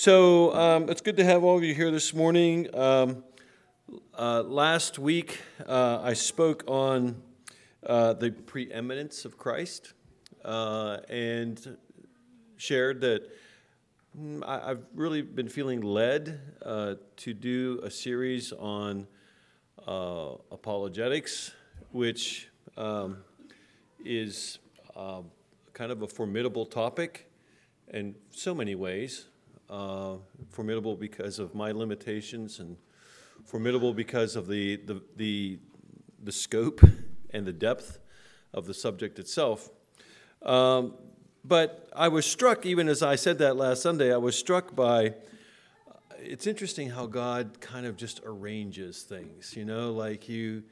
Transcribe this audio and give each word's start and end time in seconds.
So 0.00 0.54
um, 0.54 0.88
it's 0.88 1.00
good 1.00 1.16
to 1.16 1.24
have 1.24 1.42
all 1.42 1.56
of 1.56 1.64
you 1.64 1.74
here 1.74 1.90
this 1.90 2.14
morning. 2.14 2.72
Um, 2.72 3.24
uh, 4.16 4.44
last 4.44 4.96
week, 4.96 5.40
uh, 5.66 5.98
I 6.00 6.12
spoke 6.12 6.62
on 6.68 7.20
uh, 7.84 8.12
the 8.12 8.30
preeminence 8.30 9.24
of 9.24 9.36
Christ 9.36 9.94
uh, 10.44 10.98
and 11.08 11.76
shared 12.58 13.00
that 13.00 13.28
mm, 14.16 14.44
I, 14.46 14.68
have 14.68 14.84
really 14.94 15.20
been 15.20 15.48
feeling 15.48 15.80
led 15.80 16.42
uh, 16.64 16.94
to 17.16 17.34
do 17.34 17.80
a 17.82 17.90
series 17.90 18.52
on 18.52 19.08
uh, 19.84 20.34
apologetics, 20.52 21.50
which 21.90 22.50
um, 22.76 23.16
is 24.04 24.60
kind 24.94 25.90
of 25.90 26.02
a 26.02 26.06
formidable 26.06 26.66
topic 26.66 27.28
in 27.92 28.14
so 28.30 28.54
many 28.54 28.76
ways. 28.76 29.26
Uh, 29.70 30.16
formidable 30.48 30.96
because 30.96 31.38
of 31.38 31.54
my 31.54 31.72
limitations 31.72 32.58
and 32.58 32.78
formidable 33.44 33.92
because 33.92 34.34
of 34.34 34.46
the, 34.46 34.76
the, 34.76 35.02
the, 35.16 35.58
the 36.22 36.32
scope 36.32 36.80
and 37.30 37.46
the 37.46 37.52
depth 37.52 37.98
of 38.54 38.66
the 38.66 38.72
subject 38.72 39.18
itself. 39.18 39.68
Um, 40.42 40.94
but 41.44 41.88
I 41.94 42.08
was 42.08 42.24
struck, 42.24 42.64
even 42.64 42.88
as 42.88 43.02
I 43.02 43.16
said 43.16 43.38
that 43.38 43.56
last 43.56 43.82
Sunday, 43.82 44.12
I 44.12 44.16
was 44.16 44.36
struck 44.36 44.74
by 44.74 45.14
it's 46.20 46.46
interesting 46.46 46.90
how 46.90 47.06
God 47.06 47.60
kind 47.60 47.86
of 47.86 47.96
just 47.96 48.20
arranges 48.24 49.02
things, 49.02 49.56
you 49.56 49.64
know, 49.64 49.92
like 49.92 50.28
you. 50.28 50.64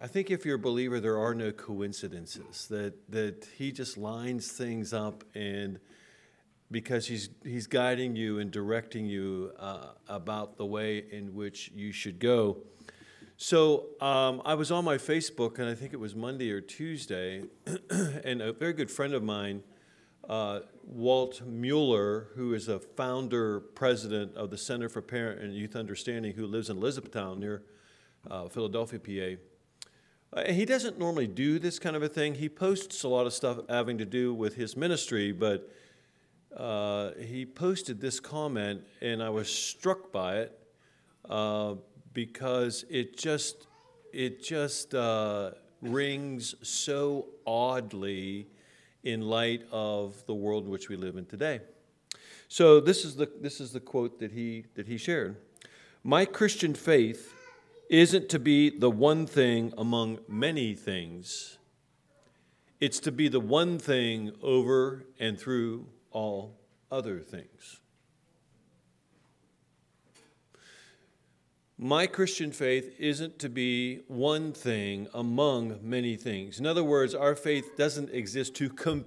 I 0.00 0.06
think 0.06 0.30
if 0.30 0.44
you're 0.44 0.56
a 0.56 0.58
believer, 0.58 1.00
there 1.00 1.18
are 1.18 1.34
no 1.34 1.52
coincidences, 1.52 2.66
that, 2.68 2.94
that 3.10 3.46
He 3.56 3.72
just 3.72 3.96
lines 3.96 4.50
things 4.52 4.92
up 4.92 5.22
and 5.34 5.78
because 6.70 7.06
he's, 7.06 7.28
he's 7.44 7.66
guiding 7.66 8.16
you 8.16 8.38
and 8.38 8.50
directing 8.50 9.06
you 9.06 9.52
uh, 9.58 9.88
about 10.08 10.56
the 10.56 10.66
way 10.66 11.04
in 11.10 11.34
which 11.34 11.70
you 11.74 11.92
should 11.92 12.18
go. 12.18 12.58
So 13.36 13.88
um, 14.00 14.40
I 14.44 14.54
was 14.54 14.70
on 14.70 14.84
my 14.84 14.96
Facebook, 14.96 15.58
and 15.58 15.68
I 15.68 15.74
think 15.74 15.92
it 15.92 16.00
was 16.00 16.14
Monday 16.14 16.50
or 16.50 16.60
Tuesday, 16.60 17.44
and 17.90 18.40
a 18.40 18.52
very 18.52 18.72
good 18.72 18.90
friend 18.90 19.12
of 19.12 19.22
mine, 19.22 19.62
uh, 20.28 20.60
Walt 20.82 21.42
Mueller, 21.46 22.28
who 22.34 22.54
is 22.54 22.68
a 22.68 22.78
founder 22.78 23.60
president 23.60 24.34
of 24.36 24.50
the 24.50 24.58
Center 24.58 24.88
for 24.88 25.02
Parent 25.02 25.42
and 25.42 25.54
Youth 25.54 25.76
Understanding, 25.76 26.32
who 26.34 26.46
lives 26.46 26.70
in 26.70 26.78
Elizabethtown 26.78 27.38
near 27.38 27.62
uh, 28.30 28.48
Philadelphia, 28.48 28.98
PA. 28.98 30.40
Uh, 30.40 30.52
he 30.52 30.64
doesn't 30.64 30.98
normally 30.98 31.26
do 31.26 31.58
this 31.58 31.78
kind 31.78 31.94
of 31.94 32.02
a 32.02 32.08
thing. 32.08 32.34
He 32.34 32.48
posts 32.48 33.04
a 33.04 33.08
lot 33.08 33.26
of 33.26 33.32
stuff 33.32 33.58
having 33.68 33.98
to 33.98 34.04
do 34.04 34.34
with 34.34 34.56
his 34.56 34.76
ministry, 34.76 35.30
but 35.30 35.70
uh, 36.56 37.10
he 37.20 37.44
posted 37.44 38.00
this 38.00 38.18
comment, 38.18 38.82
and 39.02 39.22
I 39.22 39.28
was 39.28 39.52
struck 39.52 40.10
by 40.10 40.38
it 40.38 40.58
uh, 41.28 41.74
because 42.14 42.84
it 42.88 43.18
just 43.18 43.66
it 44.12 44.42
just 44.42 44.94
uh, 44.94 45.50
rings 45.82 46.54
so 46.62 47.26
oddly 47.46 48.46
in 49.04 49.20
light 49.20 49.62
of 49.70 50.24
the 50.26 50.34
world 50.34 50.64
in 50.64 50.70
which 50.70 50.88
we 50.88 50.96
live 50.96 51.16
in 51.16 51.26
today. 51.26 51.60
So 52.48 52.80
this 52.80 53.04
is 53.04 53.16
the 53.16 53.30
this 53.40 53.60
is 53.60 53.72
the 53.72 53.80
quote 53.80 54.18
that 54.20 54.32
he 54.32 54.64
that 54.76 54.88
he 54.88 54.96
shared. 54.96 55.36
My 56.02 56.24
Christian 56.24 56.74
faith 56.74 57.34
isn't 57.90 58.30
to 58.30 58.38
be 58.38 58.70
the 58.70 58.90
one 58.90 59.26
thing 59.26 59.74
among 59.76 60.20
many 60.26 60.74
things. 60.74 61.58
It's 62.80 63.00
to 63.00 63.12
be 63.12 63.28
the 63.28 63.40
one 63.40 63.78
thing 63.78 64.32
over 64.42 65.04
and 65.18 65.38
through 65.38 65.86
all 66.16 66.56
other 66.90 67.20
things. 67.20 67.80
My 71.76 72.06
Christian 72.06 72.52
faith 72.52 72.94
isn't 72.98 73.38
to 73.40 73.50
be 73.50 74.00
one 74.08 74.54
thing 74.54 75.08
among 75.12 75.78
many 75.82 76.16
things. 76.16 76.58
In 76.58 76.64
other 76.64 76.82
words, 76.82 77.14
our 77.14 77.34
faith 77.34 77.76
doesn't 77.76 78.08
exist 78.14 78.54
to, 78.54 78.70
com- 78.70 79.04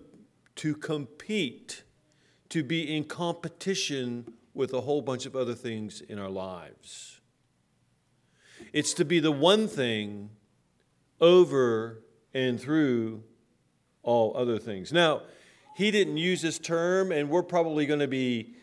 to 0.58 0.76
compete, 0.76 1.82
to 2.50 2.62
be 2.62 2.96
in 2.96 3.06
competition 3.06 4.32
with 4.54 4.72
a 4.72 4.82
whole 4.82 5.02
bunch 5.02 5.26
of 5.26 5.36
other 5.36 5.56
things 5.56 6.02
in 6.02 6.20
our 6.20 6.30
lives. 6.30 7.22
It's 8.72 8.94
to 8.94 9.04
be 9.04 9.20
the 9.20 9.32
one 9.32 9.68
thing 9.68 10.30
over 11.20 12.04
and 12.36 12.62
through 12.62 13.24
all 14.04 14.38
other 14.38 14.60
things. 14.60 14.94
Now, 14.94 15.24
he 15.80 15.92
didn't 15.92 16.18
use 16.18 16.42
this 16.42 16.60
term, 16.60 17.14
and 17.14 17.30
we're 17.30 17.42
probably 17.42 17.86
going 17.86 18.02
to 18.02 18.08
be 18.08 18.54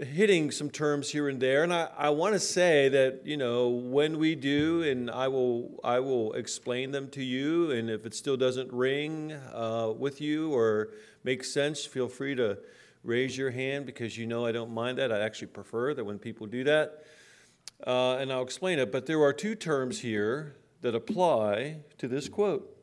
hitting 0.00 0.50
some 0.50 0.68
terms 0.68 1.08
here 1.08 1.28
and 1.28 1.40
there. 1.40 1.62
And 1.62 1.72
I, 1.72 1.88
I 1.96 2.10
want 2.10 2.34
to 2.34 2.40
say 2.40 2.88
that, 2.88 3.20
you 3.24 3.36
know, 3.36 3.68
when 3.68 4.18
we 4.18 4.34
do, 4.34 4.82
and 4.82 5.08
I 5.08 5.28
will, 5.28 5.78
I 5.84 6.00
will 6.00 6.32
explain 6.32 6.90
them 6.90 7.10
to 7.10 7.22
you, 7.22 7.70
and 7.70 7.88
if 7.88 8.06
it 8.06 8.12
still 8.12 8.36
doesn't 8.36 8.72
ring 8.72 9.34
uh, 9.54 9.92
with 9.96 10.20
you 10.20 10.52
or 10.52 10.88
make 11.22 11.44
sense, 11.44 11.86
feel 11.86 12.08
free 12.08 12.34
to 12.34 12.58
raise 13.04 13.38
your 13.38 13.52
hand 13.52 13.86
because 13.86 14.18
you 14.18 14.26
know 14.26 14.44
I 14.44 14.50
don't 14.50 14.74
mind 14.74 14.98
that. 14.98 15.12
I 15.12 15.20
actually 15.20 15.46
prefer 15.46 15.94
that 15.94 16.02
when 16.02 16.18
people 16.18 16.48
do 16.48 16.64
that. 16.64 17.04
Uh, 17.86 18.16
and 18.16 18.32
I'll 18.32 18.42
explain 18.42 18.80
it. 18.80 18.90
But 18.90 19.06
there 19.06 19.22
are 19.22 19.32
two 19.32 19.54
terms 19.54 20.00
here 20.00 20.56
that 20.80 20.96
apply 20.96 21.76
to 21.98 22.08
this 22.08 22.28
quote 22.28 22.73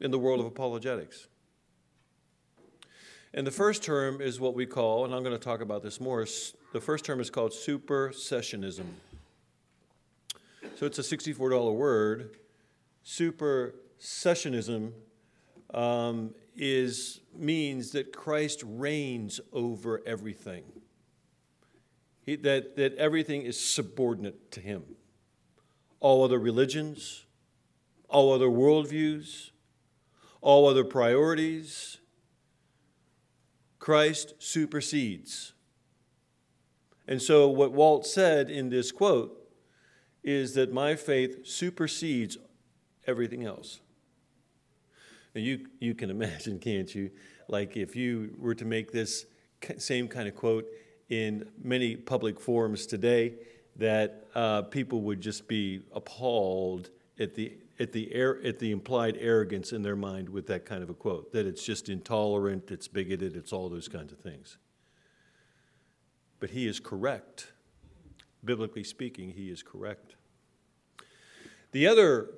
in 0.00 0.10
the 0.10 0.18
world 0.18 0.40
of 0.40 0.46
apologetics. 0.46 1.28
And 3.32 3.46
the 3.46 3.52
first 3.52 3.82
term 3.82 4.20
is 4.20 4.40
what 4.40 4.54
we 4.54 4.66
call, 4.66 5.04
and 5.04 5.14
I'm 5.14 5.22
going 5.22 5.36
to 5.36 5.42
talk 5.42 5.60
about 5.60 5.82
this 5.82 6.00
more, 6.00 6.26
the 6.72 6.80
first 6.80 7.04
term 7.04 7.20
is 7.20 7.30
called 7.30 7.52
supersessionism. 7.52 8.86
So 10.76 10.86
it's 10.86 10.98
a 10.98 11.02
$64 11.02 11.74
word. 11.74 12.36
Supersessionism 13.04 14.92
um, 15.72 16.34
is, 16.56 17.20
means 17.36 17.92
that 17.92 18.12
Christ 18.12 18.62
reigns 18.66 19.40
over 19.52 20.02
everything, 20.06 20.64
he, 22.26 22.36
that, 22.36 22.76
that 22.76 22.94
everything 22.96 23.42
is 23.42 23.58
subordinate 23.60 24.50
to 24.52 24.60
him. 24.60 24.82
All 26.00 26.24
other 26.24 26.38
religions, 26.38 27.26
all 28.08 28.32
other 28.32 28.48
worldviews, 28.48 29.50
all 30.40 30.68
other 30.68 30.84
priorities, 30.84 31.98
Christ 33.78 34.34
supersedes. 34.38 35.52
And 37.06 37.20
so, 37.20 37.48
what 37.48 37.72
Walt 37.72 38.06
said 38.06 38.50
in 38.50 38.68
this 38.68 38.92
quote 38.92 39.36
is 40.22 40.54
that 40.54 40.72
my 40.72 40.94
faith 40.94 41.46
supersedes 41.46 42.36
everything 43.06 43.44
else. 43.44 43.80
Now, 45.34 45.40
you, 45.40 45.66
you 45.78 45.94
can 45.94 46.10
imagine, 46.16 46.58
can't 46.58 46.94
you? 46.94 47.10
Like, 47.48 47.76
if 47.76 47.96
you 47.96 48.34
were 48.38 48.54
to 48.54 48.64
make 48.64 48.92
this 48.92 49.26
same 49.78 50.08
kind 50.08 50.28
of 50.28 50.36
quote 50.36 50.66
in 51.08 51.48
many 51.62 51.96
public 51.96 52.38
forums 52.38 52.86
today, 52.86 53.34
that 53.76 54.26
uh, 54.34 54.62
people 54.62 55.00
would 55.02 55.20
just 55.20 55.48
be 55.48 55.82
appalled 55.92 56.90
at 57.18 57.34
the 57.34 57.52
at 57.80 57.92
the, 57.92 58.14
air, 58.14 58.38
at 58.44 58.58
the 58.58 58.70
implied 58.70 59.16
arrogance 59.18 59.72
in 59.72 59.82
their 59.82 59.96
mind 59.96 60.28
with 60.28 60.46
that 60.48 60.66
kind 60.66 60.82
of 60.82 60.90
a 60.90 60.94
quote 60.94 61.32
that 61.32 61.46
it's 61.46 61.64
just 61.64 61.88
intolerant, 61.88 62.70
it's 62.70 62.86
bigoted, 62.86 63.34
it's 63.34 63.54
all 63.54 63.70
those 63.70 63.88
kinds 63.88 64.12
of 64.12 64.18
things. 64.18 64.58
But 66.38 66.50
he 66.50 66.66
is 66.66 66.78
correct. 66.78 67.52
Biblically 68.44 68.84
speaking, 68.84 69.30
he 69.30 69.48
is 69.48 69.62
correct. 69.62 70.14
The 71.72 71.86
other, 71.86 72.30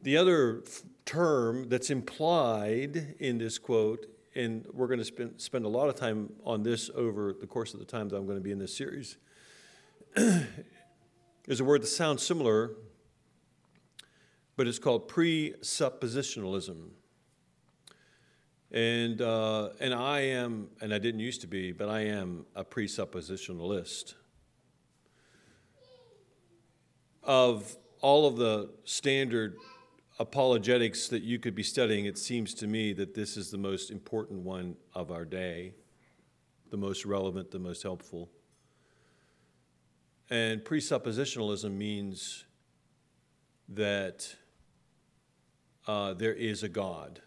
the 0.00 0.16
other 0.16 0.62
term 1.04 1.68
that's 1.68 1.90
implied 1.90 3.16
in 3.18 3.38
this 3.38 3.58
quote, 3.58 4.06
and 4.36 4.64
we're 4.72 4.86
going 4.86 5.00
to 5.00 5.04
spend, 5.04 5.40
spend 5.40 5.64
a 5.64 5.68
lot 5.68 5.88
of 5.88 5.96
time 5.96 6.32
on 6.44 6.62
this 6.62 6.88
over 6.94 7.32
the 7.32 7.46
course 7.48 7.74
of 7.74 7.80
the 7.80 7.86
time 7.86 8.08
that 8.10 8.16
I'm 8.16 8.26
going 8.26 8.38
to 8.38 8.42
be 8.42 8.52
in 8.52 8.58
this 8.60 8.76
series, 8.76 9.16
is 10.16 11.58
a 11.58 11.64
word 11.64 11.82
that 11.82 11.88
sounds 11.88 12.24
similar 12.24 12.76
but 14.56 14.66
it's 14.66 14.78
called 14.78 15.08
presuppositionalism. 15.08 16.90
And, 18.70 19.20
uh, 19.20 19.70
and 19.80 19.92
I 19.92 20.20
am, 20.20 20.68
and 20.80 20.94
I 20.94 20.98
didn't 20.98 21.20
used 21.20 21.42
to 21.42 21.46
be, 21.46 21.72
but 21.72 21.88
I 21.88 22.00
am 22.00 22.46
a 22.56 22.64
presuppositionalist. 22.64 24.14
Of 27.22 27.76
all 28.00 28.26
of 28.26 28.36
the 28.36 28.70
standard 28.84 29.56
apologetics 30.18 31.08
that 31.08 31.22
you 31.22 31.38
could 31.38 31.54
be 31.54 31.62
studying, 31.62 32.06
it 32.06 32.16
seems 32.16 32.54
to 32.54 32.66
me 32.66 32.92
that 32.94 33.14
this 33.14 33.36
is 33.36 33.50
the 33.50 33.58
most 33.58 33.90
important 33.90 34.40
one 34.40 34.76
of 34.94 35.10
our 35.10 35.24
day, 35.24 35.74
the 36.70 36.76
most 36.76 37.04
relevant, 37.04 37.50
the 37.50 37.58
most 37.58 37.82
helpful. 37.82 38.30
And 40.30 40.64
presuppositionalism 40.64 41.72
means 41.72 42.44
that 43.68 44.34
uh, 45.86 46.14
there 46.14 46.34
is 46.34 46.62
a 46.62 46.68
God. 46.68 47.20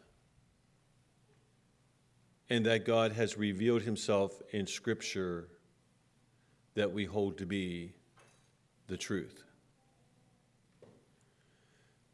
and 2.50 2.66
that 2.66 2.86
God 2.86 3.12
has 3.14 3.38
revealed 3.38 3.82
himself 3.82 4.42
in 4.52 4.68
Scripture 4.68 5.48
that 6.76 6.92
we 6.92 7.06
hold 7.06 7.38
to 7.40 7.46
be 7.46 7.94
the 8.88 8.98
truth. 8.98 9.44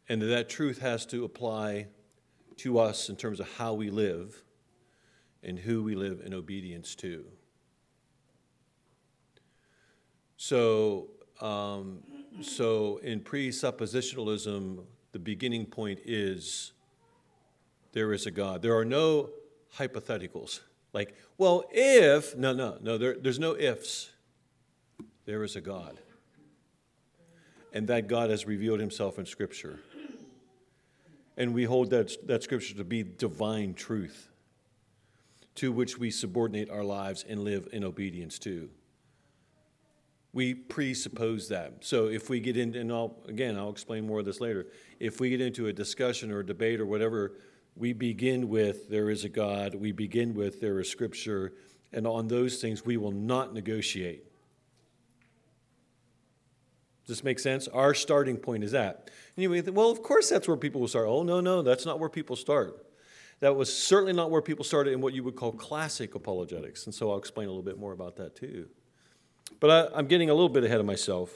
And 0.07 0.21
that, 0.21 0.49
truth 0.49 0.79
has 0.79 1.05
to 1.07 1.23
apply 1.25 1.87
to 2.57 2.79
us 2.79 3.09
in 3.09 3.15
terms 3.15 3.39
of 3.39 3.49
how 3.57 3.73
we 3.73 3.89
live 3.89 4.43
and 5.43 5.57
who 5.57 5.83
we 5.83 5.95
live 5.95 6.21
in 6.25 6.33
obedience 6.33 6.95
to. 6.95 7.25
So, 10.37 11.09
um, 11.39 11.99
so 12.41 12.97
in 12.97 13.21
presuppositionalism, 13.21 14.83
the 15.11 15.19
beginning 15.19 15.65
point 15.65 15.99
is 16.05 16.73
there 17.93 18.13
is 18.13 18.25
a 18.25 18.31
God. 18.31 18.61
There 18.61 18.77
are 18.77 18.85
no 18.85 19.29
hypotheticals. 19.77 20.61
Like, 20.93 21.15
well, 21.37 21.63
if, 21.71 22.35
no, 22.35 22.53
no, 22.53 22.77
no, 22.81 22.97
there, 22.97 23.15
there's 23.17 23.39
no 23.39 23.55
ifs. 23.55 24.09
There 25.25 25.43
is 25.43 25.55
a 25.55 25.61
God. 25.61 25.99
And 27.73 27.87
that 27.87 28.07
God 28.07 28.29
has 28.29 28.45
revealed 28.45 28.79
himself 28.79 29.17
in 29.17 29.25
Scripture. 29.25 29.79
And 31.37 31.53
we 31.53 31.63
hold 31.63 31.89
that, 31.91 32.27
that 32.27 32.43
Scripture 32.43 32.75
to 32.75 32.83
be 32.83 33.03
divine 33.03 33.73
truth 33.73 34.29
to 35.55 35.71
which 35.71 35.97
we 35.97 36.11
subordinate 36.11 36.69
our 36.69 36.83
lives 36.83 37.25
and 37.27 37.43
live 37.43 37.67
in 37.71 37.83
obedience 37.83 38.39
to. 38.39 38.69
We 40.33 40.53
presuppose 40.53 41.49
that. 41.49 41.73
So 41.81 42.07
if 42.07 42.29
we 42.29 42.39
get 42.39 42.55
into, 42.55 42.79
and 42.79 42.91
I'll, 42.91 43.17
again, 43.27 43.57
I'll 43.57 43.69
explain 43.69 44.07
more 44.07 44.19
of 44.19 44.25
this 44.25 44.39
later. 44.39 44.67
If 44.99 45.19
we 45.19 45.29
get 45.29 45.41
into 45.41 45.67
a 45.67 45.73
discussion 45.73 46.31
or 46.31 46.39
a 46.39 46.45
debate 46.45 46.79
or 46.79 46.85
whatever, 46.85 47.33
we 47.75 47.93
begin 47.93 48.47
with 48.47 48.89
there 48.89 49.09
is 49.09 49.23
a 49.25 49.29
God, 49.29 49.75
we 49.75 49.91
begin 49.91 50.33
with 50.33 50.61
there 50.61 50.79
is 50.79 50.89
Scripture, 50.89 51.53
and 51.91 52.07
on 52.07 52.27
those 52.27 52.61
things 52.61 52.85
we 52.85 52.97
will 52.97 53.11
not 53.11 53.53
negotiate. 53.53 54.23
Does 57.05 57.17
this 57.17 57.23
make 57.23 57.39
sense? 57.39 57.67
Our 57.67 57.93
starting 57.93 58.37
point 58.37 58.63
is 58.63 58.71
that. 58.71 59.09
And 59.35 59.43
you 59.43 59.49
may 59.49 59.61
think, 59.61 59.75
well, 59.75 59.89
of 59.89 60.01
course 60.01 60.29
that's 60.29 60.47
where 60.47 60.55
people 60.55 60.81
will 60.81 60.87
start. 60.87 61.07
Oh, 61.07 61.23
no, 61.23 61.41
no, 61.41 61.61
that's 61.61 61.85
not 61.85 61.99
where 61.99 62.09
people 62.09 62.35
start. 62.35 62.85
That 63.41 63.55
was 63.55 63.75
certainly 63.75 64.13
not 64.13 64.29
where 64.29 64.41
people 64.41 64.63
started 64.63 64.93
in 64.93 65.01
what 65.01 65.13
you 65.13 65.23
would 65.23 65.35
call 65.35 65.51
classic 65.51 66.15
apologetics. 66.15 66.85
And 66.85 66.93
so 66.93 67.11
I'll 67.11 67.17
explain 67.17 67.47
a 67.47 67.51
little 67.51 67.63
bit 67.63 67.77
more 67.77 67.91
about 67.91 68.15
that 68.17 68.35
too. 68.35 68.69
But 69.61 69.93
I, 69.95 69.99
am 69.99 70.07
getting 70.07 70.29
a 70.29 70.33
little 70.33 70.49
bit 70.49 70.65
ahead 70.65 70.81
of 70.81 70.85
myself. 70.85 71.31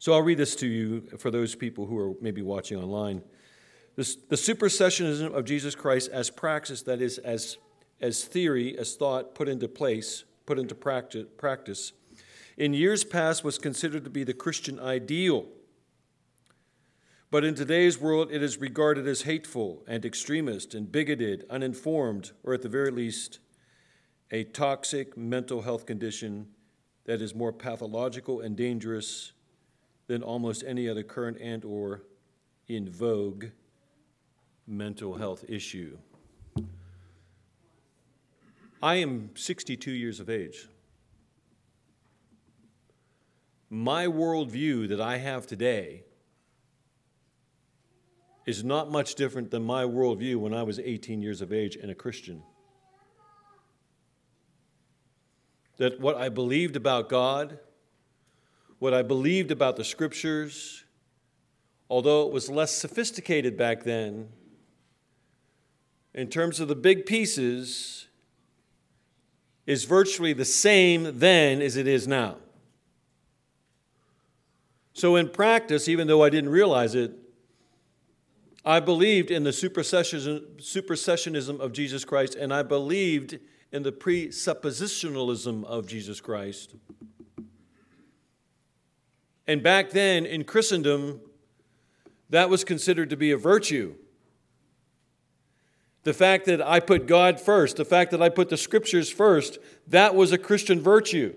So 0.00 0.14
I'll 0.14 0.22
read 0.22 0.38
this 0.38 0.56
to 0.56 0.66
you 0.66 1.02
for 1.18 1.30
those 1.30 1.54
people 1.54 1.86
who 1.86 1.98
are 1.98 2.14
maybe 2.20 2.42
watching 2.42 2.78
online. 2.78 3.22
This, 3.94 4.16
the 4.16 4.36
supersessionism 4.36 5.34
of 5.34 5.44
Jesus 5.44 5.74
Christ 5.74 6.10
as 6.10 6.30
praxis, 6.30 6.82
that 6.82 7.02
is, 7.02 7.18
as, 7.18 7.58
as 8.00 8.24
theory, 8.24 8.78
as 8.78 8.96
thought 8.96 9.34
put 9.34 9.48
into 9.48 9.68
place, 9.68 10.24
put 10.46 10.58
into 10.58 10.74
practice, 10.74 11.26
practice, 11.36 11.92
in 12.56 12.72
years 12.72 13.04
past 13.04 13.44
was 13.44 13.58
considered 13.58 14.04
to 14.04 14.10
be 14.10 14.24
the 14.24 14.32
Christian 14.32 14.80
ideal. 14.80 15.46
But 17.30 17.44
in 17.44 17.54
today's 17.54 18.00
world, 18.00 18.30
it 18.32 18.42
is 18.42 18.56
regarded 18.56 19.06
as 19.06 19.22
hateful 19.22 19.84
and 19.86 20.04
extremist 20.04 20.74
and 20.74 20.90
bigoted, 20.90 21.44
uninformed, 21.50 22.32
or 22.42 22.54
at 22.54 22.62
the 22.62 22.70
very 22.70 22.90
least, 22.90 23.38
a 24.30 24.44
toxic 24.44 25.16
mental 25.16 25.62
health 25.62 25.86
condition 25.86 26.48
that 27.04 27.22
is 27.22 27.34
more 27.34 27.52
pathological 27.52 28.40
and 28.40 28.56
dangerous 28.56 29.32
than 30.06 30.22
almost 30.22 30.62
any 30.66 30.88
other 30.88 31.02
current 31.02 31.38
and 31.40 31.64
or 31.64 32.02
in 32.66 32.88
vogue 32.88 33.46
mental 34.66 35.14
health 35.14 35.44
issue. 35.48 35.96
I 38.82 38.96
am 38.96 39.30
62 39.34 39.90
years 39.90 40.20
of 40.20 40.28
age. 40.28 40.68
My 43.70 44.06
worldview 44.06 44.88
that 44.88 45.00
I 45.00 45.16
have 45.18 45.46
today 45.46 46.04
is 48.46 48.62
not 48.64 48.90
much 48.90 49.14
different 49.14 49.50
than 49.50 49.62
my 49.62 49.84
worldview 49.84 50.36
when 50.36 50.54
I 50.54 50.62
was 50.62 50.78
18 50.78 51.20
years 51.20 51.42
of 51.42 51.52
age 51.52 51.76
and 51.76 51.90
a 51.90 51.94
Christian. 51.94 52.42
That 55.78 56.00
what 56.00 56.16
I 56.16 56.28
believed 56.28 56.76
about 56.76 57.08
God, 57.08 57.58
what 58.78 58.94
I 58.94 59.02
believed 59.02 59.50
about 59.50 59.76
the 59.76 59.84
scriptures, 59.84 60.84
although 61.90 62.26
it 62.26 62.32
was 62.32 62.48
less 62.48 62.72
sophisticated 62.72 63.56
back 63.56 63.84
then, 63.84 64.28
in 66.14 66.28
terms 66.28 66.60
of 66.60 66.68
the 66.68 66.74
big 66.74 67.06
pieces, 67.06 68.06
is 69.66 69.84
virtually 69.84 70.32
the 70.32 70.44
same 70.44 71.18
then 71.18 71.60
as 71.60 71.76
it 71.76 71.86
is 71.86 72.08
now. 72.08 72.36
So, 74.94 75.14
in 75.14 75.28
practice, 75.28 75.88
even 75.88 76.08
though 76.08 76.24
I 76.24 76.30
didn't 76.30 76.50
realize 76.50 76.96
it, 76.96 77.12
I 78.64 78.80
believed 78.80 79.30
in 79.30 79.44
the 79.44 79.50
supersessionism 79.50 81.60
of 81.60 81.72
Jesus 81.72 82.04
Christ, 82.04 82.34
and 82.34 82.52
I 82.52 82.64
believed 82.64 83.38
in 83.72 83.82
the 83.82 83.92
presuppositionalism 83.92 85.64
of 85.64 85.86
Jesus 85.86 86.20
Christ. 86.20 86.74
And 89.46 89.62
back 89.62 89.90
then 89.90 90.26
in 90.26 90.44
Christendom, 90.44 91.20
that 92.30 92.50
was 92.50 92.64
considered 92.64 93.10
to 93.10 93.16
be 93.16 93.30
a 93.30 93.36
virtue. 93.36 93.94
The 96.04 96.14
fact 96.14 96.46
that 96.46 96.62
I 96.62 96.80
put 96.80 97.06
God 97.06 97.40
first, 97.40 97.76
the 97.76 97.84
fact 97.84 98.10
that 98.12 98.22
I 98.22 98.28
put 98.28 98.48
the 98.48 98.56
scriptures 98.56 99.10
first, 99.10 99.58
that 99.86 100.14
was 100.14 100.32
a 100.32 100.38
Christian 100.38 100.80
virtue. 100.80 101.34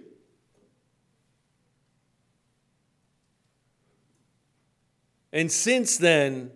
And 5.33 5.51
since 5.51 5.97
then, 5.97 6.51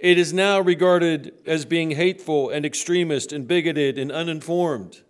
it 0.00 0.16
is 0.16 0.32
now 0.32 0.58
regarded 0.58 1.34
as 1.46 1.66
being 1.66 1.90
hateful 1.90 2.48
and 2.48 2.64
extremist 2.64 3.32
and 3.32 3.46
bigoted 3.46 3.98
and 3.98 4.10
uninformed 4.10 5.02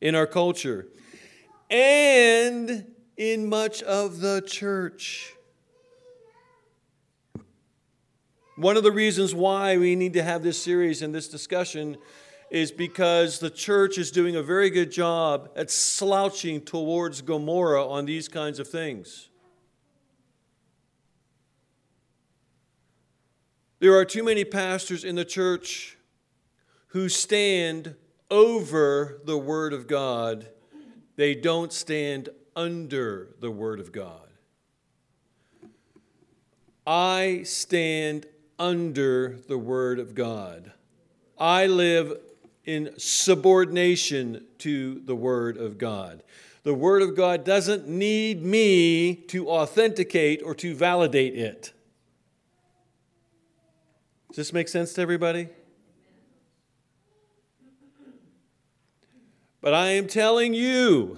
in 0.00 0.14
our 0.14 0.26
culture 0.26 0.88
and 1.70 2.86
in 3.18 3.48
much 3.48 3.82
of 3.82 4.20
the 4.20 4.40
church. 4.46 5.34
One 8.56 8.78
of 8.78 8.82
the 8.82 8.92
reasons 8.92 9.34
why 9.34 9.76
we 9.76 9.94
need 9.94 10.14
to 10.14 10.22
have 10.22 10.42
this 10.42 10.60
series 10.62 11.02
and 11.02 11.14
this 11.14 11.28
discussion 11.28 11.98
is 12.50 12.72
because 12.72 13.40
the 13.40 13.50
church 13.50 13.98
is 13.98 14.10
doing 14.10 14.36
a 14.36 14.42
very 14.42 14.70
good 14.70 14.90
job 14.90 15.50
at 15.54 15.70
slouching 15.70 16.62
towards 16.62 17.20
Gomorrah 17.20 17.86
on 17.86 18.06
these 18.06 18.28
kinds 18.28 18.58
of 18.58 18.68
things. 18.68 19.28
There 23.78 23.94
are 23.94 24.06
too 24.06 24.22
many 24.22 24.44
pastors 24.44 25.04
in 25.04 25.16
the 25.16 25.24
church 25.24 25.98
who 26.88 27.10
stand 27.10 27.94
over 28.30 29.20
the 29.24 29.36
Word 29.36 29.74
of 29.74 29.86
God, 29.86 30.48
they 31.16 31.34
don't 31.34 31.72
stand 31.72 32.30
under 32.54 33.34
the 33.40 33.50
Word 33.50 33.80
of 33.80 33.92
God. 33.92 34.30
I 36.86 37.42
stand 37.44 38.26
under 38.58 39.36
the 39.46 39.58
Word 39.58 39.98
of 39.98 40.14
God. 40.14 40.72
I 41.38 41.66
live 41.66 42.18
in 42.64 42.92
subordination 42.96 44.46
to 44.58 45.00
the 45.00 45.14
Word 45.14 45.58
of 45.58 45.76
God. 45.76 46.22
The 46.62 46.74
Word 46.74 47.02
of 47.02 47.14
God 47.14 47.44
doesn't 47.44 47.86
need 47.86 48.42
me 48.42 49.14
to 49.28 49.50
authenticate 49.50 50.42
or 50.42 50.54
to 50.54 50.74
validate 50.74 51.36
it. 51.36 51.72
Does 54.36 54.48
this 54.48 54.52
make 54.52 54.68
sense 54.68 54.92
to 54.92 55.00
everybody? 55.00 55.48
But 59.62 59.72
I 59.72 59.92
am 59.92 60.06
telling 60.06 60.52
you, 60.52 61.16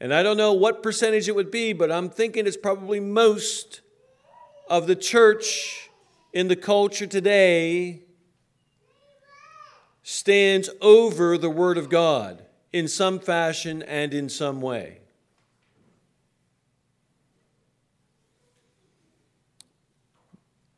and 0.00 0.12
I 0.12 0.24
don't 0.24 0.36
know 0.36 0.52
what 0.52 0.82
percentage 0.82 1.28
it 1.28 1.36
would 1.36 1.52
be, 1.52 1.72
but 1.72 1.92
I'm 1.92 2.10
thinking 2.10 2.44
it's 2.44 2.56
probably 2.56 2.98
most 2.98 3.82
of 4.68 4.88
the 4.88 4.96
church 4.96 5.90
in 6.32 6.48
the 6.48 6.56
culture 6.56 7.06
today 7.06 8.02
stands 10.02 10.68
over 10.80 11.38
the 11.38 11.50
Word 11.50 11.78
of 11.78 11.88
God 11.88 12.44
in 12.72 12.88
some 12.88 13.20
fashion 13.20 13.80
and 13.84 14.12
in 14.12 14.28
some 14.28 14.60
way. 14.60 15.02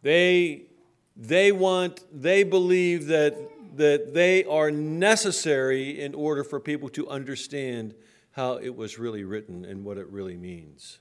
They, 0.02 0.62
they 1.16 1.52
want, 1.52 2.04
they 2.12 2.42
believe 2.42 3.06
that, 3.06 3.36
that 3.76 4.14
they 4.14 4.44
are 4.44 4.70
necessary 4.70 6.00
in 6.00 6.14
order 6.14 6.44
for 6.44 6.60
people 6.60 6.88
to 6.90 7.08
understand 7.08 7.94
how 8.32 8.58
it 8.58 8.74
was 8.74 8.98
really 8.98 9.24
written 9.24 9.64
and 9.64 9.84
what 9.84 9.98
it 9.98 10.08
really 10.08 10.36
means. 10.36 10.98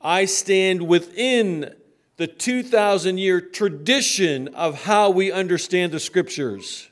I 0.00 0.24
stand 0.24 0.86
within 0.86 1.74
the 2.16 2.26
2,000 2.26 3.18
year 3.18 3.40
tradition 3.40 4.48
of 4.48 4.84
how 4.84 5.10
we 5.10 5.30
understand 5.30 5.92
the 5.92 6.00
scriptures. 6.00 6.88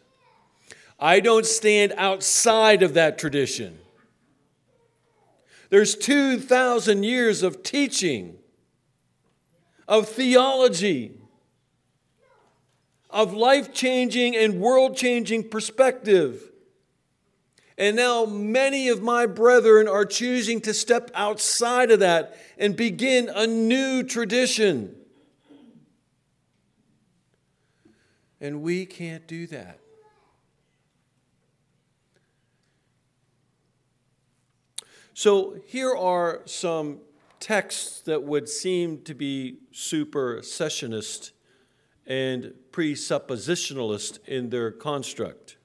I 0.99 1.21
don't 1.21 1.47
stand 1.47 1.92
outside 1.97 2.83
of 2.83 2.94
that 2.94 3.18
tradition. 3.18 3.78
There's 5.71 5.94
2,000 5.97 7.02
years 7.02 7.42
of 7.42 7.62
teaching, 7.62 8.37
of 9.86 10.08
theology, 10.08 11.12
of 13.10 13.32
life 13.32 13.72
changing 13.72 14.34
and 14.36 14.60
world 14.60 14.96
changing 14.96 15.48
perspective. 15.48 16.50
And 17.76 17.96
now 17.96 18.24
many 18.24 18.88
of 18.88 19.02
my 19.02 19.26
brethren 19.26 19.88
are 19.88 20.04
choosing 20.04 20.60
to 20.62 20.72
step 20.72 21.10
outside 21.14 21.90
of 21.90 22.00
that 22.00 22.38
and 22.56 22.76
begin 22.76 23.28
a 23.34 23.46
new 23.46 24.02
tradition. 24.02 24.94
And 28.40 28.62
we 28.62 28.86
can't 28.86 29.26
do 29.26 29.46
that. 29.48 29.80
So 35.14 35.56
here 35.66 35.94
are 35.94 36.42
some 36.44 36.98
texts 37.44 38.00
that 38.00 38.22
would 38.22 38.48
seem 38.48 39.02
to 39.02 39.12
be 39.12 39.58
supersessionist 39.70 41.32
and 42.06 42.54
presuppositionalist 42.72 44.18
in 44.26 44.48
their 44.48 44.70
construct. 44.70 45.58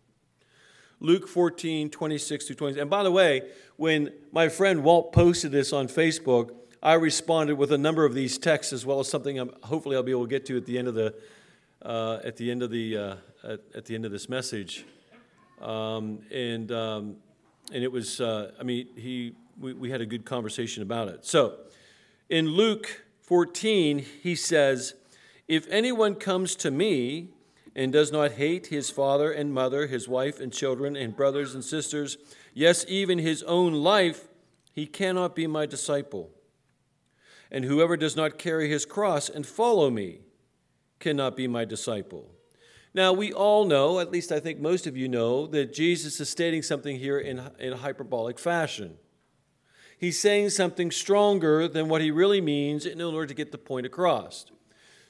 Luke 1.00 1.26
14, 1.26 1.90
26 1.90 2.46
to 2.48 2.56
20. 2.56 2.82
And 2.82 2.90
by 2.90 3.02
the 3.04 3.12
way, 3.12 3.50
when 3.78 4.12
my 4.34 4.50
friend 4.50 4.84
Walt 4.84 5.14
posted 5.14 5.54
this 5.54 5.72
on 5.72 5.88
Facebook, 5.88 6.52
I 6.84 6.96
responded 6.96 7.56
with 7.56 7.72
a 7.72 7.78
number 7.78 8.04
of 8.04 8.14
these 8.14 8.38
texts 8.38 8.74
as 8.74 8.86
well 8.86 9.00
as 9.00 9.08
something 9.08 9.40
I'm, 9.40 9.52
hopefully 9.64 9.96
I'll 9.96 10.04
be 10.04 10.12
able 10.12 10.26
to 10.26 10.30
get 10.30 10.46
to 10.48 10.58
at 10.58 10.66
the 10.66 10.78
end 10.78 10.90
of 10.90 10.96
the 10.96 11.16
uh, 11.82 12.20
at 12.26 12.36
the 12.36 12.52
end 12.52 12.62
of 12.62 12.72
the 12.72 12.98
uh, 12.98 13.16
at, 13.46 13.62
at, 13.74 13.86
the 13.86 13.96
end 13.96 14.04
of 14.04 14.12
this 14.12 14.28
message. 14.28 14.84
Um, 15.62 16.20
and 16.30 16.70
um, 16.74 17.16
and 17.72 17.86
it 17.86 17.92
was 17.92 18.20
uh, 18.20 18.52
I 18.60 18.64
mean 18.64 18.88
he 18.98 19.34
we, 19.60 19.74
we 19.74 19.92
had 19.92 20.02
a 20.02 20.06
good 20.06 20.26
conversation 20.26 20.82
about 20.82 21.10
it. 21.10 21.26
So 21.26 21.56
in 22.30 22.48
Luke 22.48 23.04
14, 23.22 24.06
he 24.24 24.36
says, 24.36 24.94
If 25.48 25.68
anyone 25.70 26.16
comes 26.16 26.56
to 26.58 26.72
me 26.72 27.30
and 27.76 27.92
does 27.92 28.12
not 28.12 28.34
hate 28.34 28.68
his 28.68 28.90
father 28.90 29.32
and 29.32 29.54
mother, 29.54 29.88
his 29.88 30.08
wife 30.08 30.40
and 30.40 30.52
children, 30.52 30.96
and 30.96 31.16
brothers 31.16 31.54
and 31.54 31.64
sisters, 31.64 32.18
yes, 32.54 32.86
even 32.88 33.20
his 33.20 33.44
own 33.44 33.74
life, 33.74 34.28
he 34.72 34.86
cannot 34.86 35.36
be 35.36 35.48
my 35.48 35.66
disciple. 35.66 36.30
And 37.52 37.66
whoever 37.66 37.98
does 37.98 38.16
not 38.16 38.38
carry 38.38 38.70
his 38.70 38.86
cross 38.86 39.28
and 39.28 39.46
follow 39.46 39.90
me 39.90 40.20
cannot 41.00 41.36
be 41.36 41.48
my 41.48 41.66
disciple. 41.66 42.30
Now, 42.94 43.14
we 43.14 43.32
all 43.32 43.66
know, 43.66 44.00
at 44.00 44.12
least 44.12 44.32
I 44.32 44.40
think 44.40 44.60
most 44.60 44.88
of 44.88 44.98
you 44.98 45.08
know, 45.08 45.48
that 45.48 45.74
Jesus 45.74 46.20
is 46.20 46.30
stating 46.30 46.62
something 46.62 46.98
here 46.98 47.20
in, 47.20 47.42
in 47.60 47.74
hyperbolic 47.74 48.40
fashion 48.40 48.98
he's 50.00 50.20
saying 50.20 50.50
something 50.50 50.90
stronger 50.90 51.68
than 51.68 51.90
what 51.90 52.02
he 52.02 52.10
really 52.10 52.42
means 52.42 52.86
in 52.86 53.00
order 53.02 53.28
to 53.28 53.34
get 53.36 53.52
the 53.52 53.58
point 53.58 53.86
across. 53.86 54.46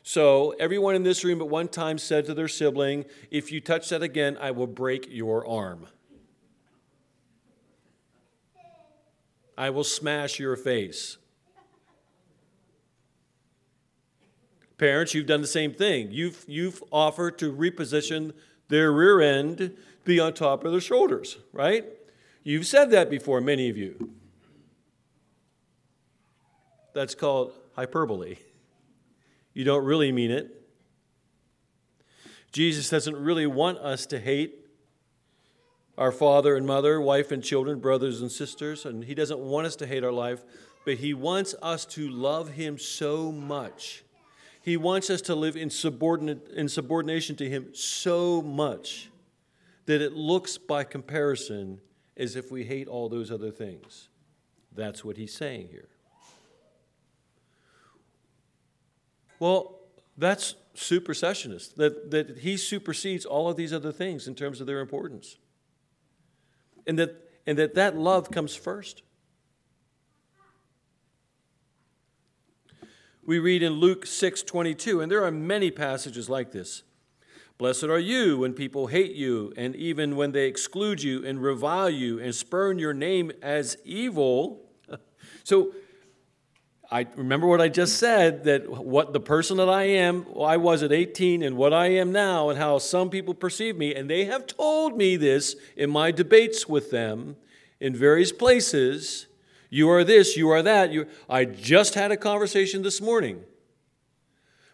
So, 0.04 0.52
everyone 0.60 0.96
in 0.96 1.04
this 1.04 1.24
room 1.24 1.42
at 1.42 1.48
one 1.48 1.68
time 1.68 1.98
said 1.98 2.26
to 2.26 2.34
their 2.34 2.48
sibling, 2.48 3.06
If 3.32 3.52
you 3.52 3.62
touch 3.62 3.90
that 3.90 4.02
again, 4.02 4.38
I 4.42 4.52
will 4.52 4.68
break 4.68 5.08
your 5.10 5.48
arm. 5.48 5.88
I 9.58 9.70
will 9.70 9.84
smash 9.84 10.40
your 10.40 10.56
face. 10.56 11.18
Parents, 14.78 15.14
you've 15.14 15.28
done 15.28 15.42
the 15.42 15.48
same 15.48 15.74
thing. 15.74 16.08
You've, 16.12 16.46
you've 16.48 16.82
offered 16.92 17.38
to 17.40 17.52
reposition 17.52 18.32
their 18.70 18.94
rear 18.94 19.20
end 19.20 19.58
to 19.58 19.74
be 20.06 20.20
on 20.22 20.34
top 20.34 20.64
of 20.64 20.72
their 20.72 20.80
shoulders, 20.80 21.38
right? 21.52 21.86
You've 22.44 22.66
said 22.66 22.90
that 22.92 23.10
before, 23.10 23.42
many 23.42 23.70
of 23.70 23.76
you. 23.76 24.14
That's 26.94 27.16
called 27.16 27.54
hyperbole. 27.76 28.38
You 29.54 29.64
don't 29.64 29.86
really 29.86 30.12
mean 30.12 30.32
it. 30.32 30.56
Jesus 32.52 32.90
doesn't 32.90 33.16
really 33.16 33.48
want 33.48 33.78
us 33.80 34.06
to 34.08 34.20
hate 34.20 34.66
our 35.98 36.12
father 36.12 36.56
and 36.56 36.66
mother, 36.66 37.00
wife 37.00 37.32
and 37.32 37.44
children, 37.44 37.80
brothers 37.80 38.22
and 38.22 38.32
sisters, 38.32 38.86
and 38.86 39.04
He 39.04 39.14
doesn't 39.14 39.40
want 39.40 39.68
us 39.68 39.76
to 39.78 39.86
hate 39.86 40.04
our 40.04 40.12
life, 40.12 40.44
but 40.86 40.96
He 40.96 41.14
wants 41.14 41.54
us 41.62 41.86
to 41.88 42.10
love 42.10 42.52
Him 42.52 42.78
so 42.78 43.32
much. 43.32 44.04
He 44.62 44.78
wants 44.78 45.10
us 45.10 45.22
to 45.24 45.36
live 45.36 45.56
in, 45.56 45.70
subordinate, 45.70 46.50
in 46.56 46.70
subordination 46.70 47.36
to 47.36 47.50
Him 47.50 47.68
so 47.74 48.42
much 48.42 49.10
that 49.86 50.02
it 50.02 50.14
looks 50.14 50.58
by 50.58 50.84
comparison 50.84 51.82
as 52.16 52.36
if 52.36 52.52
we 52.52 52.64
hate 52.64 52.88
all 52.88 53.10
those 53.10 53.32
other 53.32 53.52
things. 53.52 54.08
That's 54.74 55.04
what 55.04 55.18
He's 55.18 55.34
saying 55.34 55.68
here. 55.70 55.90
Well, 59.40 59.80
that's 60.18 60.56
supersessionist, 60.76 61.76
that, 61.76 62.12
that 62.12 62.40
he 62.40 62.58
supersedes 62.58 63.26
all 63.26 63.50
of 63.50 63.56
these 63.56 63.74
other 63.74 63.92
things 63.92 64.28
in 64.28 64.36
terms 64.36 64.62
of 64.62 64.68
their 64.68 64.80
importance. 64.80 65.38
And 66.86 67.00
that, 67.00 67.30
and 67.48 67.58
that 67.58 67.76
that 67.76 67.98
love 67.98 68.32
comes 68.32 68.56
first. 68.56 69.02
We 73.24 73.40
read 73.40 73.62
in 73.62 73.74
Luke 73.74 74.06
6 74.06 74.42
22, 74.44 75.02
and 75.02 75.12
there 75.12 75.24
are 75.24 75.32
many 75.32 75.70
passages 75.70 76.30
like 76.30 76.52
this. 76.52 76.84
Blessed 77.60 77.84
are 77.84 78.00
you 78.00 78.40
when 78.40 78.54
people 78.54 78.88
hate 78.88 79.16
you, 79.16 79.54
and 79.58 79.76
even 79.76 80.16
when 80.16 80.32
they 80.32 80.48
exclude 80.48 81.04
you 81.04 81.26
and 81.26 81.42
revile 81.42 81.90
you 81.90 82.18
and 82.20 82.34
spurn 82.34 82.80
your 82.80 82.94
name 82.94 83.32
as 83.42 83.78
evil. 83.86 84.66
So 85.44 85.74
I 86.92 87.06
remember 87.16 87.46
what 87.46 87.62
I 87.62 87.70
just 87.70 87.98
said 87.98 88.46
that 88.46 88.68
what 88.68 89.14
the 89.14 89.20
person 89.20 89.58
that 89.58 89.70
I 89.70 89.84
am, 89.84 90.26
I 90.42 90.58
was 90.58 90.82
at 90.82 90.92
18, 90.92 91.44
and 91.44 91.56
what 91.56 91.72
I 91.72 91.88
am 91.88 92.12
now, 92.12 92.50
and 92.50 92.58
how 92.58 92.80
some 92.80 93.12
people 93.12 93.36
perceive 93.36 93.78
me. 93.78 93.94
And 93.94 94.10
they 94.10 94.26
have 94.26 94.48
told 94.48 94.98
me 94.98 95.16
this 95.16 95.56
in 95.78 95.92
my 95.92 96.10
debates 96.10 96.68
with 96.68 96.90
them 96.90 97.36
in 97.80 97.96
various 97.96 98.32
places. 98.32 99.28
You 99.70 99.88
are 99.92 100.04
this, 100.04 100.36
you 100.36 100.50
are 100.50 100.64
that. 100.64 100.92
You, 100.92 101.06
I 101.30 101.46
just 101.46 101.94
had 101.94 102.12
a 102.12 102.18
conversation 102.18 102.82
this 102.82 103.00
morning 103.00 103.44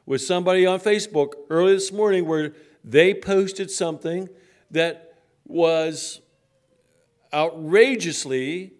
with 0.05 0.21
somebody 0.21 0.65
on 0.65 0.79
Facebook 0.79 1.33
early 1.49 1.73
this 1.73 1.91
morning 1.91 2.25
where 2.25 2.53
they 2.81 3.13
posted 3.13 3.69
something 3.69 4.29
that 4.71 5.15
was 5.45 6.21
outrageously 7.33 8.71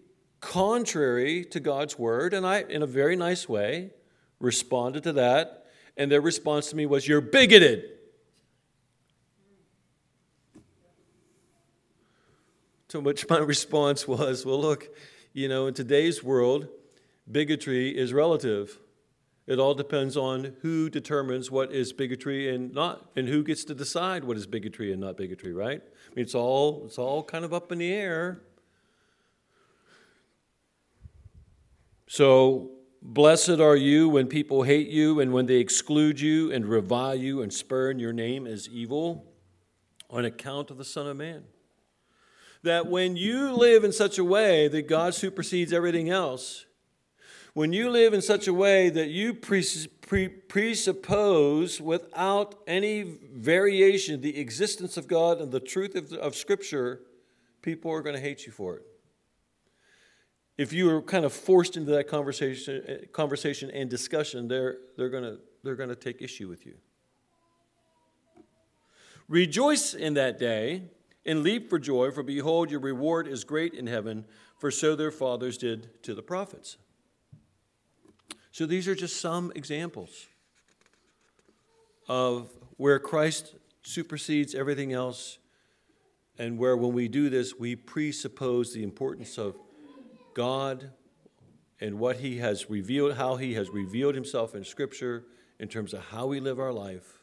contrary 0.46 1.44
to 1.44 1.58
God's 1.58 1.98
word, 1.98 2.32
and 2.32 2.46
I, 2.46 2.60
in 2.60 2.80
a 2.80 2.86
very 2.86 3.16
nice 3.16 3.48
way, 3.48 3.90
responded 4.38 5.02
to 5.02 5.12
that. 5.14 5.66
And 5.96 6.10
their 6.10 6.20
response 6.20 6.70
to 6.70 6.76
me 6.76 6.86
was, 6.86 7.08
You're 7.08 7.20
bigoted. 7.20 7.84
To 12.88 13.00
which 13.00 13.28
my 13.28 13.38
response 13.54 14.06
was, 14.06 14.46
Well, 14.46 14.60
look, 14.60 14.88
you 15.32 15.48
know, 15.48 15.66
in 15.66 15.74
today's 15.74 16.22
world, 16.22 16.68
bigotry 17.30 17.96
is 17.96 18.12
relative. 18.12 18.78
It 19.48 19.58
all 19.58 19.74
depends 19.74 20.16
on 20.16 20.56
who 20.62 20.88
determines 20.88 21.50
what 21.50 21.72
is 21.72 21.92
bigotry 21.92 22.54
and 22.54 22.72
not, 22.72 23.10
and 23.16 23.28
who 23.28 23.42
gets 23.42 23.64
to 23.64 23.74
decide 23.74 24.22
what 24.22 24.36
is 24.36 24.46
bigotry 24.46 24.92
and 24.92 25.00
not 25.00 25.16
bigotry, 25.16 25.52
right? 25.52 25.80
I 25.82 26.14
mean, 26.14 26.24
it's 26.24 26.36
all, 26.36 26.84
it's 26.86 26.98
all 26.98 27.24
kind 27.24 27.44
of 27.44 27.52
up 27.52 27.72
in 27.72 27.78
the 27.78 27.92
air. 27.92 28.42
So, 32.08 32.70
blessed 33.02 33.58
are 33.60 33.74
you 33.74 34.08
when 34.08 34.28
people 34.28 34.62
hate 34.62 34.88
you 34.88 35.18
and 35.18 35.32
when 35.32 35.46
they 35.46 35.56
exclude 35.56 36.20
you 36.20 36.52
and 36.52 36.64
revile 36.64 37.16
you 37.16 37.42
and 37.42 37.52
spurn 37.52 37.98
your 37.98 38.12
name 38.12 38.46
as 38.46 38.68
evil 38.68 39.24
on 40.08 40.24
account 40.24 40.70
of 40.70 40.78
the 40.78 40.84
Son 40.84 41.08
of 41.08 41.16
Man. 41.16 41.42
That 42.62 42.86
when 42.86 43.16
you 43.16 43.50
live 43.52 43.82
in 43.82 43.90
such 43.92 44.18
a 44.18 44.24
way 44.24 44.68
that 44.68 44.88
God 44.88 45.14
supersedes 45.14 45.72
everything 45.72 46.08
else, 46.08 46.66
when 47.54 47.72
you 47.72 47.90
live 47.90 48.14
in 48.14 48.22
such 48.22 48.46
a 48.46 48.54
way 48.54 48.88
that 48.90 49.08
you 49.08 49.34
presuppose 50.48 51.80
without 51.80 52.54
any 52.68 53.02
variation 53.02 54.20
the 54.20 54.38
existence 54.38 54.96
of 54.96 55.08
God 55.08 55.40
and 55.40 55.50
the 55.50 55.58
truth 55.58 55.96
of, 55.96 56.12
of 56.12 56.36
Scripture, 56.36 57.00
people 57.62 57.90
are 57.90 58.02
going 58.02 58.14
to 58.14 58.20
hate 58.20 58.46
you 58.46 58.52
for 58.52 58.76
it 58.76 58.86
if 60.58 60.72
you 60.72 60.90
are 60.90 61.02
kind 61.02 61.24
of 61.24 61.32
forced 61.32 61.76
into 61.76 61.90
that 61.92 62.08
conversation, 62.08 62.82
eh, 62.86 62.96
conversation 63.12 63.70
and 63.70 63.90
discussion, 63.90 64.48
they're, 64.48 64.78
they're 64.96 65.10
going 65.10 65.38
they're 65.62 65.76
going 65.76 65.88
to 65.88 65.96
take 65.96 66.22
issue 66.22 66.48
with 66.48 66.64
you. 66.64 66.76
Rejoice 69.28 69.94
in 69.94 70.14
that 70.14 70.38
day 70.38 70.84
and 71.24 71.42
leap 71.42 71.68
for 71.68 71.78
joy, 71.78 72.12
for 72.12 72.22
behold, 72.22 72.70
your 72.70 72.78
reward 72.78 73.26
is 73.26 73.42
great 73.42 73.74
in 73.74 73.88
heaven, 73.88 74.24
for 74.58 74.70
so 74.70 74.94
their 74.94 75.10
fathers 75.10 75.58
did 75.58 76.02
to 76.04 76.14
the 76.14 76.22
prophets. 76.22 76.76
So 78.52 78.64
these 78.64 78.86
are 78.86 78.94
just 78.94 79.20
some 79.20 79.52
examples. 79.54 80.28
of 82.08 82.50
where 82.76 83.00
Christ 83.00 83.56
supersedes 83.82 84.54
everything 84.54 84.92
else, 84.92 85.38
and 86.38 86.58
where 86.58 86.76
when 86.76 86.92
we 86.92 87.08
do 87.08 87.28
this, 87.28 87.54
we 87.58 87.74
presuppose 87.74 88.72
the 88.72 88.84
importance 88.84 89.38
of 89.38 89.56
God 90.36 90.90
and 91.80 91.98
what 91.98 92.16
He 92.16 92.36
has 92.38 92.68
revealed, 92.68 93.14
how 93.14 93.36
He 93.36 93.54
has 93.54 93.70
revealed 93.70 94.14
Himself 94.14 94.54
in 94.54 94.64
Scripture 94.64 95.24
in 95.58 95.66
terms 95.66 95.94
of 95.94 96.04
how 96.04 96.26
we 96.26 96.40
live 96.40 96.60
our 96.60 96.74
life, 96.74 97.22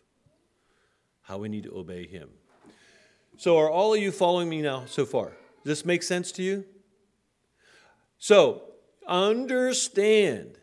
how 1.21 1.37
we 1.37 1.47
need 1.47 1.65
to 1.65 1.77
obey 1.77 2.07
Him. 2.07 2.29
So, 3.37 3.59
are 3.59 3.69
all 3.69 3.93
of 3.93 4.01
you 4.01 4.11
following 4.11 4.49
me 4.49 4.63
now 4.63 4.85
so 4.87 5.05
far? 5.05 5.27
Does 5.63 5.77
this 5.77 5.85
make 5.85 6.01
sense 6.01 6.31
to 6.33 6.43
you? 6.43 6.65
So, 8.17 8.63
understand 9.07 10.57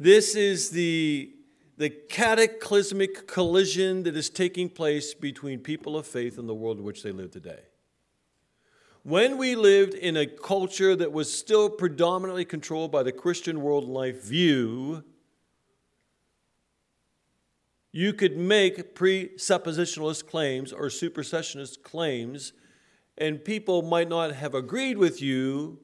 this 0.00 0.34
is 0.34 0.70
the, 0.70 1.30
the 1.76 1.90
cataclysmic 1.90 3.28
collision 3.28 4.02
that 4.02 4.16
is 4.16 4.30
taking 4.30 4.68
place 4.68 5.14
between 5.14 5.60
people 5.60 5.96
of 5.96 6.08
faith 6.08 6.38
and 6.38 6.48
the 6.48 6.54
world 6.54 6.78
in 6.78 6.84
which 6.84 7.04
they 7.04 7.12
live 7.12 7.30
today. 7.30 7.60
When 9.08 9.38
we 9.38 9.54
lived 9.54 9.94
in 9.94 10.18
a 10.18 10.26
culture 10.26 10.94
that 10.94 11.14
was 11.14 11.32
still 11.32 11.70
predominantly 11.70 12.44
controlled 12.44 12.92
by 12.92 13.02
the 13.02 13.10
Christian 13.10 13.62
world 13.62 13.88
life 13.88 14.22
view, 14.22 15.02
you 17.90 18.12
could 18.12 18.36
make 18.36 18.94
presuppositionalist 18.94 20.26
claims 20.26 20.74
or 20.74 20.88
supersessionist 20.88 21.82
claims, 21.82 22.52
and 23.16 23.42
people 23.42 23.80
might 23.80 24.10
not 24.10 24.34
have 24.34 24.54
agreed 24.54 24.98
with 24.98 25.22
you, 25.22 25.78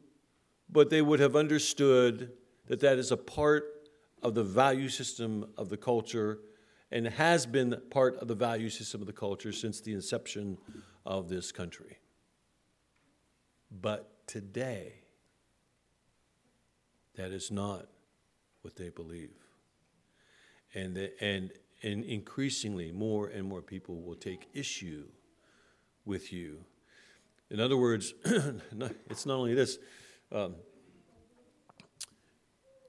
but 0.68 0.90
they 0.90 1.00
would 1.00 1.20
have 1.20 1.34
understood 1.34 2.30
that 2.66 2.80
that 2.80 2.98
is 2.98 3.10
a 3.10 3.16
part 3.16 3.88
of 4.22 4.34
the 4.34 4.44
value 4.44 4.90
system 4.90 5.46
of 5.56 5.70
the 5.70 5.78
culture 5.78 6.40
and 6.90 7.06
has 7.06 7.46
been 7.46 7.80
part 7.88 8.16
of 8.16 8.28
the 8.28 8.34
value 8.34 8.68
system 8.68 9.00
of 9.00 9.06
the 9.06 9.14
culture 9.14 9.50
since 9.50 9.80
the 9.80 9.94
inception 9.94 10.58
of 11.06 11.30
this 11.30 11.52
country. 11.52 11.96
But 13.80 14.26
today, 14.26 14.94
that 17.16 17.30
is 17.30 17.50
not 17.50 17.86
what 18.62 18.76
they 18.76 18.88
believe. 18.88 19.34
And, 20.74 20.96
the, 20.96 21.12
and, 21.22 21.50
and 21.82 22.04
increasingly, 22.04 22.92
more 22.92 23.28
and 23.28 23.46
more 23.46 23.62
people 23.62 24.00
will 24.02 24.16
take 24.16 24.48
issue 24.52 25.04
with 26.04 26.32
you. 26.32 26.64
In 27.50 27.60
other 27.60 27.76
words, 27.76 28.14
it's 28.24 29.26
not 29.26 29.34
only 29.34 29.54
this. 29.54 29.78
Um, 30.32 30.56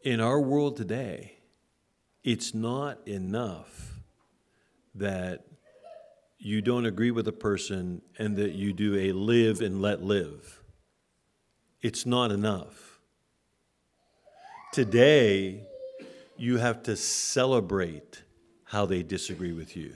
in 0.03 0.19
our 0.19 0.39
world 0.39 0.77
today, 0.77 1.33
it's 2.23 2.53
not 2.53 3.07
enough 3.07 3.99
that 4.95 5.45
you 6.37 6.61
don't 6.61 6.85
agree 6.85 7.11
with 7.11 7.27
a 7.27 7.31
person 7.31 8.01
and 8.17 8.37
that 8.37 8.53
you 8.53 8.71
do 8.73 8.95
a 8.95 9.11
live 9.11 9.61
and 9.61 9.81
let 9.81 10.03
live. 10.03 10.61
It's 11.85 12.03
not 12.03 12.31
enough. 12.31 12.99
Today, 14.73 15.67
you 16.35 16.57
have 16.57 16.81
to 16.81 16.95
celebrate 16.95 18.23
how 18.63 18.87
they 18.87 19.03
disagree 19.03 19.51
with 19.51 19.77
you. 19.77 19.93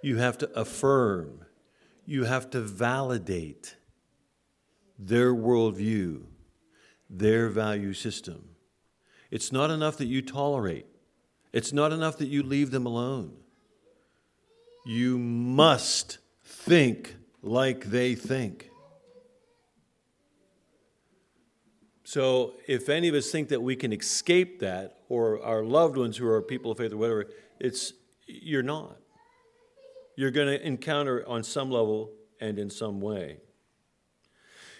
You 0.00 0.18
have 0.18 0.38
to 0.38 0.50
affirm, 0.56 1.44
you 2.04 2.22
have 2.22 2.50
to 2.50 2.60
validate 2.60 3.74
their 4.96 5.34
worldview, 5.34 6.22
their 7.10 7.48
value 7.48 7.92
system. 7.92 8.50
It's 9.32 9.50
not 9.50 9.72
enough 9.72 9.96
that 9.96 10.06
you 10.06 10.22
tolerate, 10.22 10.86
it's 11.52 11.72
not 11.72 11.92
enough 11.92 12.16
that 12.18 12.28
you 12.28 12.44
leave 12.44 12.70
them 12.70 12.86
alone. 12.86 13.32
You 14.86 15.18
must 15.18 16.18
think 16.44 17.16
like 17.42 17.86
they 17.86 18.14
think. 18.14 18.70
So, 22.06 22.54
if 22.68 22.88
any 22.88 23.08
of 23.08 23.16
us 23.16 23.32
think 23.32 23.48
that 23.48 23.60
we 23.60 23.74
can 23.74 23.92
escape 23.92 24.60
that, 24.60 24.98
or 25.08 25.42
our 25.42 25.64
loved 25.64 25.96
ones 25.96 26.16
who 26.16 26.28
are 26.28 26.40
people 26.40 26.70
of 26.70 26.78
faith 26.78 26.92
or 26.92 26.98
whatever, 26.98 27.26
it's 27.58 27.94
you're 28.28 28.62
not. 28.62 28.96
You're 30.14 30.30
going 30.30 30.46
to 30.46 30.64
encounter 30.64 31.26
on 31.26 31.42
some 31.42 31.68
level 31.68 32.12
and 32.40 32.60
in 32.60 32.70
some 32.70 33.00
way. 33.00 33.38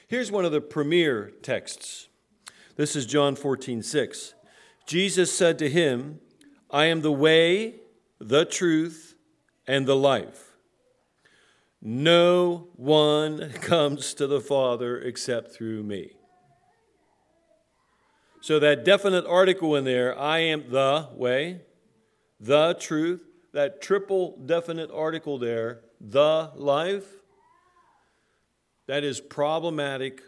Here's 0.07 0.31
one 0.31 0.45
of 0.45 0.53
the 0.53 0.61
premier 0.61 1.33
texts. 1.43 2.07
This 2.77 2.95
is 2.95 3.07
John 3.07 3.35
14, 3.35 3.83
6. 3.83 4.35
Jesus 4.87 5.37
said 5.37 5.59
to 5.59 5.69
him, 5.69 6.21
I 6.71 6.85
am 6.85 7.01
the 7.01 7.11
way, 7.11 7.81
the 8.21 8.45
truth, 8.45 9.17
and 9.67 9.85
the 9.85 9.97
life. 9.97 10.53
No 11.83 12.69
one 12.77 13.51
comes 13.61 14.15
to 14.15 14.29
the 14.29 14.41
Father 14.41 14.97
except 15.01 15.51
through 15.51 15.83
me. 15.83 16.16
So, 18.47 18.61
that 18.61 18.85
definite 18.85 19.27
article 19.27 19.75
in 19.75 19.83
there, 19.83 20.17
I 20.17 20.39
am 20.39 20.71
the 20.71 21.09
way, 21.17 21.63
the 22.39 22.77
truth, 22.79 23.27
that 23.53 23.83
triple 23.83 24.39
definite 24.47 24.89
article 24.93 25.37
there, 25.37 25.81
the 26.01 26.53
life, 26.55 27.09
that 28.87 29.03
is 29.03 29.21
problematic 29.21 30.23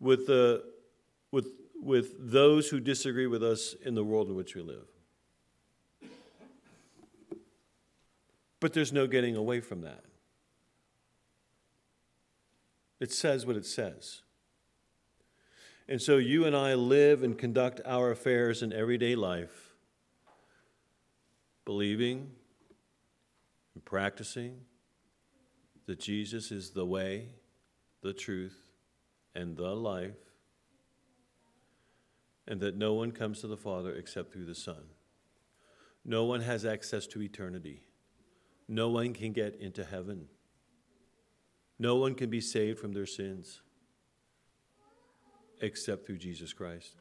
with, 0.00 0.26
the, 0.26 0.64
with, 1.30 1.48
with 1.82 2.14
those 2.18 2.70
who 2.70 2.80
disagree 2.80 3.26
with 3.26 3.44
us 3.44 3.74
in 3.84 3.94
the 3.94 4.02
world 4.02 4.28
in 4.28 4.34
which 4.34 4.54
we 4.54 4.62
live. 4.62 4.86
But 8.60 8.72
there's 8.72 8.94
no 8.94 9.06
getting 9.06 9.36
away 9.36 9.60
from 9.60 9.82
that. 9.82 10.04
It 12.98 13.12
says 13.12 13.44
what 13.44 13.56
it 13.56 13.66
says. 13.66 14.22
And 15.86 16.00
so 16.00 16.16
you 16.16 16.46
and 16.46 16.56
I 16.56 16.74
live 16.74 17.22
and 17.22 17.36
conduct 17.36 17.80
our 17.84 18.10
affairs 18.10 18.62
in 18.62 18.72
everyday 18.72 19.14
life, 19.14 19.74
believing 21.66 22.30
and 23.74 23.84
practicing 23.84 24.60
that 25.86 26.00
Jesus 26.00 26.50
is 26.50 26.70
the 26.70 26.86
way, 26.86 27.28
the 28.00 28.14
truth, 28.14 28.58
and 29.34 29.56
the 29.56 29.74
life, 29.74 30.16
and 32.48 32.60
that 32.60 32.76
no 32.76 32.94
one 32.94 33.12
comes 33.12 33.40
to 33.42 33.46
the 33.46 33.56
Father 33.56 33.94
except 33.94 34.32
through 34.32 34.46
the 34.46 34.54
Son. 34.54 34.84
No 36.02 36.24
one 36.24 36.40
has 36.40 36.64
access 36.64 37.06
to 37.08 37.20
eternity. 37.20 37.82
No 38.68 38.88
one 38.88 39.12
can 39.12 39.32
get 39.32 39.56
into 39.60 39.84
heaven. 39.84 40.28
No 41.78 41.96
one 41.96 42.14
can 42.14 42.30
be 42.30 42.40
saved 42.40 42.78
from 42.78 42.92
their 42.92 43.06
sins 43.06 43.60
except 45.60 46.06
through 46.06 46.18
Jesus 46.18 46.52
Christ. 46.52 46.96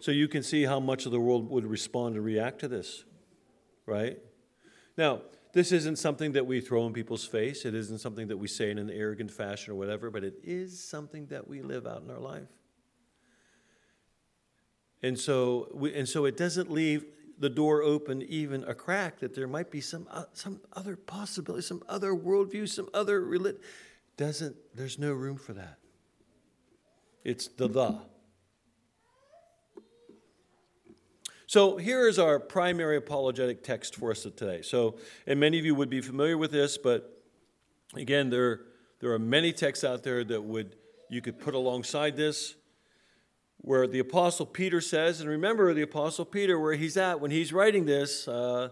So 0.00 0.10
you 0.10 0.28
can 0.28 0.42
see 0.42 0.64
how 0.64 0.80
much 0.80 1.04
of 1.04 1.12
the 1.12 1.20
world 1.20 1.50
would 1.50 1.66
respond 1.66 2.16
and 2.16 2.24
react 2.24 2.60
to 2.60 2.68
this, 2.68 3.04
right? 3.84 4.18
Now, 4.96 5.20
this 5.52 5.72
isn't 5.72 5.96
something 5.96 6.32
that 6.32 6.46
we 6.46 6.60
throw 6.60 6.86
in 6.86 6.92
people's 6.92 7.26
face. 7.26 7.64
It 7.64 7.74
isn't 7.74 7.98
something 7.98 8.28
that 8.28 8.36
we 8.36 8.48
say 8.48 8.70
in 8.70 8.78
an 8.78 8.90
arrogant 8.90 9.30
fashion 9.30 9.72
or 9.72 9.76
whatever, 9.76 10.10
but 10.10 10.24
it 10.24 10.34
is 10.42 10.82
something 10.82 11.26
that 11.26 11.48
we 11.48 11.60
live 11.60 11.86
out 11.86 12.02
in 12.02 12.10
our 12.10 12.20
life. 12.20 12.48
And 15.02 15.18
so, 15.18 15.68
we, 15.74 15.94
and 15.94 16.08
so 16.08 16.24
it 16.24 16.36
doesn't 16.36 16.70
leave 16.70 17.04
the 17.38 17.48
door 17.48 17.82
open 17.82 18.22
even 18.22 18.64
a 18.64 18.74
crack 18.74 19.18
that 19.20 19.34
there 19.34 19.48
might 19.48 19.70
be 19.70 19.80
some, 19.80 20.06
uh, 20.10 20.24
some 20.34 20.60
other 20.74 20.94
possibility, 20.94 21.62
some 21.62 21.82
other 21.88 22.12
worldview, 22.12 22.68
some 22.68 22.88
other 22.92 23.22
religion 23.22 23.60
doesn't, 24.20 24.54
there's 24.74 24.98
no 24.98 25.14
room 25.14 25.38
for 25.38 25.54
that. 25.54 25.78
It's 27.24 27.48
the 27.48 27.66
the. 27.68 27.98
So 31.46 31.78
here 31.78 32.06
is 32.06 32.18
our 32.18 32.38
primary 32.38 32.98
apologetic 32.98 33.64
text 33.64 33.96
for 33.96 34.10
us 34.10 34.22
today. 34.24 34.60
So, 34.60 34.98
and 35.26 35.40
many 35.40 35.58
of 35.58 35.64
you 35.64 35.74
would 35.74 35.88
be 35.88 36.02
familiar 36.02 36.36
with 36.36 36.52
this, 36.52 36.76
but 36.76 37.24
again, 37.96 38.28
there, 38.28 38.60
there 39.00 39.10
are 39.10 39.18
many 39.18 39.54
texts 39.54 39.84
out 39.84 40.02
there 40.02 40.22
that 40.22 40.42
would 40.42 40.76
you 41.08 41.22
could 41.22 41.40
put 41.40 41.54
alongside 41.54 42.14
this, 42.14 42.56
where 43.56 43.86
the 43.86 44.00
Apostle 44.00 44.44
Peter 44.44 44.82
says, 44.82 45.20
and 45.20 45.30
remember 45.30 45.72
the 45.72 45.82
Apostle 45.82 46.26
Peter, 46.26 46.58
where 46.58 46.74
he's 46.74 46.98
at 46.98 47.20
when 47.20 47.30
he's 47.30 47.54
writing 47.54 47.86
this. 47.86 48.28
Uh, 48.28 48.68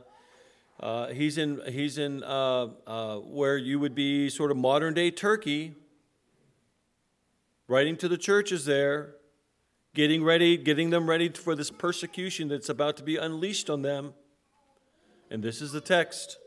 uh, 0.80 1.08
he's 1.08 1.38
in, 1.38 1.60
he's 1.66 1.98
in 1.98 2.22
uh, 2.22 2.68
uh, 2.86 3.16
where 3.16 3.56
you 3.56 3.80
would 3.80 3.94
be 3.94 4.28
sort 4.28 4.50
of 4.50 4.56
modern 4.56 4.94
day 4.94 5.10
Turkey, 5.10 5.74
writing 7.66 7.96
to 7.96 8.08
the 8.08 8.16
churches 8.16 8.64
there, 8.64 9.14
getting 9.94 10.22
ready, 10.22 10.56
getting 10.56 10.90
them 10.90 11.08
ready 11.08 11.28
for 11.30 11.56
this 11.56 11.70
persecution 11.70 12.48
that's 12.48 12.68
about 12.68 12.96
to 12.96 13.02
be 13.02 13.16
unleashed 13.16 13.68
on 13.68 13.82
them. 13.82 14.14
And 15.30 15.42
this 15.42 15.60
is 15.60 15.72
the 15.72 15.80
text. 15.80 16.38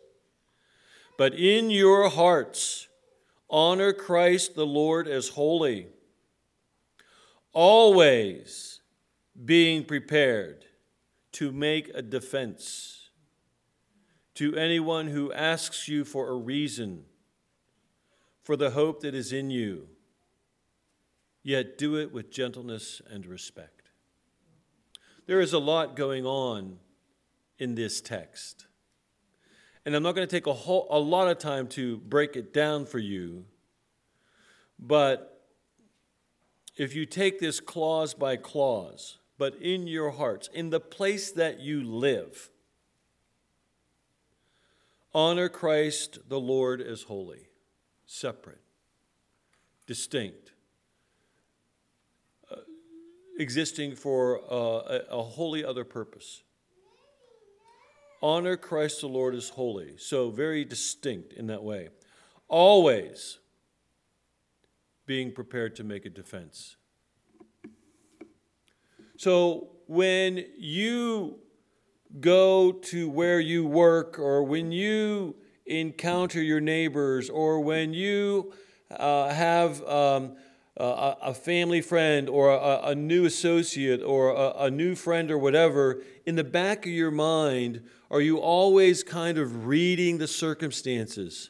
But 1.18 1.34
in 1.34 1.70
your 1.70 2.10
hearts, 2.10 2.88
honor 3.50 3.92
Christ 3.92 4.56
the 4.56 4.66
Lord 4.66 5.10
as 5.10 5.30
holy, 5.30 5.88
always 7.52 8.80
being 9.44 9.84
prepared 9.84 10.66
to 11.34 11.52
make 11.52 11.92
a 11.94 12.02
defense 12.02 13.01
to 14.42 14.56
anyone 14.56 15.06
who 15.06 15.32
asks 15.34 15.88
you 15.88 16.04
for 16.04 16.28
a 16.30 16.36
reason 16.36 17.04
for 18.42 18.56
the 18.56 18.72
hope 18.72 19.02
that 19.02 19.14
is 19.14 19.32
in 19.32 19.52
you, 19.52 19.88
yet 21.44 21.78
do 21.78 21.96
it 21.96 22.12
with 22.12 22.32
gentleness 22.32 23.04
and 23.08 23.28
respect. 23.28 23.92
There 25.28 25.42
is 25.42 25.54
a 25.54 25.60
lot 25.60 25.96
going 25.96 26.26
on 26.26 26.80
in 27.60 27.76
this 27.76 28.02
text. 28.02 28.66
And 29.86 29.94
I'm 29.94 30.02
not 30.02 30.16
going 30.16 30.28
to 30.28 30.36
take 30.36 30.48
a, 30.48 30.54
whole, 30.54 30.88
a 30.90 30.98
lot 30.98 31.28
of 31.28 31.38
time 31.38 31.68
to 31.68 31.98
break 31.98 32.36
it 32.36 32.52
down 32.52 32.88
for 32.88 32.98
you, 32.98 33.46
but 34.80 35.46
if 36.78 36.96
you 36.96 37.06
take 37.06 37.40
this 37.40 37.60
clause 37.60 38.16
by 38.16 38.38
clause, 38.38 39.20
but 39.38 39.54
in 39.62 39.86
your 39.86 40.10
hearts, 40.10 40.50
in 40.52 40.72
the 40.72 40.80
place 40.80 41.30
that 41.34 41.60
you 41.60 41.84
live, 41.84 42.50
honor 45.14 45.50
Christ 45.50 46.20
the 46.30 46.40
Lord 46.40 46.82
as 46.82 47.04
holy, 47.04 47.48
separate, 48.06 48.62
distinct, 49.88 50.52
uh, 52.52 52.58
existing 53.38 53.96
for 53.96 54.42
uh, 54.52 55.00
a, 55.10 55.18
a 55.18 55.24
wholly 55.24 55.64
other 55.64 55.84
purpose. 55.84 56.44
Honor 58.22 58.56
Christ 58.56 59.02
the 59.02 59.08
Lord 59.08 59.34
as 59.34 59.50
holy, 59.50 59.98
so 59.98 60.30
very 60.30 60.64
distinct 60.64 61.34
in 61.34 61.48
that 61.48 61.64
way. 61.64 61.90
Always 62.48 63.40
being 65.08 65.32
prepared 65.32 65.76
to 65.78 65.84
make 65.84 66.06
a 66.06 66.10
defense. 66.10 66.76
So 69.18 69.70
when 69.88 70.46
you 70.58 71.40
go 72.20 72.72
to 72.72 73.10
where 73.10 73.40
you 73.40 73.66
work, 73.66 74.20
or 74.20 74.44
when 74.44 74.72
you 74.72 75.36
encounter 75.66 76.42
your 76.42 76.60
neighbors, 76.60 77.30
or 77.30 77.62
when 77.62 77.94
you 77.94 78.54
uh, 78.92 79.30
have 79.30 79.82
um, 79.84 80.36
a, 80.78 81.16
a, 81.22 81.34
family 81.34 81.82
friend, 81.82 82.28
or 82.28 82.50
a, 82.52 82.90
a 82.90 82.96
new 82.96 83.26
associate, 83.26 84.02
or 84.02 84.32
a, 84.32 84.66
a 84.66 84.72
new 84.72 84.96
friend, 84.96 85.32
or 85.32 85.38
whatever, 85.38 86.02
in 86.26 86.36
the 86.36 86.44
back 86.44 86.86
of 86.86 86.92
your 86.92 87.12
mind, 87.12 87.82
are 88.10 88.22
you 88.22 88.38
always 88.38 89.04
kind 89.04 89.38
of 89.38 89.66
reading 89.66 90.18
the 90.18 90.28
circumstances, 90.28 91.50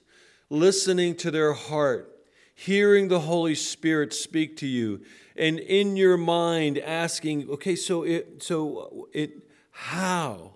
listening 0.49 1.15
to 1.15 1.31
their 1.31 1.53
heart, 1.53 2.07
hearing 2.53 3.07
the 3.07 3.21
Holy 3.21 3.55
Spirit 3.55 4.13
speak 4.13 4.57
to 4.57 4.67
you, 4.67 5.01
and 5.35 5.57
in 5.59 5.95
your 5.95 6.17
mind 6.17 6.77
asking, 6.77 7.49
okay, 7.49 7.75
so 7.75 8.03
it, 8.03 8.43
so 8.43 9.07
it, 9.13 9.50
how, 9.71 10.55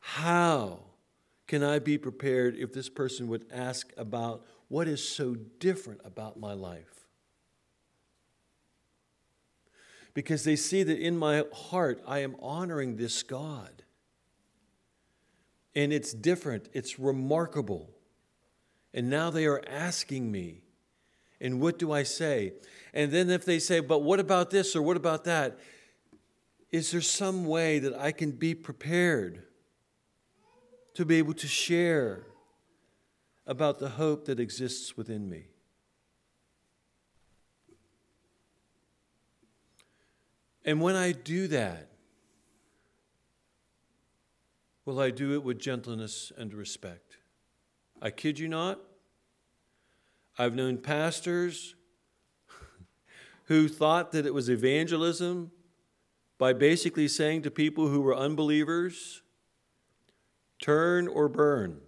how 0.00 0.80
can 1.46 1.62
I 1.62 1.78
be 1.78 1.98
prepared 1.98 2.56
if 2.56 2.72
this 2.72 2.88
person 2.88 3.28
would 3.28 3.44
ask 3.52 3.92
about 3.96 4.44
what 4.68 4.88
is 4.88 5.06
so 5.06 5.34
different 5.58 6.00
about 6.04 6.38
my 6.38 6.54
life? 6.54 7.06
Because 10.14 10.44
they 10.44 10.56
see 10.56 10.82
that 10.82 10.98
in 10.98 11.16
my 11.16 11.44
heart 11.52 12.02
I 12.06 12.20
am 12.20 12.36
honoring 12.40 12.96
this 12.96 13.22
God 13.22 13.82
and 15.74 15.92
it's 15.92 16.12
different, 16.12 16.68
it's 16.72 16.98
remarkable. 16.98 17.90
And 18.94 19.08
now 19.08 19.30
they 19.30 19.46
are 19.46 19.62
asking 19.66 20.30
me, 20.30 20.60
and 21.40 21.60
what 21.60 21.78
do 21.78 21.90
I 21.90 22.02
say? 22.02 22.52
And 22.92 23.10
then 23.10 23.30
if 23.30 23.44
they 23.44 23.58
say, 23.58 23.80
but 23.80 24.02
what 24.02 24.20
about 24.20 24.50
this 24.50 24.76
or 24.76 24.82
what 24.82 24.96
about 24.96 25.24
that? 25.24 25.58
Is 26.72 26.90
there 26.90 27.02
some 27.02 27.44
way 27.44 27.78
that 27.78 27.94
I 27.94 28.12
can 28.12 28.30
be 28.30 28.54
prepared 28.54 29.42
to 30.94 31.04
be 31.04 31.16
able 31.16 31.34
to 31.34 31.46
share 31.46 32.24
about 33.46 33.78
the 33.78 33.90
hope 33.90 34.24
that 34.24 34.40
exists 34.40 34.96
within 34.96 35.28
me? 35.28 35.48
And 40.64 40.80
when 40.80 40.96
I 40.96 41.12
do 41.12 41.46
that, 41.48 41.90
will 44.86 44.98
I 44.98 45.10
do 45.10 45.34
it 45.34 45.42
with 45.44 45.58
gentleness 45.58 46.32
and 46.38 46.54
respect. 46.54 47.18
I 48.00 48.10
kid 48.10 48.38
you 48.38 48.48
not. 48.48 48.80
I've 50.38 50.54
known 50.54 50.78
pastors 50.78 51.74
who 53.44 53.68
thought 53.68 54.12
that 54.12 54.24
it 54.24 54.32
was 54.32 54.48
evangelism 54.48 55.50
by 56.42 56.52
basically 56.52 57.06
saying 57.06 57.40
to 57.40 57.52
people 57.52 57.86
who 57.86 58.00
were 58.00 58.16
unbelievers, 58.16 59.22
turn 60.60 61.06
or 61.06 61.28
burn. 61.28 61.80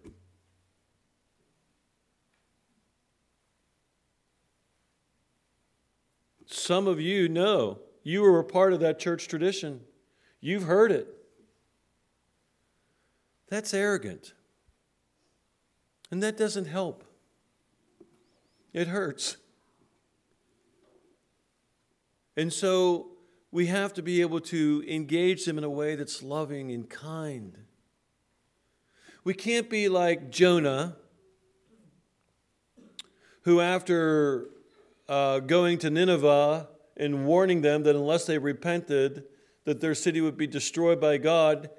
Some 6.47 6.87
of 6.87 7.01
you 7.01 7.29
know 7.29 7.81
you 8.05 8.23
were 8.23 8.39
a 8.39 8.45
part 8.45 8.73
of 8.73 8.79
that 8.79 9.01
church 9.01 9.27
tradition. 9.27 9.81
You've 10.41 10.63
heard 10.63 10.93
it. 10.93 11.09
That's 13.49 13.75
arrogant. 13.75 14.35
And 16.13 16.23
that 16.23 16.37
doesn't 16.37 16.67
help. 16.67 17.03
It 18.73 18.87
hurts. 18.87 19.37
And 22.37 22.53
so 22.53 23.14
we 23.55 23.67
have 23.67 23.95
to 23.95 24.03
be 24.03 24.21
able 24.21 24.41
to 24.41 24.85
engage 24.89 25.45
them 25.45 25.59
in 25.59 25.63
a 25.63 25.71
way 25.71 25.95
that's 25.95 26.25
loving 26.25 26.73
and 26.73 26.91
kind. 26.91 27.57
We 29.23 29.33
can't 29.33 29.71
be 29.71 29.89
like 29.89 30.29
Jonah, 30.29 30.97
who, 33.43 33.61
after 33.61 34.49
uh, 35.09 35.39
going 35.39 35.79
to 35.79 35.91
Nineveh 35.91 36.67
and 36.97 37.27
warning 37.27 37.61
them 37.61 37.85
that 37.85 37.95
unless 37.95 38.27
they 38.27 38.39
repented, 38.39 39.23
that 39.67 39.81
their 39.81 39.95
city 39.95 40.21
would 40.21 40.37
be 40.37 40.49
destroyed 40.49 41.01
by 41.01 41.19
God, 41.19 41.71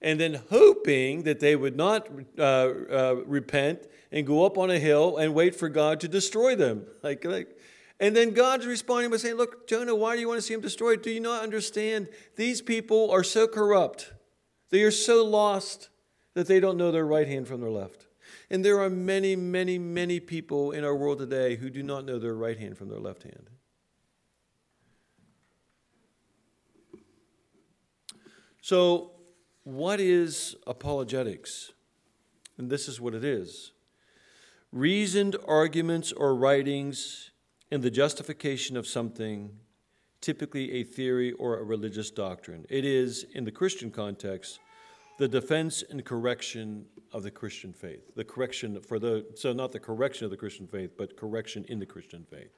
and 0.00 0.20
then 0.20 0.40
hoping 0.50 1.24
that 1.24 1.40
they 1.40 1.56
would 1.56 1.76
not 1.76 2.08
uh, 2.38 2.42
uh, 2.42 3.14
repent 3.26 3.88
and 4.12 4.24
go 4.24 4.46
up 4.46 4.56
on 4.56 4.70
a 4.70 4.78
hill 4.78 5.16
and 5.16 5.34
wait 5.34 5.56
for 5.56 5.68
God 5.68 5.98
to 5.98 6.06
destroy 6.06 6.54
them. 6.54 6.86
Like, 7.02 7.24
like, 7.24 7.57
and 8.00 8.14
then 8.14 8.32
God's 8.32 8.66
responding 8.66 9.10
by 9.10 9.16
saying, 9.16 9.36
Look, 9.36 9.68
Jonah, 9.68 9.94
why 9.94 10.14
do 10.14 10.20
you 10.20 10.28
want 10.28 10.38
to 10.38 10.42
see 10.42 10.54
him 10.54 10.60
destroyed? 10.60 11.02
Do 11.02 11.10
you 11.10 11.20
not 11.20 11.42
understand? 11.42 12.08
These 12.36 12.62
people 12.62 13.10
are 13.10 13.24
so 13.24 13.48
corrupt, 13.48 14.12
they 14.70 14.82
are 14.82 14.90
so 14.90 15.24
lost 15.24 15.90
that 16.34 16.46
they 16.46 16.60
don't 16.60 16.76
know 16.76 16.92
their 16.92 17.06
right 17.06 17.26
hand 17.26 17.48
from 17.48 17.60
their 17.60 17.70
left. 17.70 18.06
And 18.50 18.64
there 18.64 18.80
are 18.80 18.88
many, 18.88 19.36
many, 19.36 19.78
many 19.78 20.20
people 20.20 20.72
in 20.72 20.84
our 20.84 20.94
world 20.94 21.18
today 21.18 21.56
who 21.56 21.68
do 21.68 21.82
not 21.82 22.04
know 22.04 22.18
their 22.18 22.34
right 22.34 22.58
hand 22.58 22.78
from 22.78 22.88
their 22.88 23.00
left 23.00 23.24
hand. 23.24 23.50
So, 28.62 29.12
what 29.64 29.98
is 29.98 30.56
apologetics? 30.66 31.72
And 32.58 32.70
this 32.70 32.88
is 32.88 33.00
what 33.00 33.14
it 33.14 33.24
is 33.24 33.72
reasoned 34.70 35.34
arguments 35.46 36.12
or 36.12 36.34
writings 36.34 37.27
in 37.70 37.80
the 37.80 37.90
justification 37.90 38.76
of 38.76 38.86
something, 38.86 39.50
typically 40.20 40.72
a 40.72 40.84
theory 40.84 41.32
or 41.32 41.58
a 41.58 41.64
religious 41.64 42.10
doctrine. 42.10 42.66
It 42.68 42.84
is, 42.84 43.24
in 43.34 43.44
the 43.44 43.52
Christian 43.52 43.90
context, 43.90 44.60
the 45.18 45.28
defense 45.28 45.82
and 45.88 46.04
correction 46.04 46.86
of 47.12 47.22
the 47.22 47.30
Christian 47.30 47.72
faith. 47.72 48.14
The 48.14 48.24
correction 48.24 48.80
for 48.80 48.98
the, 48.98 49.26
so 49.34 49.52
not 49.52 49.72
the 49.72 49.80
correction 49.80 50.24
of 50.24 50.30
the 50.30 50.36
Christian 50.36 50.66
faith, 50.66 50.92
but 50.96 51.16
correction 51.16 51.64
in 51.68 51.78
the 51.78 51.86
Christian 51.86 52.24
faith. 52.30 52.52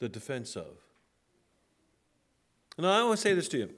The 0.00 0.08
defense 0.08 0.56
of. 0.56 0.78
And 2.76 2.86
I 2.86 3.10
to 3.10 3.16
say 3.16 3.34
this 3.34 3.48
to 3.48 3.58
you. 3.58 3.70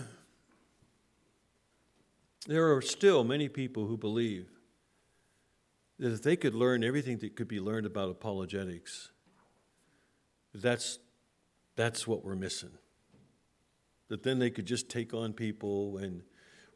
there 2.48 2.74
are 2.74 2.82
still 2.82 3.22
many 3.22 3.48
people 3.48 3.86
who 3.86 3.96
believe 3.96 4.48
that 6.00 6.12
if 6.12 6.22
they 6.22 6.34
could 6.34 6.54
learn 6.54 6.82
everything 6.82 7.18
that 7.18 7.36
could 7.36 7.46
be 7.46 7.60
learned 7.60 7.86
about 7.86 8.10
apologetics, 8.10 9.12
that's, 10.54 10.98
that's 11.76 12.06
what 12.06 12.24
we're 12.24 12.34
missing. 12.34 12.72
That 14.08 14.24
then 14.24 14.40
they 14.40 14.50
could 14.50 14.66
just 14.66 14.88
take 14.88 15.14
on 15.14 15.32
people 15.34 15.98
and 15.98 16.22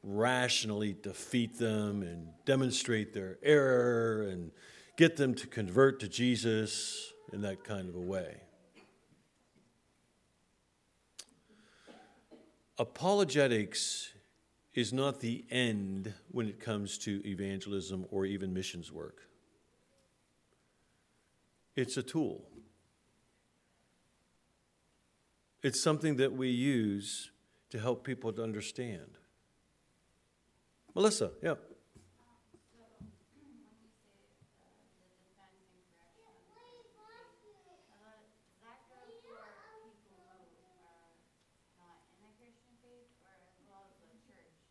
rationally 0.04 0.94
defeat 1.02 1.58
them 1.58 2.02
and 2.02 2.28
demonstrate 2.44 3.12
their 3.12 3.38
error 3.42 4.28
and 4.28 4.52
get 4.96 5.16
them 5.16 5.34
to 5.34 5.46
convert 5.46 5.98
to 6.00 6.08
Jesus 6.08 7.12
in 7.32 7.40
that 7.40 7.64
kind 7.64 7.88
of 7.88 7.96
a 7.96 8.00
way. 8.00 8.42
apologetics 12.78 14.11
is 14.74 14.92
not 14.92 15.20
the 15.20 15.44
end 15.50 16.12
when 16.30 16.48
it 16.48 16.58
comes 16.58 16.96
to 16.98 17.20
evangelism 17.26 18.06
or 18.10 18.24
even 18.24 18.54
missions 18.54 18.90
work. 18.90 19.28
It's 21.76 21.96
a 21.96 22.02
tool. 22.02 22.44
It's 25.62 25.82
something 25.82 26.16
that 26.16 26.32
we 26.32 26.48
use 26.48 27.30
to 27.70 27.78
help 27.78 28.04
people 28.04 28.32
to 28.32 28.42
understand. 28.42 29.18
Melissa, 30.94 31.30
yeah. 31.42 31.54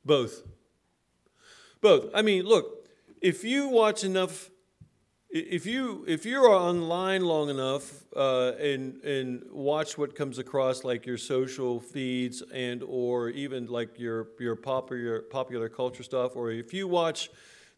Both. 0.03 0.43
Both. 1.81 2.09
I 2.13 2.21
mean, 2.21 2.45
look, 2.45 2.87
if 3.21 3.43
you 3.43 3.67
watch 3.67 4.03
enough, 4.03 4.49
if 5.29 5.65
you 5.65 6.03
if 6.07 6.25
you're 6.25 6.49
online 6.49 7.23
long 7.23 7.49
enough 7.49 8.03
uh, 8.15 8.53
and 8.59 9.01
and 9.03 9.43
watch 9.51 9.97
what 9.97 10.15
comes 10.15 10.37
across 10.37 10.83
like 10.83 11.05
your 11.05 11.17
social 11.17 11.79
feeds 11.79 12.43
and 12.53 12.83
or 12.83 13.29
even 13.29 13.67
like 13.67 13.97
your 13.99 14.27
your 14.39 14.55
popular 14.55 15.21
popular 15.21 15.69
culture 15.69 16.03
stuff, 16.03 16.35
or 16.35 16.51
if 16.51 16.73
you 16.73 16.87
watch 16.87 17.29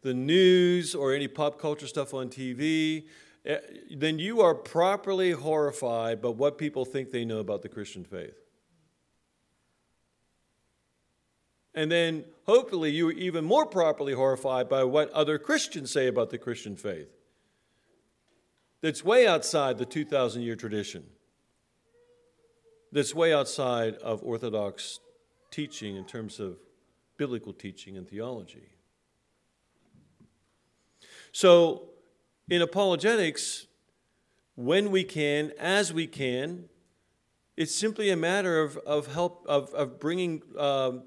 the 0.02 0.14
news 0.14 0.94
or 0.94 1.14
any 1.14 1.28
pop 1.28 1.58
culture 1.58 1.86
stuff 1.86 2.12
on 2.12 2.28
TV, 2.28 3.04
eh, 3.46 3.58
then 3.96 4.18
you 4.18 4.40
are 4.42 4.54
properly 4.54 5.30
horrified 5.30 6.20
by 6.20 6.28
what 6.28 6.58
people 6.58 6.84
think 6.84 7.10
they 7.10 7.24
know 7.24 7.38
about 7.38 7.62
the 7.62 7.68
Christian 7.68 8.04
faith. 8.04 8.43
And 11.74 11.90
then 11.90 12.24
hopefully 12.44 12.90
you 12.90 13.08
are 13.08 13.12
even 13.12 13.44
more 13.44 13.66
properly 13.66 14.12
horrified 14.12 14.68
by 14.68 14.84
what 14.84 15.10
other 15.10 15.38
Christians 15.38 15.90
say 15.90 16.06
about 16.06 16.30
the 16.30 16.38
Christian 16.38 16.76
faith. 16.76 17.08
That's 18.80 19.04
way 19.04 19.26
outside 19.26 19.78
the 19.78 19.86
2,000 19.86 20.42
year 20.42 20.56
tradition, 20.56 21.04
that's 22.92 23.14
way 23.14 23.32
outside 23.32 23.94
of 23.96 24.22
Orthodox 24.22 25.00
teaching 25.50 25.96
in 25.96 26.04
terms 26.04 26.38
of 26.38 26.56
biblical 27.16 27.52
teaching 27.52 27.96
and 27.96 28.08
theology. 28.08 28.68
So, 31.32 31.88
in 32.48 32.60
apologetics, 32.62 33.66
when 34.54 34.90
we 34.90 35.02
can, 35.02 35.52
as 35.58 35.92
we 35.92 36.06
can, 36.06 36.68
it's 37.56 37.74
simply 37.74 38.10
a 38.10 38.16
matter 38.16 38.60
of, 38.60 38.76
of 38.78 39.12
help 39.12 39.44
of, 39.48 39.72
of 39.74 40.00
bringing 40.00 40.42
um, 40.58 41.02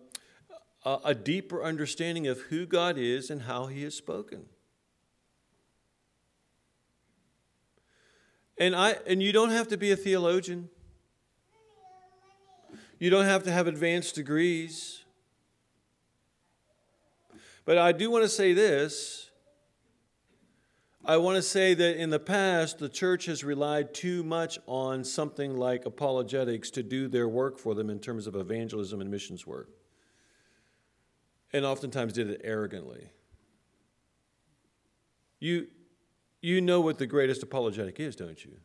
a, 0.86 1.00
a 1.06 1.16
deeper 1.16 1.64
understanding 1.64 2.28
of 2.28 2.40
who 2.42 2.66
God 2.66 2.98
is 2.98 3.30
and 3.30 3.44
how 3.44 3.68
He 3.68 3.84
has 3.84 3.96
spoken. 3.96 4.46
And, 8.58 8.76
I, 8.76 8.98
and 9.06 9.22
you 9.22 9.32
don't 9.32 9.52
have 9.52 9.68
to 9.68 9.78
be 9.78 9.92
a 9.92 9.96
theologian. 9.96 10.70
You 13.00 13.10
don't 13.12 13.26
have 13.26 13.44
to 13.44 13.52
have 13.52 13.68
advanced 13.68 14.16
degrees. 14.16 15.04
But 17.66 17.78
I 17.78 17.92
do 17.92 18.10
want 18.10 18.24
to 18.24 18.30
say 18.30 18.54
this. 18.54 19.30
I 21.06 21.18
want 21.18 21.36
to 21.36 21.42
say 21.42 21.74
that 21.74 22.02
in 22.02 22.10
the 22.10 22.20
past, 22.20 22.80
the 22.80 22.90
church 22.90 23.28
has 23.28 23.44
relied 23.44 23.94
too 23.94 24.24
much 24.24 24.58
on 24.66 25.04
something 25.04 25.56
like 25.56 25.86
apologetics 25.86 26.72
to 26.72 26.84
do 26.84 27.08
their 27.08 27.30
work 27.30 27.60
for 27.60 27.76
them 27.76 27.90
in 27.90 28.00
terms 28.00 28.28
of 28.28 28.36
evangelism 28.36 29.00
and 29.00 29.12
missions 29.12 29.46
work 29.46 29.77
and 31.54 31.66
oftentimes 31.66 32.14
did 32.14 32.30
it 32.30 32.42
arrogantly. 32.44 33.12
You, 35.40 35.68
you 36.42 36.62
know 36.62 36.82
what 36.82 36.98
the 36.98 37.08
greatest 37.08 37.44
apologetic 37.44 38.00
is, 38.00 38.16
don't 38.16 38.44
you? 38.44 38.58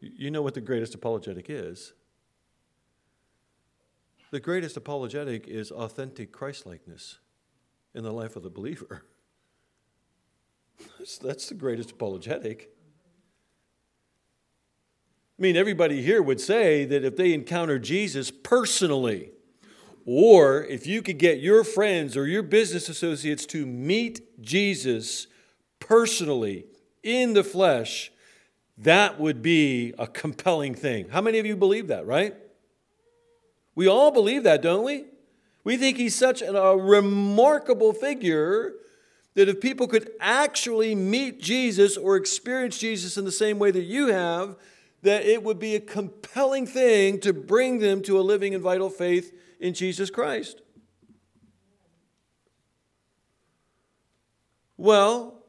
You 0.00 0.30
know 0.30 0.42
what 0.42 0.54
the 0.54 0.60
greatest 0.60 0.94
apologetic 0.94 1.46
is. 1.48 1.92
The 4.30 4.40
greatest 4.40 4.76
apologetic 4.76 5.48
is 5.48 5.70
authentic 5.70 6.32
Christlikeness 6.32 7.18
in 7.94 8.04
the 8.04 8.12
life 8.12 8.36
of 8.36 8.42
the 8.42 8.50
believer. 8.50 9.04
That's, 10.98 11.18
that's 11.18 11.48
the 11.50 11.54
greatest 11.54 11.90
apologetic. 11.90 12.70
I 15.40 15.42
mean, 15.42 15.56
everybody 15.56 16.02
here 16.02 16.20
would 16.20 16.38
say 16.38 16.84
that 16.84 17.02
if 17.02 17.16
they 17.16 17.32
encounter 17.32 17.78
Jesus 17.78 18.30
personally, 18.30 19.30
or 20.04 20.64
if 20.64 20.86
you 20.86 21.00
could 21.00 21.16
get 21.16 21.40
your 21.40 21.64
friends 21.64 22.14
or 22.14 22.26
your 22.26 22.42
business 22.42 22.90
associates 22.90 23.46
to 23.46 23.64
meet 23.64 24.42
Jesus 24.42 25.28
personally 25.78 26.66
in 27.02 27.32
the 27.32 27.42
flesh, 27.42 28.12
that 28.76 29.18
would 29.18 29.40
be 29.40 29.94
a 29.98 30.06
compelling 30.06 30.74
thing. 30.74 31.08
How 31.08 31.22
many 31.22 31.38
of 31.38 31.46
you 31.46 31.56
believe 31.56 31.86
that, 31.86 32.06
right? 32.06 32.34
We 33.74 33.88
all 33.88 34.10
believe 34.10 34.42
that, 34.42 34.60
don't 34.60 34.84
we? 34.84 35.06
We 35.64 35.78
think 35.78 35.96
he's 35.96 36.14
such 36.14 36.42
a 36.42 36.76
remarkable 36.76 37.94
figure 37.94 38.74
that 39.36 39.48
if 39.48 39.62
people 39.62 39.88
could 39.88 40.10
actually 40.20 40.94
meet 40.94 41.40
Jesus 41.40 41.96
or 41.96 42.16
experience 42.16 42.76
Jesus 42.76 43.16
in 43.16 43.24
the 43.24 43.32
same 43.32 43.58
way 43.58 43.70
that 43.70 43.84
you 43.84 44.08
have, 44.08 44.56
that 45.02 45.24
it 45.24 45.42
would 45.42 45.58
be 45.58 45.74
a 45.74 45.80
compelling 45.80 46.66
thing 46.66 47.20
to 47.20 47.32
bring 47.32 47.78
them 47.78 48.02
to 48.02 48.18
a 48.18 48.22
living 48.22 48.54
and 48.54 48.62
vital 48.62 48.90
faith 48.90 49.32
in 49.58 49.74
Jesus 49.74 50.10
Christ. 50.10 50.60
Well, 54.76 55.44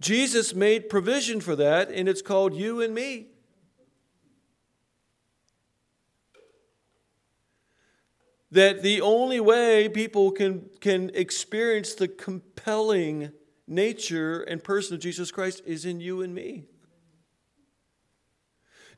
Jesus 0.00 0.54
made 0.54 0.88
provision 0.88 1.40
for 1.40 1.56
that, 1.56 1.90
and 1.90 2.08
it's 2.08 2.22
called 2.22 2.54
you 2.54 2.80
and 2.80 2.94
me. 2.94 3.28
That 8.50 8.82
the 8.82 9.00
only 9.00 9.40
way 9.40 9.88
people 9.88 10.32
can, 10.32 10.68
can 10.80 11.10
experience 11.14 11.94
the 11.94 12.08
compelling 12.08 13.32
nature 13.66 14.42
and 14.42 14.62
person 14.62 14.94
of 14.94 15.00
Jesus 15.00 15.30
Christ 15.30 15.62
is 15.64 15.84
in 15.84 16.00
you 16.00 16.20
and 16.20 16.34
me. 16.34 16.64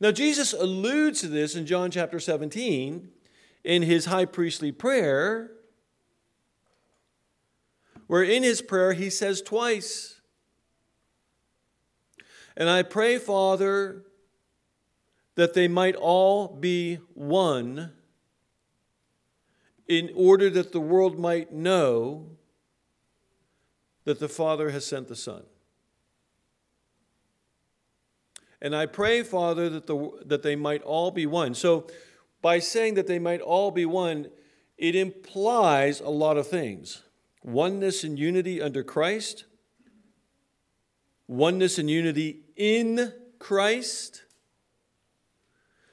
Now, 0.03 0.11
Jesus 0.11 0.53
alludes 0.53 1.21
to 1.21 1.29
this 1.29 1.55
in 1.55 1.65
John 1.65 1.93
chapter 1.93 2.19
17 2.19 3.09
in 3.63 3.83
his 3.83 4.07
high 4.07 4.25
priestly 4.25 4.73
prayer, 4.73 5.53
where 8.09 8.25
in 8.25 8.43
his 8.43 8.61
prayer 8.61 8.95
he 8.95 9.09
says 9.09 9.41
twice, 9.41 10.21
And 12.57 12.69
I 12.69 12.83
pray, 12.83 13.17
Father, 13.17 14.03
that 15.37 15.55
they 15.55 15.69
might 15.69 15.95
all 15.95 16.49
be 16.49 16.97
one, 17.15 17.93
in 19.87 20.11
order 20.17 20.51
that 20.51 20.73
the 20.73 20.81
world 20.81 21.17
might 21.17 21.53
know 21.53 22.27
that 24.03 24.19
the 24.19 24.29
Father 24.29 24.71
has 24.71 24.85
sent 24.85 25.07
the 25.07 25.15
Son. 25.15 25.45
And 28.63 28.77
I 28.77 28.87
pray, 28.87 29.25
Father, 29.25 29.69
that, 29.69 29.89
the, 29.89 30.11
that 30.25 30.45
they 30.45 30.55
might 30.55 30.83
all 30.83 31.11
be 31.11 31.27
one. 31.27 31.53
So, 31.55 31.89
by 32.41 32.61
saying 32.61 32.95
that 32.95 33.09
they 33.09 33.19
might 33.19 33.41
all 33.41 33.73
be 33.73 33.85
one, 33.85 34.29
it 34.79 34.95
implies 34.95 36.01
a 36.01 36.09
lot 36.09 36.37
of 36.37 36.47
things 36.47 37.03
oneness 37.43 38.05
and 38.05 38.19
unity 38.19 38.63
under 38.63 38.85
Christ, 38.85 39.45
oneness 41.27 41.77
and 41.77 41.91
unity 41.91 42.41
in 42.57 43.13
Christ. 43.41 44.23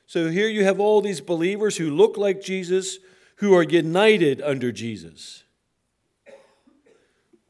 So 0.05 0.29
here 0.29 0.47
you 0.47 0.63
have 0.63 0.79
all 0.79 1.01
these 1.01 1.21
believers 1.21 1.77
who 1.77 1.89
look 1.89 2.17
like 2.17 2.41
Jesus, 2.41 2.99
who 3.37 3.55
are 3.55 3.63
united 3.63 4.41
under 4.41 4.71
Jesus. 4.71 5.43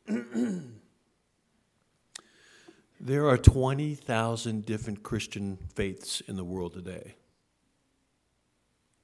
There 3.00 3.30
are 3.30 3.38
20,000 3.38 4.66
different 4.66 5.04
Christian 5.04 5.58
faiths 5.74 6.22
in 6.22 6.36
the 6.36 6.44
world 6.44 6.74
today. 6.74 7.16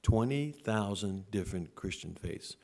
20,000 0.02 1.30
different 1.30 1.74
Christian 1.74 2.14
faiths. 2.14 2.56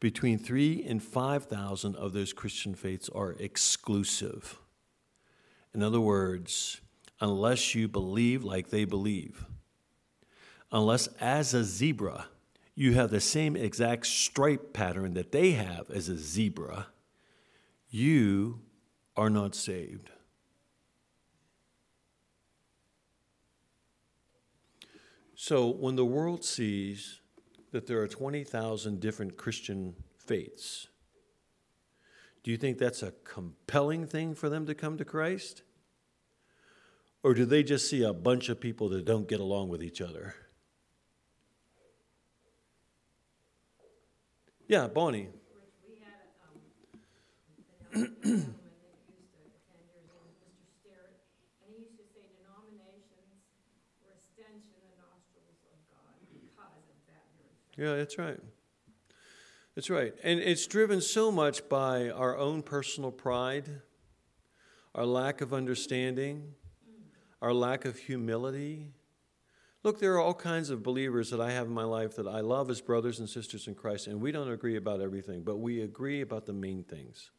Between 0.00 0.38
3 0.38 0.84
and 0.86 1.02
5,000 1.02 1.96
of 1.96 2.12
those 2.12 2.32
Christian 2.32 2.74
faiths 2.74 3.08
are 3.08 3.36
exclusive. 3.38 4.58
In 5.72 5.82
other 5.82 6.00
words, 6.00 6.80
unless 7.20 7.74
you 7.74 7.86
believe 7.86 8.42
like 8.42 8.70
they 8.70 8.84
believe, 8.84 9.46
unless 10.72 11.06
as 11.20 11.54
a 11.54 11.62
zebra 11.62 12.26
you 12.74 12.94
have 12.94 13.10
the 13.10 13.20
same 13.20 13.54
exact 13.54 14.06
stripe 14.06 14.72
pattern 14.72 15.14
that 15.14 15.32
they 15.32 15.52
have 15.52 15.88
as 15.90 16.08
a 16.08 16.18
zebra, 16.18 16.88
you 17.88 18.60
are 19.16 19.30
not 19.30 19.54
saved. 19.54 20.10
So 25.42 25.68
when 25.68 25.96
the 25.96 26.04
world 26.04 26.44
sees 26.44 27.22
that 27.72 27.86
there 27.86 27.98
are 28.02 28.06
20,000 28.06 29.00
different 29.00 29.38
Christian 29.38 29.94
faiths, 30.18 30.88
do 32.44 32.50
you 32.50 32.58
think 32.58 32.76
that's 32.76 33.02
a 33.02 33.14
compelling 33.24 34.06
thing 34.06 34.34
for 34.34 34.50
them 34.50 34.66
to 34.66 34.74
come 34.74 34.98
to 34.98 35.04
Christ? 35.06 35.62
Or 37.22 37.32
do 37.32 37.46
they 37.46 37.62
just 37.62 37.88
see 37.88 38.02
a 38.02 38.12
bunch 38.12 38.50
of 38.50 38.60
people 38.60 38.90
that 38.90 39.06
don't 39.06 39.26
get 39.26 39.40
along 39.40 39.70
with 39.70 39.82
each 39.82 40.02
other? 40.02 40.34
Yeah, 44.68 44.88
Bonnie. 44.88 45.30
We 45.88 45.96
had, 46.04 46.20
um, 46.44 46.60
an 47.96 48.12
elderly 48.20 48.44
gentleman 48.44 48.44
that 48.92 49.08
used 49.08 49.32
to 49.32 49.40
attend 49.48 49.88
yours, 49.88 50.04
name 50.04 50.20
was 50.20 50.36
Mr. 50.44 50.68
Sterrett, 50.84 51.16
and 51.64 51.72
he 51.72 51.88
used 51.88 51.96
to 51.96 52.04
say 52.12 52.28
denominations 52.28 53.40
were 54.04 54.14
a 54.14 54.20
stench 54.20 54.70
in 54.70 54.78
the 54.86 54.94
nostrils 55.02 55.58
of 55.66 55.78
God 55.90 56.14
because 56.30 56.86
of 56.86 57.00
that 57.10 57.26
very 57.34 57.50
fact. 57.58 57.69
Yeah, 57.80 57.96
that's 57.96 58.18
right. 58.18 58.38
That's 59.74 59.88
right. 59.88 60.12
And 60.22 60.38
it's 60.38 60.66
driven 60.66 61.00
so 61.00 61.32
much 61.32 61.66
by 61.70 62.10
our 62.10 62.36
own 62.36 62.62
personal 62.62 63.10
pride, 63.10 63.70
our 64.94 65.06
lack 65.06 65.40
of 65.40 65.54
understanding, 65.54 66.52
our 67.40 67.54
lack 67.54 67.86
of 67.86 67.96
humility. 67.96 68.92
Look, 69.82 69.98
there 69.98 70.12
are 70.12 70.20
all 70.20 70.34
kinds 70.34 70.68
of 70.68 70.82
believers 70.82 71.30
that 71.30 71.40
I 71.40 71.52
have 71.52 71.68
in 71.68 71.72
my 71.72 71.84
life 71.84 72.16
that 72.16 72.28
I 72.28 72.40
love 72.40 72.68
as 72.68 72.82
brothers 72.82 73.18
and 73.18 73.26
sisters 73.26 73.66
in 73.66 73.74
Christ, 73.74 74.08
and 74.08 74.20
we 74.20 74.30
don't 74.30 74.50
agree 74.50 74.76
about 74.76 75.00
everything, 75.00 75.42
but 75.42 75.56
we 75.56 75.80
agree 75.80 76.20
about 76.20 76.44
the 76.44 76.52
main 76.52 76.84
things. 76.84 77.30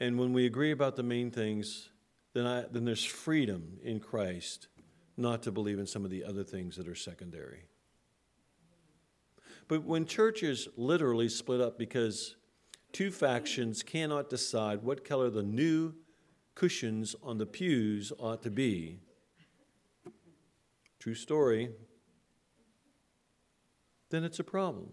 And 0.00 0.18
when 0.18 0.32
we 0.32 0.46
agree 0.46 0.72
about 0.72 0.96
the 0.96 1.04
main 1.04 1.30
things, 1.30 1.90
then, 2.34 2.44
I, 2.44 2.64
then 2.68 2.84
there's 2.84 3.04
freedom 3.04 3.78
in 3.84 4.00
Christ 4.00 4.66
not 5.16 5.42
to 5.42 5.52
believe 5.52 5.78
in 5.78 5.86
some 5.86 6.04
of 6.04 6.10
the 6.10 6.24
other 6.24 6.44
things 6.44 6.76
that 6.76 6.88
are 6.88 6.94
secondary. 6.94 7.64
But 9.68 9.84
when 9.84 10.06
churches 10.06 10.68
literally 10.76 11.28
split 11.28 11.60
up 11.60 11.78
because 11.78 12.36
two 12.92 13.10
factions 13.10 13.82
cannot 13.82 14.30
decide 14.30 14.82
what 14.82 15.04
color 15.04 15.30
the 15.30 15.42
new 15.42 15.94
cushions 16.54 17.16
on 17.22 17.38
the 17.38 17.46
pews 17.46 18.12
ought 18.18 18.42
to 18.42 18.50
be, 18.50 19.00
true 20.98 21.14
story, 21.14 21.70
then 24.10 24.22
it's 24.24 24.38
a 24.38 24.44
problem. 24.44 24.90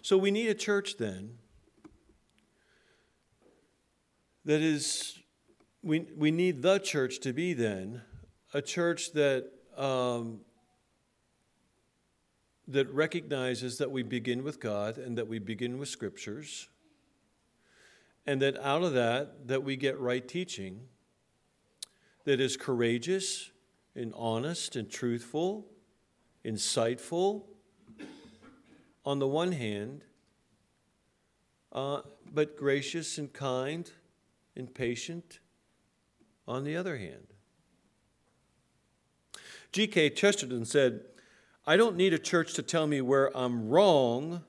So 0.00 0.18
we 0.18 0.30
need 0.30 0.48
a 0.48 0.54
church 0.54 0.96
then 0.96 1.38
that 4.44 4.60
is, 4.60 5.18
we, 5.82 6.06
we 6.16 6.30
need 6.30 6.62
the 6.62 6.78
church 6.78 7.20
to 7.20 7.32
be 7.32 7.52
then 7.52 8.02
a 8.54 8.60
church 8.60 9.12
that, 9.12 9.50
um, 9.76 10.40
that 12.68 12.92
recognizes 12.92 13.78
that 13.78 13.90
we 13.90 14.02
begin 14.02 14.44
with 14.44 14.60
God 14.60 14.98
and 14.98 15.16
that 15.16 15.26
we 15.26 15.38
begin 15.38 15.78
with 15.78 15.88
scriptures, 15.88 16.68
and 18.26 18.42
that 18.42 18.58
out 18.58 18.82
of 18.82 18.92
that, 18.94 19.48
that 19.48 19.64
we 19.64 19.76
get 19.76 19.98
right 19.98 20.26
teaching 20.26 20.80
that 22.24 22.40
is 22.40 22.56
courageous 22.56 23.50
and 23.94 24.12
honest 24.16 24.76
and 24.76 24.90
truthful, 24.90 25.66
insightful 26.44 27.44
on 29.04 29.18
the 29.18 29.26
one 29.26 29.52
hand, 29.52 30.04
uh, 31.72 32.02
but 32.32 32.56
gracious 32.56 33.18
and 33.18 33.32
kind 33.32 33.90
and 34.56 34.74
patient 34.74 35.40
on 36.46 36.64
the 36.64 36.76
other 36.76 36.96
hand. 36.96 37.34
G.K. 39.72 40.10
Chesterton 40.10 40.64
said, 40.64 41.00
I 41.66 41.76
don't 41.76 41.96
need 41.96 42.12
a 42.12 42.18
church 42.18 42.54
to 42.54 42.62
tell 42.62 42.86
me 42.86 43.00
where 43.00 43.34
I'm 43.36 43.68
wrong, 43.68 44.42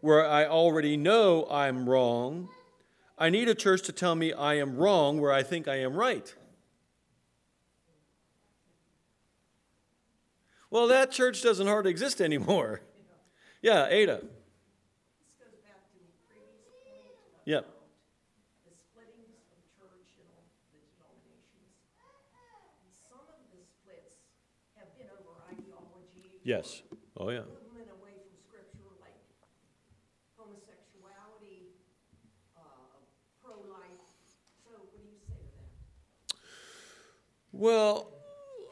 where 0.00 0.26
I 0.26 0.46
already 0.46 0.96
know 0.96 1.46
I'm 1.50 1.88
wrong. 1.88 2.48
I 3.18 3.30
need 3.30 3.48
a 3.48 3.54
church 3.54 3.82
to 3.82 3.92
tell 3.92 4.14
me 4.14 4.32
I 4.32 4.54
am 4.54 4.76
wrong 4.76 5.20
where 5.20 5.32
I 5.32 5.42
think 5.42 5.68
I 5.68 5.76
am 5.76 5.94
right. 5.94 6.34
Well, 10.70 10.86
that 10.88 11.10
church 11.10 11.42
doesn't 11.42 11.66
hardly 11.66 11.90
exist 11.90 12.20
anymore. 12.20 12.80
Yeah, 13.60 13.90
Ada. 13.90 14.22
This 14.22 15.34
goes 15.34 15.58
back 15.66 15.82
to 15.90 15.98
the 15.98 16.14
previous 16.30 16.62
point. 16.62 17.26
about 17.26 17.42
Yep. 17.42 17.66
The 17.66 18.74
splittings 18.78 19.50
of 19.50 19.58
church 19.74 20.14
and 20.22 20.30
all 20.30 20.46
the 20.46 22.30
denominations. 22.30 23.02
Some 23.10 23.26
of 23.26 23.42
the 23.50 23.58
splits 23.66 24.30
have 24.78 24.94
been 24.94 25.10
over 25.10 25.42
ideology. 25.50 26.37
Yes. 26.48 26.80
Oh, 27.14 27.28
yeah. 27.28 27.40
Movement 27.40 27.90
away 28.00 28.16
from 28.24 28.40
scripture, 28.48 28.88
like 29.02 29.12
homosexuality, 30.34 31.76
uh, 32.56 33.04
pro-life. 33.44 34.08
So 34.64 34.70
what 34.72 34.90
do 34.90 34.96
you 34.96 35.18
say 35.28 35.34
to 35.36 35.50
that? 36.32 36.38
Well, 37.52 38.14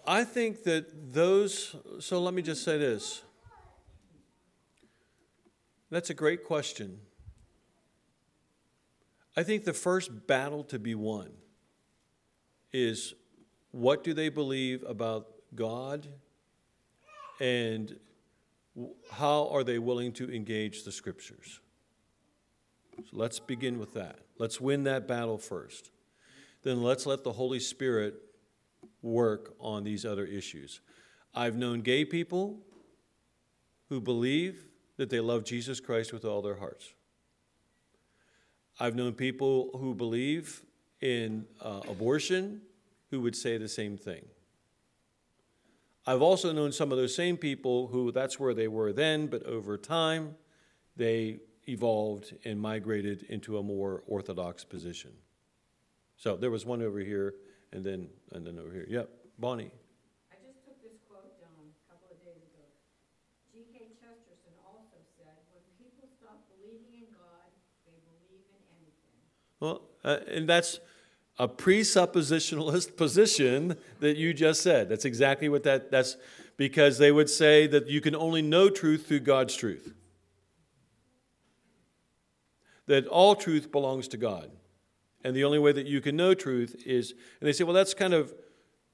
I 0.06 0.24
think 0.24 0.62
that 0.62 1.12
those, 1.12 1.76
so 2.00 2.18
let 2.18 2.32
me 2.32 2.40
just 2.40 2.64
say 2.64 2.78
this. 2.78 3.20
That's 5.90 6.08
a 6.08 6.14
great 6.14 6.44
question. 6.44 7.00
I 9.36 9.42
think 9.42 9.66
the 9.66 9.74
first 9.74 10.26
battle 10.26 10.64
to 10.64 10.78
be 10.78 10.94
won 10.94 11.30
is 12.72 13.12
what 13.70 14.02
do 14.02 14.14
they 14.14 14.30
believe 14.30 14.82
about 14.88 15.26
God 15.54 16.08
and 17.40 17.96
how 19.10 19.48
are 19.48 19.64
they 19.64 19.78
willing 19.78 20.12
to 20.12 20.30
engage 20.34 20.84
the 20.84 20.92
scriptures? 20.92 21.60
So 22.96 23.10
let's 23.12 23.38
begin 23.38 23.78
with 23.78 23.94
that. 23.94 24.20
Let's 24.38 24.60
win 24.60 24.84
that 24.84 25.06
battle 25.06 25.38
first. 25.38 25.90
Then 26.62 26.82
let's 26.82 27.06
let 27.06 27.24
the 27.24 27.32
Holy 27.32 27.60
Spirit 27.60 28.14
work 29.02 29.54
on 29.60 29.84
these 29.84 30.04
other 30.04 30.24
issues. 30.24 30.80
I've 31.34 31.56
known 31.56 31.82
gay 31.82 32.04
people 32.04 32.58
who 33.88 34.00
believe 34.00 34.64
that 34.96 35.10
they 35.10 35.20
love 35.20 35.44
Jesus 35.44 35.80
Christ 35.80 36.12
with 36.12 36.24
all 36.24 36.42
their 36.42 36.56
hearts. 36.56 36.92
I've 38.80 38.94
known 38.94 39.12
people 39.12 39.70
who 39.74 39.94
believe 39.94 40.62
in 41.00 41.46
uh, 41.60 41.80
abortion 41.88 42.62
who 43.10 43.20
would 43.20 43.36
say 43.36 43.58
the 43.58 43.68
same 43.68 43.96
thing. 43.96 44.24
I've 46.06 46.22
also 46.22 46.52
known 46.52 46.70
some 46.70 46.92
of 46.92 46.98
those 46.98 47.16
same 47.16 47.36
people 47.36 47.88
who 47.88 48.12
that's 48.12 48.38
where 48.38 48.54
they 48.54 48.68
were 48.68 48.92
then, 48.92 49.26
but 49.26 49.42
over 49.42 49.76
time 49.76 50.36
they 50.96 51.40
evolved 51.68 52.32
and 52.44 52.60
migrated 52.60 53.24
into 53.24 53.58
a 53.58 53.62
more 53.62 54.04
orthodox 54.06 54.62
position. 54.62 55.10
So 56.16 56.36
there 56.36 56.50
was 56.50 56.64
one 56.64 56.80
over 56.80 57.00
here 57.00 57.34
and 57.72 57.84
then 57.84 58.08
and 58.30 58.46
then 58.46 58.56
over 58.58 58.72
here. 58.72 58.86
Yep, 58.88 59.10
Bonnie. 59.40 59.72
I 60.30 60.36
just 60.46 60.64
took 60.64 60.80
this 60.80 60.94
quote 61.10 61.40
down 61.42 61.74
a 61.74 61.90
couple 61.90 62.14
of 62.14 62.22
days 62.22 62.38
ago. 62.38 62.62
G.K. 63.52 63.98
Chesterton 63.98 64.54
also 64.62 65.02
said, 65.18 65.34
when 65.50 65.66
people 65.74 66.06
stop 66.22 66.38
believing 66.54 67.02
in 67.02 67.10
God, 67.18 67.50
they 67.84 67.98
believe 68.06 68.46
in 68.46 68.62
anything. 68.78 69.18
Well, 69.58 69.82
uh, 70.04 70.22
and 70.30 70.48
that's 70.48 70.78
a 71.38 71.46
presuppositionalist 71.48 72.96
position 72.96 73.76
that 74.00 74.16
you 74.16 74.32
just 74.32 74.62
said. 74.62 74.88
That's 74.88 75.04
exactly 75.04 75.48
what 75.48 75.62
that 75.64 75.90
that's 75.90 76.16
because 76.56 76.98
they 76.98 77.12
would 77.12 77.28
say 77.28 77.66
that 77.66 77.88
you 77.88 78.00
can 78.00 78.16
only 78.16 78.42
know 78.42 78.70
truth 78.70 79.06
through 79.06 79.20
God's 79.20 79.54
truth. 79.54 79.92
That 82.86 83.06
all 83.08 83.34
truth 83.34 83.70
belongs 83.70 84.08
to 84.08 84.16
God. 84.16 84.50
And 85.24 85.34
the 85.34 85.44
only 85.44 85.58
way 85.58 85.72
that 85.72 85.86
you 85.86 86.00
can 86.00 86.16
know 86.16 86.34
truth 86.34 86.76
is 86.86 87.12
and 87.40 87.48
they 87.48 87.52
say, 87.52 87.64
well, 87.64 87.74
that's 87.74 87.94
kind 87.94 88.14
of 88.14 88.32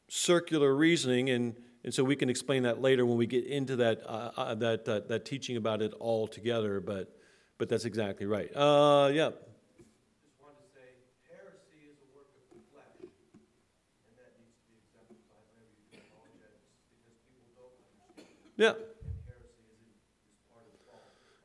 circular 0.08 0.74
reasoning 0.74 1.30
and 1.30 1.54
and 1.84 1.92
so 1.92 2.04
we 2.04 2.14
can 2.14 2.30
explain 2.30 2.62
that 2.62 2.80
later 2.80 3.04
when 3.04 3.16
we 3.16 3.26
get 3.26 3.44
into 3.44 3.76
that 3.76 4.02
uh, 4.06 4.30
uh, 4.36 4.54
that 4.54 4.88
uh, 4.88 5.00
that 5.08 5.24
teaching 5.24 5.56
about 5.56 5.82
it 5.82 5.92
all 5.98 6.28
together. 6.28 6.80
But 6.80 7.12
but 7.58 7.68
that's 7.68 7.84
exactly 7.84 8.26
right. 8.26 8.50
Uh, 8.54 9.10
yeah. 9.12 9.30
just 9.30 10.38
wanted 10.38 10.62
to 10.62 10.70
say, 10.70 10.94
heresy 11.26 11.90
is 11.90 11.98
a 11.98 12.08
work 12.14 12.30
of 12.38 12.44
the 12.54 12.62
flesh, 12.70 13.02
and 13.02 14.14
that 14.14 14.38
needs 14.38 14.54
to 14.62 14.66
be 14.70 14.78
exemplified 14.78 15.42
whenever 15.50 15.74
you 15.74 15.90
do 15.90 15.98
apologetics, 16.06 16.70
because 16.86 17.18
people 17.26 17.50
don't 17.58 17.74
understand, 17.82 18.26
Yeah. 18.62 18.74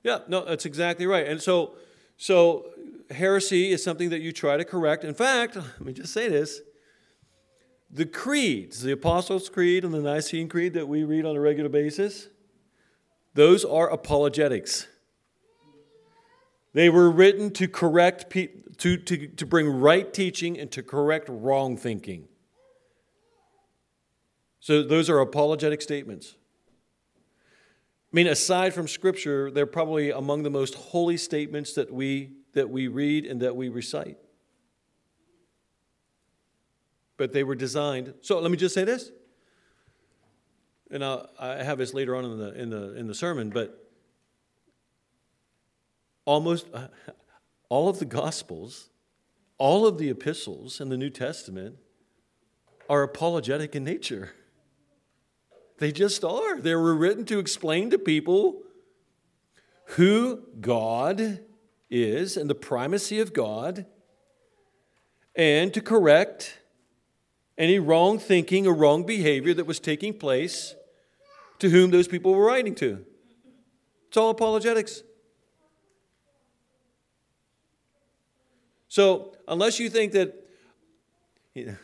Yeah, 0.04 0.20
no, 0.28 0.46
that's 0.46 0.68
exactly 0.68 1.08
right. 1.08 1.26
And 1.26 1.42
so, 1.42 1.74
so 2.16 2.68
heresy 3.10 3.72
is 3.72 3.84
something 3.84 4.12
that 4.12 4.22
you 4.22 4.32
try 4.32 4.56
to 4.56 4.64
correct. 4.64 5.04
In 5.04 5.16
fact, 5.16 5.56
let 5.56 5.82
me 5.82 5.94
just 5.94 6.14
say 6.14 6.30
this: 6.30 6.62
the 7.90 8.06
creeds, 8.06 8.84
the 8.84 8.92
Apostles' 8.92 9.50
Creed 9.50 9.84
and 9.84 9.96
the 9.96 10.00
Nicene 10.00 10.48
Creed 10.48 10.74
that 10.74 10.88
we 10.88 11.04
read 11.04 11.26
on 11.26 11.36
a 11.36 11.40
regular 11.40 11.70
basis, 11.70 12.28
those 13.34 13.66
are 13.66 13.90
apologetics. 13.90 14.88
They 16.74 16.88
were 16.88 17.10
written 17.10 17.50
to 17.54 17.68
correct, 17.68 18.30
pe- 18.30 18.52
to, 18.78 18.96
to, 18.96 19.28
to 19.28 19.46
bring 19.48 19.68
right 19.68 20.14
teaching 20.14 20.60
and 20.60 20.72
to 20.72 20.84
correct 20.84 21.30
wrong 21.30 21.78
thinking. 21.78 22.28
So 24.60 24.84
those 24.84 25.10
are 25.10 25.20
apologetic 25.20 25.82
statements. 25.82 26.36
I 28.12 28.16
mean, 28.16 28.28
aside 28.28 28.74
from 28.74 28.88
Scripture, 28.88 29.52
they're 29.52 29.66
probably 29.66 30.12
among 30.12 30.44
the 30.44 30.50
most 30.50 30.76
holy 30.76 31.18
statements 31.18 31.74
that 31.74 31.92
we, 31.92 32.32
that 32.54 32.70
we 32.70 32.88
read 32.88 33.26
and 33.26 33.42
that 33.42 33.56
we 33.56 33.68
recite. 33.68 34.18
But 37.18 37.34
they 37.34 37.44
were 37.44 37.56
designed. 37.56 38.14
So 38.22 38.40
let 38.40 38.50
me 38.50 38.58
just 38.58 38.74
say 38.74 38.86
this, 38.86 39.12
and 40.90 41.04
I'll, 41.04 41.30
I 41.38 41.64
have 41.64 41.78
this 41.78 41.94
later 41.94 42.16
on 42.16 42.24
in 42.24 42.38
the, 42.38 42.54
in 42.54 42.70
the, 42.70 42.96
in 42.96 43.08
the 43.08 43.16
sermon, 43.16 43.50
but 43.50 43.92
almost 46.24 46.68
all 47.70 47.90
of 47.90 48.00
the 48.00 48.06
Gospels, 48.06 48.90
all 49.58 49.86
of 49.86 49.98
the 49.98 50.10
epistles 50.10 50.80
in 50.80 50.88
the 50.88 50.98
New 50.98 51.10
Testament 51.10 51.76
are 52.90 53.04
apologetic 53.04 53.76
in 53.76 53.84
nature. 53.84 54.32
They 55.80 55.92
just 55.92 56.24
are. 56.24 56.60
They 56.60 56.76
were 56.76 56.96
written 56.96 57.26
to 57.26 57.40
explain 57.40 57.90
to 57.92 58.00
people 58.00 58.64
who 59.96 60.44
God 60.60 61.40
is 61.90 62.36
and 62.36 62.50
the 62.50 62.56
primacy 62.56 63.20
of 63.20 63.34
God, 63.34 63.86
and 65.36 65.74
to 65.74 65.82
correct 65.82 66.60
any 67.58 67.80
wrong 67.80 68.20
thinking 68.20 68.68
or 68.68 68.74
wrong 68.74 69.06
behavior 69.06 69.54
that 69.54 69.66
was 69.66 69.80
taking 69.80 70.14
place 70.14 70.76
to 71.60 71.70
whom 71.70 71.92
those 71.92 72.08
people 72.08 72.34
were 72.34 72.46
writing 72.46 72.76
to. 72.76 73.06
It's 74.08 74.18
all 74.18 74.30
apologetics. 74.30 75.04
So, 78.90 79.36
unless 79.48 79.80
you 79.80 79.90
think 79.90 80.14
that 80.14 80.34
you 81.54 81.66
know, 81.68 81.76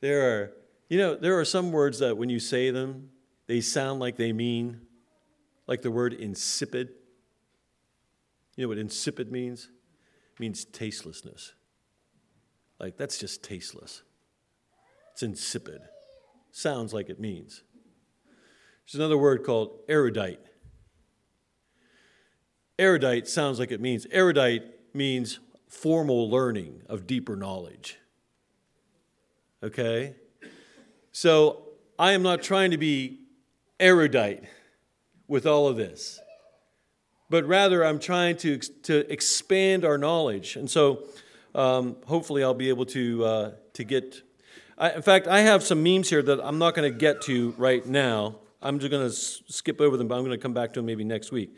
there 0.00 0.30
are, 0.30 0.52
you 0.88 0.98
know, 0.98 1.14
there 1.14 1.38
are 1.38 1.44
some 1.44 1.72
words 1.72 1.98
that 2.00 2.16
when 2.16 2.28
you 2.28 2.38
say 2.38 2.70
them, 2.70 3.10
they 3.46 3.60
sound 3.60 4.00
like 4.00 4.16
they 4.16 4.32
mean, 4.32 4.80
like 5.66 5.82
the 5.82 5.90
word 5.90 6.12
insipid. 6.12 6.90
You 8.56 8.64
know 8.64 8.68
what 8.68 8.78
insipid 8.78 9.30
means? 9.30 9.68
It 10.34 10.40
means 10.40 10.64
tastelessness. 10.64 11.52
Like, 12.78 12.96
that's 12.96 13.18
just 13.18 13.42
tasteless. 13.42 14.02
It's 15.12 15.22
insipid. 15.22 15.80
Sounds 16.50 16.92
like 16.92 17.08
it 17.08 17.20
means. 17.20 17.62
There's 18.86 18.96
another 18.96 19.18
word 19.18 19.44
called 19.44 19.80
erudite. 19.88 20.40
Erudite 22.78 23.26
sounds 23.26 23.58
like 23.58 23.70
it 23.70 23.80
means. 23.80 24.06
Erudite 24.10 24.62
means 24.94 25.40
formal 25.68 26.30
learning 26.30 26.82
of 26.88 27.06
deeper 27.06 27.36
knowledge. 27.36 27.98
Okay? 29.62 30.16
So 31.12 31.68
I 31.98 32.12
am 32.12 32.22
not 32.22 32.42
trying 32.42 32.70
to 32.72 32.78
be 32.78 33.25
erudite 33.78 34.44
with 35.28 35.46
all 35.46 35.68
of 35.68 35.76
this, 35.76 36.20
but 37.28 37.44
rather 37.46 37.84
I'm 37.84 37.98
trying 37.98 38.36
to, 38.38 38.58
to 38.58 39.10
expand 39.12 39.84
our 39.84 39.98
knowledge. 39.98 40.56
And 40.56 40.70
so 40.70 41.04
um, 41.54 41.96
hopefully 42.06 42.44
I'll 42.44 42.54
be 42.54 42.68
able 42.68 42.86
to, 42.86 43.24
uh, 43.24 43.50
to 43.74 43.84
get. 43.84 44.22
I, 44.78 44.90
in 44.90 45.02
fact, 45.02 45.26
I 45.26 45.40
have 45.40 45.62
some 45.62 45.82
memes 45.82 46.10
here 46.10 46.22
that 46.22 46.40
I'm 46.44 46.58
not 46.58 46.74
going 46.74 46.90
to 46.90 46.96
get 46.96 47.22
to 47.22 47.54
right 47.56 47.84
now. 47.84 48.36
I'm 48.62 48.78
just 48.78 48.90
going 48.90 49.02
to 49.02 49.12
s- 49.12 49.42
skip 49.48 49.80
over 49.80 49.96
them, 49.96 50.08
but 50.08 50.16
I'm 50.16 50.24
going 50.24 50.36
to 50.36 50.42
come 50.42 50.54
back 50.54 50.72
to 50.74 50.80
them 50.80 50.86
maybe 50.86 51.04
next 51.04 51.32
week 51.32 51.54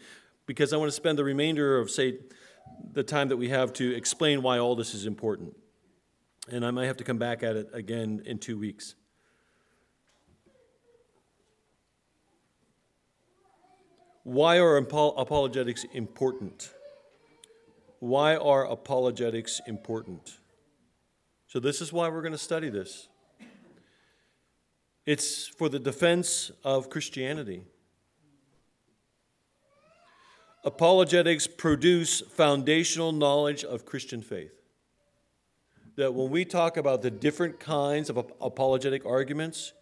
because 0.46 0.72
I 0.72 0.76
want 0.76 0.88
to 0.88 0.96
spend 0.96 1.18
the 1.18 1.24
remainder 1.24 1.78
of, 1.78 1.90
say, 1.90 2.18
the 2.92 3.02
time 3.02 3.28
that 3.28 3.36
we 3.36 3.48
have 3.48 3.72
to 3.74 3.94
explain 3.94 4.42
why 4.42 4.58
all 4.58 4.76
this 4.76 4.94
is 4.94 5.04
important. 5.04 5.56
And 6.50 6.64
I 6.64 6.70
might 6.70 6.86
have 6.86 6.96
to 6.98 7.04
come 7.04 7.18
back 7.18 7.42
at 7.42 7.56
it 7.56 7.68
again 7.72 8.22
in 8.24 8.38
two 8.38 8.58
weeks. 8.58 8.94
Why 14.28 14.58
are 14.58 14.76
apologetics 14.76 15.86
important? 15.94 16.68
Why 17.98 18.36
are 18.36 18.66
apologetics 18.66 19.62
important? 19.66 20.36
So, 21.46 21.58
this 21.58 21.80
is 21.80 21.94
why 21.94 22.10
we're 22.10 22.20
going 22.20 22.32
to 22.32 22.36
study 22.36 22.68
this. 22.68 23.08
It's 25.06 25.48
for 25.48 25.70
the 25.70 25.78
defense 25.78 26.50
of 26.62 26.90
Christianity. 26.90 27.62
Apologetics 30.62 31.46
produce 31.46 32.20
foundational 32.20 33.12
knowledge 33.12 33.64
of 33.64 33.86
Christian 33.86 34.20
faith. 34.20 34.52
That 35.96 36.12
when 36.12 36.28
we 36.28 36.44
talk 36.44 36.76
about 36.76 37.00
the 37.00 37.10
different 37.10 37.60
kinds 37.60 38.10
of 38.10 38.18
apologetic 38.42 39.06
arguments, 39.06 39.72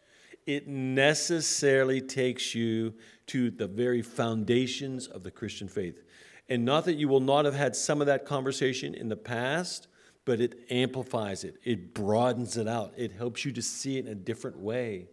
it 0.46 0.68
necessarily 0.68 2.00
takes 2.00 2.54
you 2.54 2.94
to 3.26 3.50
the 3.50 3.66
very 3.66 4.00
foundations 4.00 5.08
of 5.08 5.24
the 5.24 5.30
Christian 5.30 5.68
faith. 5.68 6.02
And 6.48 6.64
not 6.64 6.84
that 6.84 6.94
you 6.94 7.08
will 7.08 7.20
not 7.20 7.44
have 7.44 7.54
had 7.54 7.74
some 7.74 8.00
of 8.00 8.06
that 8.06 8.24
conversation 8.24 8.94
in 8.94 9.08
the 9.08 9.16
past, 9.16 9.88
but 10.24 10.40
it 10.40 10.60
amplifies 10.70 11.44
it, 11.44 11.56
it 11.64 11.94
broadens 11.94 12.56
it 12.56 12.68
out, 12.68 12.92
it 12.96 13.12
helps 13.12 13.44
you 13.44 13.52
to 13.52 13.62
see 13.62 13.98
it 13.98 14.06
in 14.06 14.12
a 14.12 14.14
different 14.14 14.58
way. 14.58 15.08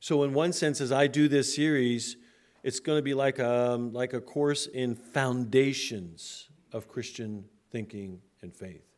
So, 0.00 0.24
in 0.24 0.34
one 0.34 0.52
sense, 0.52 0.80
as 0.80 0.90
I 0.90 1.06
do 1.06 1.28
this 1.28 1.54
series, 1.54 2.16
it's 2.62 2.80
going 2.80 2.98
to 2.98 3.02
be 3.02 3.14
like 3.14 3.38
a, 3.38 3.72
um, 3.72 3.92
like 3.92 4.14
a 4.14 4.20
course 4.20 4.66
in 4.66 4.94
foundations 4.94 6.48
of 6.72 6.88
Christian 6.88 7.44
thinking 7.70 8.20
and 8.40 8.54
faith. 8.54 8.91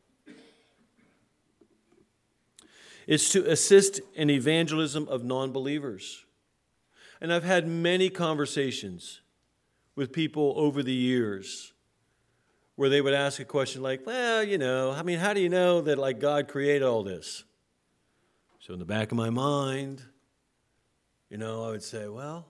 It's 3.06 3.30
to 3.32 3.50
assist 3.50 4.00
in 4.14 4.30
evangelism 4.30 5.08
of 5.08 5.24
non 5.24 5.52
believers. 5.52 6.24
And 7.20 7.32
I've 7.32 7.44
had 7.44 7.66
many 7.66 8.10
conversations 8.10 9.20
with 9.96 10.12
people 10.12 10.54
over 10.56 10.82
the 10.82 10.92
years 10.92 11.72
where 12.76 12.88
they 12.88 13.00
would 13.00 13.14
ask 13.14 13.38
a 13.40 13.44
question 13.44 13.82
like, 13.82 14.04
well, 14.04 14.42
you 14.42 14.58
know, 14.58 14.90
I 14.90 15.02
mean, 15.02 15.18
how 15.18 15.32
do 15.32 15.40
you 15.40 15.48
know 15.48 15.80
that 15.82 15.96
like 15.96 16.18
God 16.18 16.48
created 16.48 16.82
all 16.82 17.02
this? 17.02 17.44
So 18.58 18.72
in 18.72 18.78
the 18.78 18.84
back 18.84 19.12
of 19.12 19.16
my 19.16 19.30
mind, 19.30 20.02
you 21.30 21.38
know, 21.38 21.64
I 21.64 21.70
would 21.70 21.82
say, 21.82 22.08
well, 22.08 22.46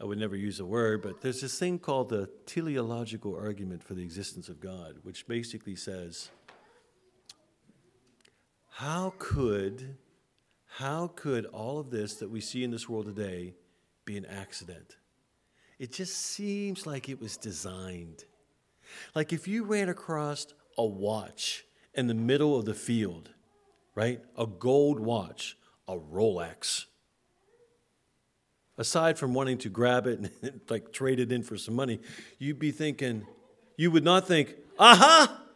I 0.00 0.04
would 0.04 0.18
never 0.18 0.36
use 0.36 0.58
the 0.58 0.64
word, 0.64 1.02
but 1.02 1.20
there's 1.20 1.40
this 1.40 1.58
thing 1.58 1.78
called 1.78 2.08
the 2.08 2.28
teleological 2.46 3.34
argument 3.34 3.82
for 3.82 3.94
the 3.94 4.02
existence 4.02 4.48
of 4.48 4.60
God, 4.60 4.96
which 5.02 5.26
basically 5.26 5.74
says, 5.74 6.30
how 8.78 9.12
could, 9.18 9.96
how 10.76 11.10
could 11.16 11.46
all 11.46 11.80
of 11.80 11.90
this 11.90 12.14
that 12.14 12.30
we 12.30 12.40
see 12.40 12.62
in 12.62 12.70
this 12.70 12.88
world 12.88 13.06
today 13.06 13.54
be 14.04 14.16
an 14.16 14.24
accident? 14.24 14.94
It 15.80 15.90
just 15.90 16.16
seems 16.16 16.86
like 16.86 17.08
it 17.08 17.20
was 17.20 17.36
designed. 17.36 18.24
Like 19.16 19.32
if 19.32 19.48
you 19.48 19.64
ran 19.64 19.88
across 19.88 20.46
a 20.76 20.84
watch 20.86 21.64
in 21.92 22.06
the 22.06 22.14
middle 22.14 22.56
of 22.56 22.66
the 22.66 22.74
field, 22.74 23.30
right? 23.96 24.20
A 24.36 24.46
gold 24.46 25.00
watch, 25.00 25.58
a 25.88 25.96
Rolex 25.96 26.84
aside 28.76 29.18
from 29.18 29.34
wanting 29.34 29.58
to 29.58 29.68
grab 29.68 30.06
it 30.06 30.20
and 30.20 30.60
like 30.68 30.92
trade 30.92 31.18
it 31.18 31.32
in 31.32 31.42
for 31.42 31.56
some 31.56 31.74
money, 31.74 31.98
you'd 32.38 32.60
be 32.60 32.70
thinking, 32.70 33.26
you 33.76 33.90
would 33.90 34.04
not 34.04 34.28
think, 34.28 34.54
aha, 34.78 35.47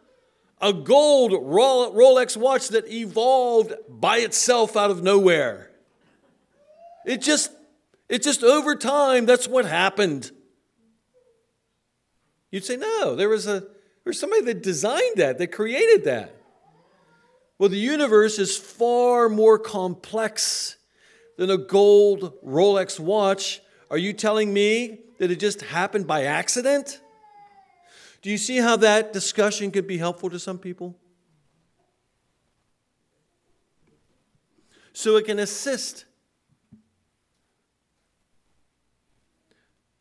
a 0.62 0.72
gold 0.72 1.32
Rolex 1.32 2.36
watch 2.36 2.68
that 2.68 2.88
evolved 2.88 3.74
by 3.88 4.18
itself 4.18 4.76
out 4.76 4.90
of 4.92 5.02
nowhere. 5.02 5.70
It 7.04 7.20
just, 7.20 7.50
it 8.08 8.22
just 8.22 8.44
over 8.44 8.76
time, 8.76 9.26
that's 9.26 9.48
what 9.48 9.66
happened. 9.66 10.30
You'd 12.52 12.64
say, 12.64 12.76
no, 12.76 13.16
there 13.16 13.28
was 13.28 13.46
a 13.46 13.60
there 14.04 14.10
was 14.10 14.18
somebody 14.18 14.42
that 14.46 14.62
designed 14.62 15.16
that, 15.16 15.38
that 15.38 15.48
created 15.48 16.04
that. 16.04 16.34
Well, 17.58 17.68
the 17.68 17.78
universe 17.78 18.38
is 18.38 18.56
far 18.56 19.28
more 19.28 19.58
complex 19.58 20.76
than 21.38 21.50
a 21.50 21.56
gold 21.56 22.34
Rolex 22.44 22.98
watch. 22.98 23.60
Are 23.90 23.98
you 23.98 24.12
telling 24.12 24.52
me 24.52 25.00
that 25.18 25.30
it 25.30 25.38
just 25.38 25.60
happened 25.60 26.08
by 26.08 26.24
accident? 26.24 27.00
Do 28.22 28.30
you 28.30 28.38
see 28.38 28.58
how 28.58 28.76
that 28.76 29.12
discussion 29.12 29.72
could 29.72 29.88
be 29.88 29.98
helpful 29.98 30.30
to 30.30 30.38
some 30.38 30.58
people? 30.58 30.96
So 34.92 35.16
it 35.16 35.26
can 35.26 35.40
assist. 35.40 36.04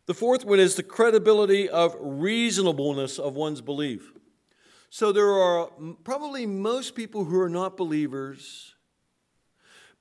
The 0.06 0.14
fourth 0.14 0.46
one 0.46 0.60
is 0.60 0.76
the 0.76 0.84
credibility 0.84 1.68
of 1.68 1.96
reasonableness 2.00 3.18
of 3.18 3.36
one's 3.36 3.62
belief. 3.62 4.12
So 4.90 5.12
there 5.12 5.32
are 5.32 5.70
probably 6.04 6.46
most 6.46 6.96
people 6.96 7.24
who 7.24 7.40
are 7.40 7.50
not 7.50 7.78
believers 7.78 8.76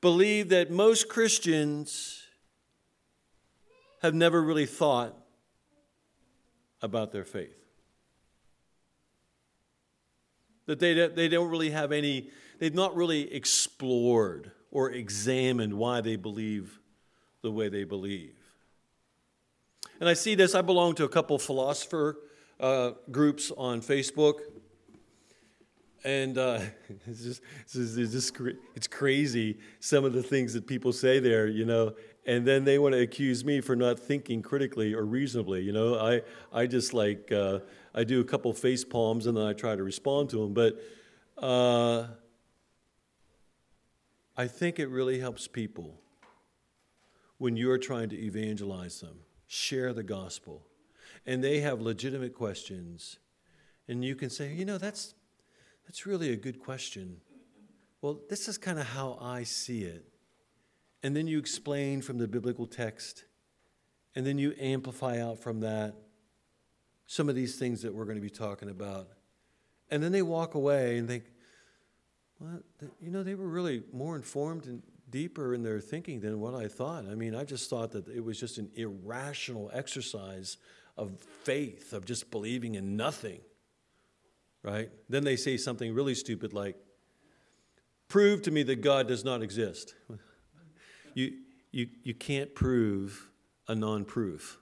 believe 0.01 0.49
that 0.49 0.71
most 0.71 1.09
Christians 1.09 2.25
have 4.03 4.15
never 4.15 4.43
really 4.43 4.67
thought 4.67 5.17
about 6.83 7.13
their 7.13 7.25
faith. 7.25 7.60
That 10.67 10.79
they, 10.79 11.09
they 11.09 11.29
don't 11.29 11.51
really 11.51 11.71
have 11.71 11.93
any, 11.93 12.31
they've 12.59 12.75
not 12.75 12.95
really 12.95 13.33
explored 13.35 14.53
or 14.71 14.91
examined 14.91 15.75
why 15.75 16.01
they 16.01 16.17
believe 16.17 16.79
the 17.43 17.51
way 17.51 17.69
they 17.69 17.85
believe. 17.85 18.35
And 19.99 20.09
I 20.09 20.15
see 20.15 20.35
this, 20.35 20.55
I 20.55 20.63
belong 20.63 20.95
to 20.97 21.05
a 21.05 21.09
couple 21.09 21.39
philosopher 21.39 22.19
uh, 22.59 22.93
groups 23.11 23.53
on 23.57 23.81
Facebook. 23.81 24.41
And 26.05 26.39
uh, 26.39 26.61
it's 27.07 27.23
just, 27.23 27.43
it's 27.63 27.73
just, 27.75 27.99
it's 27.99 28.13
just 28.13 28.41
it's 28.75 28.87
crazy 28.87 29.59
some 29.81 30.05
of 30.05 30.13
the 30.13 30.23
things 30.23 30.55
that 30.55 30.67
people 30.67 30.93
say 30.93 31.19
there, 31.19 31.47
you 31.47 31.65
know. 31.65 31.95
And 32.27 32.47
then 32.47 32.65
they 32.65 32.79
want 32.79 32.95
to 32.95 33.01
accuse 33.01 33.45
me 33.45 33.61
for 33.61 33.75
not 33.75 33.99
thinking 33.99 34.43
critically 34.43 34.95
or 34.95 35.05
reasonably, 35.05 35.63
you 35.63 35.73
know. 35.73 35.99
I, 35.99 36.23
I 36.53 36.67
just 36.67 36.95
like, 36.95 37.33
uh, 37.33 37.61
I 37.95 38.05
do 38.05 38.21
a 38.21 38.25
couple 38.25 38.53
face 38.53 38.85
palms 38.85 39.27
and 39.27 39.37
then 39.37 39.47
I 39.47 39.53
try 39.53 39.77
to 39.77 39.83
respond 39.83 40.31
to 40.31 40.37
them. 40.39 40.55
But 40.55 40.81
uh, 41.43 42.07
I 44.37 44.47
think 44.47 44.79
it 44.79 44.89
really 44.89 45.19
helps 45.19 45.49
people 45.49 46.01
when 47.39 47.57
you're 47.57 47.79
trying 47.79 48.11
to 48.11 48.19
evangelize 48.19 49.01
them, 49.01 49.21
share 49.47 49.93
the 49.93 50.03
gospel, 50.03 50.67
and 51.27 51.43
they 51.43 51.61
have 51.61 51.81
legitimate 51.81 52.35
questions, 52.35 53.19
and 53.89 54.05
you 54.05 54.15
can 54.15 54.29
say, 54.31 54.53
you 54.53 54.65
know, 54.65 54.79
that's, 54.79 55.15
that's 55.87 56.07
really 56.07 56.33
a 56.33 56.37
good 56.37 56.59
question. 56.59 57.17
Well, 58.03 58.21
this 58.29 58.47
is 58.47 58.59
kind 58.59 58.79
of 58.79 58.87
how 58.87 59.19
I 59.21 59.43
see 59.43 59.85
it. 59.85 60.05
And 61.03 61.17
then 61.17 61.27
you 61.27 61.39
explain 61.39 62.03
from 62.03 62.19
the 62.19 62.29
biblical 62.29 62.67
text, 62.67 63.25
and 64.15 64.27
then 64.27 64.39
you 64.39 64.55
amplify 64.61 65.19
out 65.19 65.39
from 65.39 65.61
that 65.61 65.95
some 67.11 67.29
of 67.29 67.35
these 67.35 67.57
things 67.57 67.83
that 67.83 67.93
we're 67.93 68.05
going 68.05 68.17
to 68.17 68.23
be 68.23 68.31
talking 68.31 68.71
about. 68.71 69.09
And 69.91 70.01
then 70.01 70.13
they 70.13 70.23
walk 70.23 70.55
away 70.55 70.97
and 70.97 71.09
think, 71.09 71.25
well, 72.39 72.61
you 73.01 73.11
know, 73.11 73.25
they 73.25 73.35
were 73.35 73.49
really 73.49 73.83
more 73.93 74.15
informed 74.15 74.67
and 74.67 74.81
deeper 75.11 75.53
in 75.53 75.65
their 75.65 75.81
thinking 75.81 76.21
than 76.21 76.39
what 76.39 76.55
I 76.55 76.69
thought. 76.69 77.07
I 77.11 77.17
mean, 77.17 77.35
I 77.35 77.43
just 77.43 77.69
thought 77.69 77.91
that 77.91 78.07
it 78.07 78.23
was 78.23 78.39
just 78.39 78.59
an 78.59 78.71
irrational 78.77 79.73
exercise 79.75 80.57
of 80.97 81.19
faith, 81.43 81.93
of 81.93 82.05
just 82.05 82.31
believing 82.31 82.77
in 82.77 82.97
nothing, 82.97 83.41
right? 84.63 84.89
Then 85.09 85.25
they 85.25 85.35
say 85.35 85.57
something 85.57 85.93
really 85.93 86.15
stupid 86.15 86.53
like, 86.53 86.77
prove 88.07 88.43
to 88.43 88.53
me 88.53 88.63
that 88.63 88.83
God 88.83 89.09
does 89.09 89.25
not 89.25 89.43
exist. 89.43 89.97
You, 91.13 91.33
you, 91.73 91.89
you 92.05 92.15
can't 92.15 92.55
prove 92.55 93.31
a 93.67 93.75
non 93.75 94.05
proof, 94.05 94.60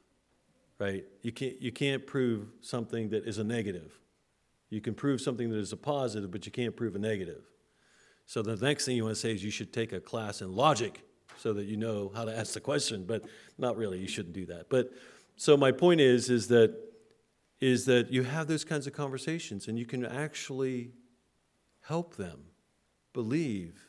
right? 0.79 1.05
You 1.23 1.33
can't, 1.33 1.61
you 1.61 1.73
can't 1.73 2.07
prove 2.07 2.47
something 2.61 3.11
that 3.11 3.25
is 3.25 3.39
a 3.39 3.45
negative. 3.45 3.99
You 4.71 4.81
can 4.81 4.95
prove 4.95 5.21
something 5.21 5.51
that 5.51 5.59
is 5.59 5.73
a 5.73 5.77
positive, 5.77 6.31
but 6.31 6.47
you 6.47 6.53
can't 6.53 6.77
prove 6.77 6.95
a 6.95 6.99
negative. 6.99 7.43
So 8.27 8.43
the 8.43 8.57
next 8.57 8.85
thing 8.85 8.97
you 8.97 9.05
want 9.05 9.17
to 9.17 9.21
say 9.21 9.33
is 9.33 9.43
you 9.43 9.51
should 9.51 9.73
take 9.73 9.93
a 9.93 10.01
class 10.01 10.43
in 10.43 10.55
logic 10.55 11.03
so 11.39 11.53
that 11.55 11.65
you 11.65 11.77
know 11.77 12.13
how 12.15 12.25
to 12.25 12.37
ask 12.37 12.53
the 12.53 12.61
question, 12.61 13.05
but 13.07 13.25
not 13.57 13.77
really, 13.77 13.99
you 13.99 14.09
shouldn't 14.09 14.35
do 14.35 14.47
that. 14.47 14.69
But 14.69 14.93
so 15.37 15.57
my 15.57 15.73
point 15.73 16.01
is 16.01 16.29
is 16.29 16.49
that 16.49 16.75
is 17.61 17.87
that 17.87 18.13
you 18.13 18.23
have 18.23 18.47
those 18.47 18.65
kinds 18.65 18.87
of 18.87 18.93
conversations 18.93 19.67
and 19.67 19.79
you 19.79 19.87
can 19.87 20.05
actually 20.05 20.93
help 21.81 22.17
them 22.17 22.41
believe 23.13 23.89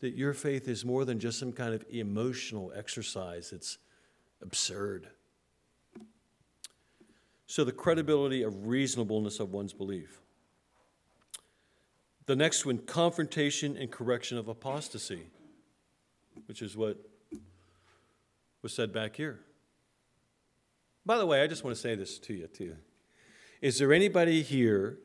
that 0.00 0.14
your 0.14 0.34
faith 0.34 0.68
is 0.68 0.84
more 0.84 1.04
than 1.06 1.18
just 1.18 1.38
some 1.38 1.52
kind 1.52 1.72
of 1.72 1.82
emotional 1.88 2.72
exercise. 2.76 3.52
It's 3.52 3.78
absurd. 4.42 5.08
So 7.46 7.64
the 7.64 7.72
credibility 7.72 8.42
of 8.42 8.66
reasonableness 8.66 9.40
of 9.40 9.52
one's 9.52 9.72
belief. 9.72 10.20
The 12.26 12.36
next 12.36 12.64
one, 12.64 12.78
confrontation 12.78 13.76
and 13.76 13.90
correction 13.90 14.38
of 14.38 14.48
apostasy, 14.48 15.26
which 16.46 16.62
is 16.62 16.76
what 16.76 16.98
was 18.62 18.72
said 18.72 18.92
back 18.92 19.16
here. 19.16 19.40
By 21.04 21.18
the 21.18 21.26
way, 21.26 21.42
I 21.42 21.46
just 21.46 21.64
want 21.64 21.76
to 21.76 21.82
say 21.82 21.94
this 21.94 22.18
to 22.20 22.32
you, 22.32 22.46
too. 22.46 22.76
Is 23.60 23.78
there 23.78 23.92
anybody 23.92 24.42
here 24.42 24.98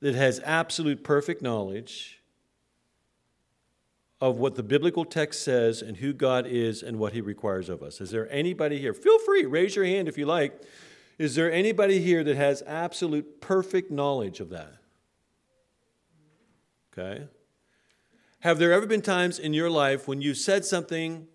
that 0.00 0.14
has 0.14 0.40
absolute 0.44 1.02
perfect 1.02 1.40
knowledge 1.40 2.20
of 4.20 4.38
what 4.38 4.54
the 4.54 4.62
biblical 4.62 5.04
text 5.04 5.42
says 5.42 5.82
and 5.82 5.98
who 5.98 6.12
God 6.12 6.46
is 6.46 6.82
and 6.82 6.98
what 6.98 7.12
he 7.12 7.20
requires 7.20 7.68
of 7.68 7.82
us? 7.82 8.00
Is 8.00 8.10
there 8.10 8.30
anybody 8.32 8.78
here? 8.78 8.94
Feel 8.94 9.18
free, 9.18 9.44
raise 9.44 9.76
your 9.76 9.84
hand 9.84 10.08
if 10.08 10.16
you 10.16 10.26
like. 10.26 10.62
Is 11.18 11.34
there 11.34 11.50
anybody 11.50 12.00
here 12.00 12.24
that 12.24 12.36
has 12.36 12.62
absolute 12.66 13.40
perfect 13.40 13.90
knowledge 13.90 14.40
of 14.40 14.50
that? 14.50 14.74
Okay? 16.92 17.26
Have 18.40 18.58
there 18.58 18.72
ever 18.72 18.86
been 18.86 19.02
times 19.02 19.38
in 19.38 19.52
your 19.52 19.70
life 19.70 20.06
when 20.06 20.20
you 20.20 20.34
said 20.34 20.64
something 20.64 21.26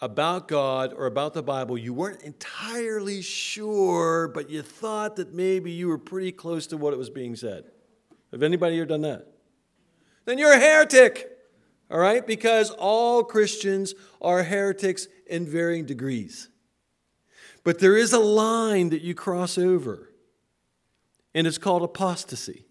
about 0.00 0.48
God 0.48 0.92
or 0.92 1.06
about 1.06 1.32
the 1.32 1.42
Bible 1.42 1.78
you 1.78 1.94
weren't 1.94 2.22
entirely 2.22 3.22
sure, 3.22 4.28
but 4.28 4.50
you 4.50 4.60
thought 4.60 5.16
that 5.16 5.32
maybe 5.32 5.70
you 5.70 5.88
were 5.88 5.98
pretty 5.98 6.32
close 6.32 6.66
to 6.68 6.76
what 6.76 6.92
it 6.92 6.98
was 6.98 7.08
being 7.08 7.36
said? 7.36 7.64
Have 8.32 8.42
anybody 8.42 8.74
here 8.74 8.86
done 8.86 9.02
that? 9.02 9.28
Then 10.24 10.38
you're 10.38 10.52
a 10.52 10.58
heretic, 10.58 11.31
all 11.92 11.98
right? 11.98 12.26
Because 12.26 12.70
all 12.70 13.22
Christians 13.22 13.94
are 14.22 14.42
heretics 14.42 15.06
in 15.26 15.46
varying 15.46 15.84
degrees. 15.84 16.48
But 17.64 17.78
there 17.80 17.96
is 17.96 18.14
a 18.14 18.18
line 18.18 18.88
that 18.88 19.02
you 19.02 19.14
cross 19.14 19.58
over, 19.58 20.08
and 21.34 21.46
it's 21.46 21.58
called 21.58 21.82
apostasy. 21.82 22.64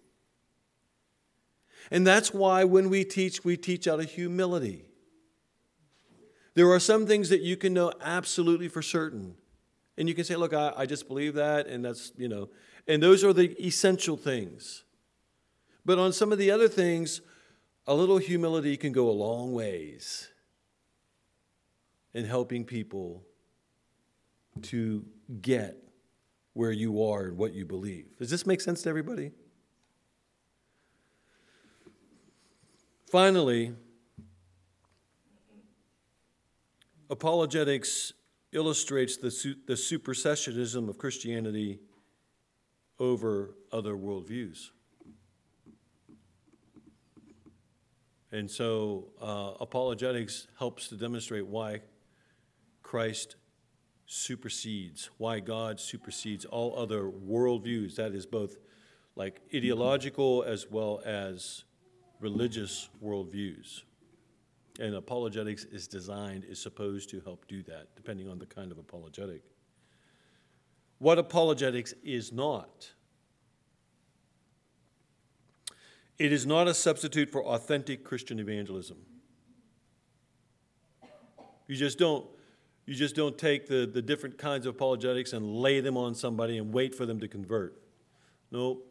And 1.91 2.05
that's 2.05 2.33
why 2.33 2.63
when 2.63 2.89
we 2.89 3.03
teach, 3.03 3.45
we 3.45 3.57
teach 3.57 3.87
out 3.87 3.99
of 3.99 4.09
humility. 4.09 4.85
There 6.55 6.69
are 6.71 6.79
some 6.79 7.05
things 7.05 7.29
that 7.29 7.41
you 7.41 7.55
can 7.55 7.73
know 7.73 7.93
absolutely 8.01 8.69
for 8.69 8.81
certain. 8.81 9.35
And 9.97 10.09
you 10.09 10.15
can 10.15 10.23
say, 10.23 10.35
look, 10.35 10.53
I, 10.53 10.73
I 10.75 10.85
just 10.85 11.07
believe 11.07 11.35
that, 11.35 11.67
and 11.67 11.85
that's, 11.85 12.11
you 12.17 12.27
know, 12.27 12.49
and 12.87 13.03
those 13.03 13.23
are 13.23 13.33
the 13.33 13.55
essential 13.63 14.17
things. 14.17 14.83
But 15.85 15.99
on 15.99 16.11
some 16.11 16.31
of 16.31 16.37
the 16.37 16.49
other 16.49 16.67
things, 16.67 17.21
a 17.87 17.93
little 17.93 18.17
humility 18.17 18.77
can 18.77 18.91
go 18.91 19.09
a 19.09 19.11
long 19.11 19.53
ways 19.53 20.29
in 22.13 22.25
helping 22.25 22.65
people 22.65 23.23
to 24.61 25.05
get 25.41 25.77
where 26.53 26.71
you 26.71 27.03
are 27.03 27.25
and 27.25 27.37
what 27.37 27.53
you 27.53 27.65
believe. 27.65 28.05
Does 28.17 28.29
this 28.29 28.45
make 28.45 28.61
sense 28.61 28.81
to 28.83 28.89
everybody? 28.89 29.31
Finally, 33.09 33.73
apologetics 37.09 38.13
illustrates 38.51 39.17
the, 39.17 39.31
su- 39.31 39.55
the 39.65 39.73
supersessionism 39.73 40.89
of 40.89 40.97
Christianity 40.97 41.79
over 42.99 43.55
other 43.71 43.95
worldviews. 43.95 44.69
And 48.31 48.49
so, 48.49 49.09
uh, 49.21 49.53
apologetics 49.59 50.47
helps 50.57 50.87
to 50.87 50.95
demonstrate 50.95 51.45
why 51.45 51.81
Christ 52.81 53.35
supersedes, 54.05 55.09
why 55.17 55.39
God 55.39 55.79
supersedes 55.79 56.45
all 56.45 56.77
other 56.77 57.03
worldviews. 57.03 57.95
That 57.95 58.13
is 58.13 58.25
both 58.25 58.57
like 59.15 59.41
ideological 59.53 60.43
as 60.43 60.67
well 60.69 61.01
as 61.05 61.65
religious 62.19 62.89
worldviews. 63.03 63.81
And 64.79 64.95
apologetics 64.95 65.65
is 65.65 65.87
designed, 65.87 66.45
is 66.45 66.61
supposed 66.61 67.09
to 67.09 67.19
help 67.21 67.47
do 67.47 67.61
that, 67.63 67.95
depending 67.95 68.29
on 68.29 68.39
the 68.39 68.45
kind 68.45 68.71
of 68.71 68.77
apologetic. 68.77 69.43
What 70.97 71.17
apologetics 71.17 71.93
is 72.03 72.31
not. 72.31 72.91
It 76.21 76.31
is 76.31 76.45
not 76.45 76.67
a 76.67 76.75
substitute 76.75 77.31
for 77.31 77.43
authentic 77.43 78.03
Christian 78.03 78.37
evangelism. 78.37 78.97
You 81.67 81.75
just 81.75 81.97
don't, 81.97 82.27
you 82.85 82.93
just 82.93 83.15
don't 83.15 83.35
take 83.39 83.67
the, 83.67 83.89
the 83.91 84.03
different 84.03 84.37
kinds 84.37 84.67
of 84.67 84.75
apologetics 84.75 85.33
and 85.33 85.43
lay 85.43 85.79
them 85.79 85.97
on 85.97 86.13
somebody 86.13 86.59
and 86.59 86.71
wait 86.71 86.93
for 86.93 87.07
them 87.07 87.19
to 87.21 87.27
convert. 87.27 87.81
No, 88.51 88.83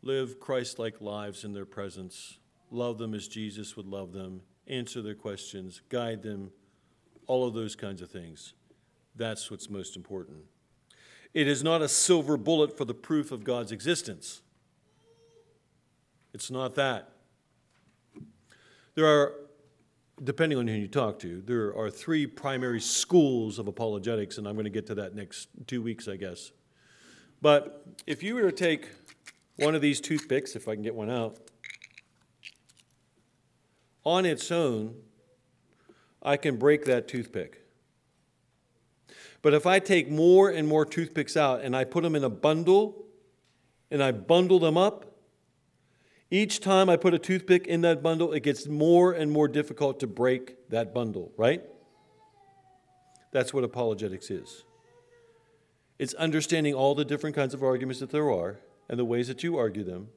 live 0.00 0.40
Christ 0.40 0.78
like 0.78 1.02
lives 1.02 1.44
in 1.44 1.52
their 1.52 1.66
presence, 1.66 2.38
love 2.70 2.96
them 2.96 3.12
as 3.12 3.28
Jesus 3.28 3.76
would 3.76 3.86
love 3.86 4.14
them, 4.14 4.40
answer 4.66 5.02
their 5.02 5.14
questions, 5.14 5.82
guide 5.90 6.22
them, 6.22 6.52
all 7.26 7.46
of 7.46 7.52
those 7.52 7.76
kinds 7.76 8.00
of 8.00 8.10
things. 8.10 8.54
That's 9.14 9.50
what's 9.50 9.68
most 9.68 9.94
important. 9.94 10.44
It 11.34 11.46
is 11.46 11.62
not 11.62 11.82
a 11.82 11.88
silver 11.88 12.38
bullet 12.38 12.78
for 12.78 12.86
the 12.86 12.94
proof 12.94 13.30
of 13.30 13.44
God's 13.44 13.72
existence. 13.72 14.40
It's 16.38 16.52
not 16.52 16.76
that. 16.76 17.10
There 18.94 19.04
are, 19.06 19.34
depending 20.22 20.56
on 20.56 20.68
who 20.68 20.74
you 20.74 20.86
talk 20.86 21.18
to, 21.18 21.42
there 21.44 21.76
are 21.76 21.90
three 21.90 22.28
primary 22.28 22.80
schools 22.80 23.58
of 23.58 23.66
apologetics, 23.66 24.38
and 24.38 24.46
I'm 24.46 24.54
going 24.54 24.62
to 24.62 24.70
get 24.70 24.86
to 24.86 24.94
that 24.94 25.16
next 25.16 25.48
two 25.66 25.82
weeks, 25.82 26.06
I 26.06 26.14
guess. 26.14 26.52
But 27.42 27.84
if 28.06 28.22
you 28.22 28.36
were 28.36 28.42
to 28.42 28.52
take 28.52 28.88
one 29.56 29.74
of 29.74 29.80
these 29.80 30.00
toothpicks, 30.00 30.54
if 30.54 30.68
I 30.68 30.74
can 30.74 30.84
get 30.84 30.94
one 30.94 31.10
out, 31.10 31.38
on 34.04 34.24
its 34.24 34.52
own, 34.52 34.94
I 36.22 36.36
can 36.36 36.56
break 36.56 36.84
that 36.84 37.08
toothpick. 37.08 37.64
But 39.42 39.54
if 39.54 39.66
I 39.66 39.80
take 39.80 40.08
more 40.08 40.50
and 40.50 40.68
more 40.68 40.84
toothpicks 40.84 41.36
out 41.36 41.62
and 41.62 41.74
I 41.74 41.82
put 41.82 42.04
them 42.04 42.14
in 42.14 42.22
a 42.22 42.30
bundle 42.30 43.06
and 43.90 44.00
I 44.00 44.12
bundle 44.12 44.60
them 44.60 44.76
up, 44.76 45.07
each 46.30 46.60
time 46.60 46.88
I 46.90 46.96
put 46.96 47.14
a 47.14 47.18
toothpick 47.18 47.66
in 47.66 47.80
that 47.82 48.02
bundle, 48.02 48.32
it 48.32 48.42
gets 48.42 48.66
more 48.66 49.12
and 49.12 49.30
more 49.30 49.48
difficult 49.48 50.00
to 50.00 50.06
break 50.06 50.68
that 50.70 50.92
bundle, 50.92 51.32
right? 51.36 51.62
That's 53.32 53.54
what 53.54 53.64
apologetics 53.64 54.30
is. 54.30 54.64
It's 55.98 56.14
understanding 56.14 56.74
all 56.74 56.94
the 56.94 57.04
different 57.04 57.34
kinds 57.34 57.54
of 57.54 57.62
arguments 57.62 58.00
that 58.00 58.10
there 58.10 58.30
are 58.30 58.60
and 58.88 58.98
the 58.98 59.04
ways 59.04 59.28
that 59.28 59.42
you 59.42 59.56
argue 59.56 59.84
them. 59.84 60.08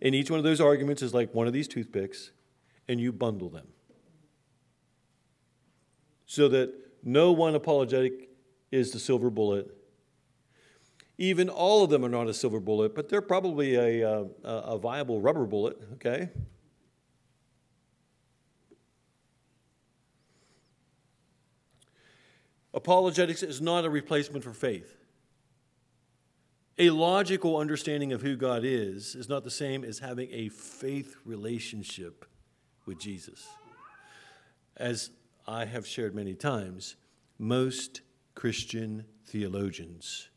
And 0.00 0.14
each 0.14 0.30
one 0.30 0.38
of 0.38 0.44
those 0.44 0.60
arguments 0.60 1.02
is 1.02 1.14
like 1.14 1.34
one 1.34 1.46
of 1.46 1.52
these 1.52 1.68
toothpicks, 1.68 2.32
and 2.88 3.00
you 3.00 3.12
bundle 3.12 3.48
them. 3.48 3.68
So 6.26 6.48
that 6.48 6.72
no 7.04 7.30
one 7.30 7.54
apologetic 7.54 8.30
is 8.70 8.90
the 8.90 8.98
silver 8.98 9.30
bullet. 9.30 9.70
Even 11.18 11.48
all 11.48 11.84
of 11.84 11.90
them 11.90 12.04
are 12.04 12.08
not 12.08 12.26
a 12.26 12.34
silver 12.34 12.60
bullet, 12.60 12.94
but 12.94 13.08
they're 13.08 13.20
probably 13.20 13.74
a, 13.74 14.08
uh, 14.08 14.24
a, 14.44 14.48
a 14.48 14.78
viable 14.78 15.20
rubber 15.20 15.44
bullet, 15.44 15.76
okay? 15.94 16.30
Apologetics 22.74 23.42
is 23.42 23.60
not 23.60 23.84
a 23.84 23.90
replacement 23.90 24.42
for 24.42 24.54
faith. 24.54 24.96
A 26.78 26.88
logical 26.88 27.58
understanding 27.58 28.12
of 28.12 28.22
who 28.22 28.34
God 28.34 28.64
is 28.64 29.14
is 29.14 29.28
not 29.28 29.44
the 29.44 29.50
same 29.50 29.84
as 29.84 29.98
having 29.98 30.28
a 30.32 30.48
faith 30.48 31.16
relationship 31.24 32.24
with 32.86 32.98
Jesus. 32.98 33.46
As 34.78 35.10
I 35.46 35.66
have 35.66 35.86
shared 35.86 36.14
many 36.14 36.34
times, 36.34 36.96
most 37.38 38.00
Christian 38.34 39.04
theologians 39.26 40.30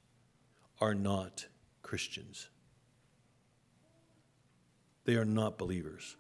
are 0.86 0.94
not 0.94 1.48
Christians. 1.82 2.50
They 5.06 5.16
are 5.16 5.26
not 5.26 5.58
believers. 5.58 6.16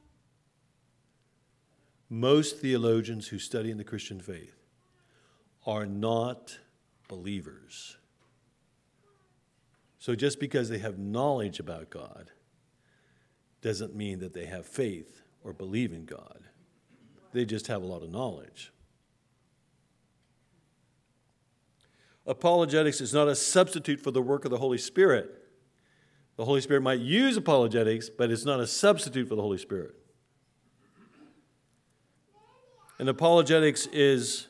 Most 2.09 2.57
theologians 2.57 3.27
who 3.27 3.37
study 3.37 3.69
in 3.69 3.77
the 3.77 3.83
Christian 3.83 4.19
faith 4.19 4.55
are 5.67 5.85
not 5.85 6.57
believers. 7.07 7.97
So 9.99 10.15
just 10.15 10.39
because 10.39 10.67
they 10.69 10.79
have 10.79 10.97
knowledge 10.97 11.59
about 11.59 11.91
God 11.91 12.31
doesn't 13.61 13.95
mean 13.95 14.17
that 14.19 14.33
they 14.33 14.45
have 14.45 14.65
faith 14.65 15.21
or 15.43 15.53
believe 15.53 15.93
in 15.93 16.05
God. 16.05 16.39
They 17.33 17.45
just 17.45 17.67
have 17.67 17.83
a 17.83 17.87
lot 17.87 18.01
of 18.01 18.09
knowledge. 18.09 18.71
Apologetics 22.27 23.01
is 23.01 23.13
not 23.13 23.27
a 23.27 23.35
substitute 23.35 23.99
for 23.99 24.11
the 24.11 24.21
work 24.21 24.45
of 24.45 24.51
the 24.51 24.57
Holy 24.57 24.77
Spirit. 24.77 25.31
The 26.37 26.45
Holy 26.45 26.61
Spirit 26.61 26.81
might 26.81 26.99
use 26.99 27.37
apologetics, 27.37 28.09
but 28.09 28.31
it's 28.31 28.45
not 28.45 28.59
a 28.59 28.67
substitute 28.67 29.29
for 29.29 29.35
the 29.35 29.41
Holy 29.41 29.57
Spirit. 29.57 29.95
And 32.99 33.09
apologetics 33.09 33.87
is 33.87 34.47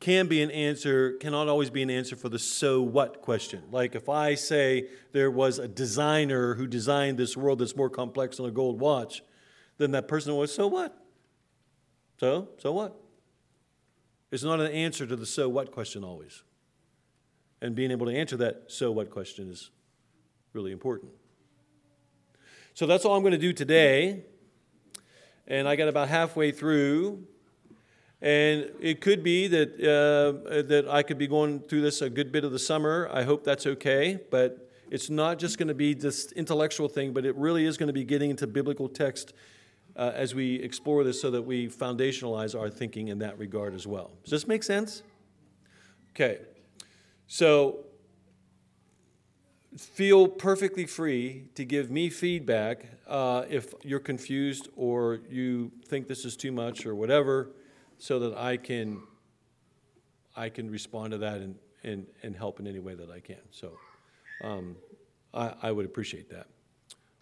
can 0.00 0.26
be 0.28 0.42
an 0.42 0.50
answer, 0.50 1.12
cannot 1.20 1.46
always 1.46 1.68
be 1.68 1.82
an 1.82 1.90
answer 1.90 2.16
for 2.16 2.30
the 2.30 2.38
so 2.38 2.80
what 2.80 3.20
question. 3.20 3.62
Like 3.70 3.94
if 3.94 4.08
I 4.08 4.34
say 4.34 4.88
there 5.12 5.30
was 5.30 5.58
a 5.58 5.68
designer 5.68 6.54
who 6.54 6.66
designed 6.66 7.18
this 7.18 7.36
world 7.36 7.58
that's 7.58 7.76
more 7.76 7.90
complex 7.90 8.38
than 8.38 8.46
a 8.46 8.50
gold 8.50 8.80
watch, 8.80 9.22
then 9.76 9.90
that 9.90 10.08
person 10.08 10.34
was, 10.36 10.54
so 10.54 10.66
what? 10.66 10.96
So, 12.18 12.48
so 12.58 12.72
what? 12.72 12.98
It's 14.30 14.44
not 14.44 14.60
an 14.60 14.70
answer 14.70 15.06
to 15.06 15.16
the 15.16 15.26
so 15.26 15.48
what 15.48 15.72
question 15.72 16.04
always. 16.04 16.42
And 17.60 17.74
being 17.74 17.90
able 17.90 18.06
to 18.06 18.12
answer 18.16 18.36
that 18.38 18.64
so 18.68 18.90
what 18.90 19.10
question 19.10 19.50
is 19.50 19.70
really 20.52 20.72
important. 20.72 21.12
So 22.74 22.86
that's 22.86 23.04
all 23.04 23.16
I'm 23.16 23.22
going 23.22 23.32
to 23.32 23.38
do 23.38 23.52
today. 23.52 24.24
And 25.46 25.68
I 25.68 25.76
got 25.76 25.88
about 25.88 26.08
halfway 26.08 26.52
through. 26.52 27.24
And 28.22 28.70
it 28.80 29.00
could 29.00 29.22
be 29.22 29.48
that, 29.48 29.74
uh, 29.80 30.62
that 30.62 30.88
I 30.88 31.02
could 31.02 31.18
be 31.18 31.26
going 31.26 31.60
through 31.60 31.80
this 31.80 32.02
a 32.02 32.10
good 32.10 32.30
bit 32.30 32.44
of 32.44 32.52
the 32.52 32.58
summer. 32.58 33.08
I 33.12 33.24
hope 33.24 33.44
that's 33.44 33.66
okay. 33.66 34.20
But 34.30 34.70
it's 34.90 35.10
not 35.10 35.38
just 35.38 35.58
going 35.58 35.68
to 35.68 35.74
be 35.74 35.94
this 35.94 36.32
intellectual 36.32 36.88
thing, 36.88 37.12
but 37.12 37.24
it 37.24 37.34
really 37.36 37.64
is 37.64 37.76
going 37.76 37.88
to 37.88 37.92
be 37.92 38.04
getting 38.04 38.30
into 38.30 38.46
biblical 38.46 38.88
text 38.88 39.32
uh, 40.00 40.12
as 40.14 40.34
we 40.34 40.54
explore 40.54 41.04
this 41.04 41.20
so 41.20 41.30
that 41.30 41.42
we 41.42 41.68
foundationalize 41.68 42.58
our 42.58 42.70
thinking 42.70 43.08
in 43.08 43.18
that 43.18 43.38
regard 43.38 43.74
as 43.74 43.86
well. 43.86 44.10
Does 44.24 44.30
this 44.30 44.48
make 44.48 44.62
sense? 44.62 45.02
Okay. 46.12 46.38
So 47.26 47.84
feel 49.76 50.26
perfectly 50.26 50.86
free 50.86 51.44
to 51.54 51.66
give 51.66 51.90
me 51.90 52.08
feedback 52.08 52.86
uh, 53.06 53.44
if 53.50 53.74
you're 53.84 54.00
confused 54.00 54.68
or 54.74 55.20
you 55.28 55.70
think 55.86 56.08
this 56.08 56.24
is 56.24 56.34
too 56.34 56.50
much 56.50 56.86
or 56.86 56.94
whatever, 56.94 57.50
so 57.98 58.18
that 58.20 58.38
I 58.38 58.56
can 58.56 59.02
I 60.34 60.48
can 60.48 60.70
respond 60.70 61.10
to 61.10 61.18
that 61.18 61.42
and, 61.42 61.56
and, 61.84 62.06
and 62.22 62.34
help 62.34 62.58
in 62.58 62.66
any 62.66 62.78
way 62.78 62.94
that 62.94 63.10
I 63.10 63.20
can. 63.20 63.42
So 63.50 63.72
um, 64.42 64.76
I, 65.34 65.52
I 65.60 65.72
would 65.72 65.84
appreciate 65.84 66.30
that. 66.30 66.46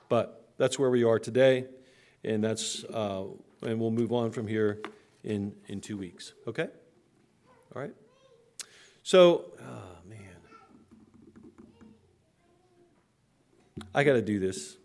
But 0.09 0.53
that's 0.59 0.79
where 0.79 0.91
we 0.91 1.03
are 1.03 1.19
today, 1.19 1.67
and 2.25 2.43
that's 2.43 2.85
uh, 2.85 3.25
and 3.63 3.81
we'll 3.81 3.91
move 3.91 4.13
on 4.13 4.31
from 4.31 4.47
here 4.47 4.81
in 5.25 5.53
in 5.69 5.81
two 5.81 5.97
weeks. 5.97 6.33
Okay. 6.47 6.69
All 7.75 7.83
right. 7.83 7.95
So, 9.03 9.47
oh 9.61 10.09
man, 10.09 10.19
I 13.95 14.05
got 14.05 14.15
to 14.15 14.23
do 14.23 14.39
this. 14.39 14.77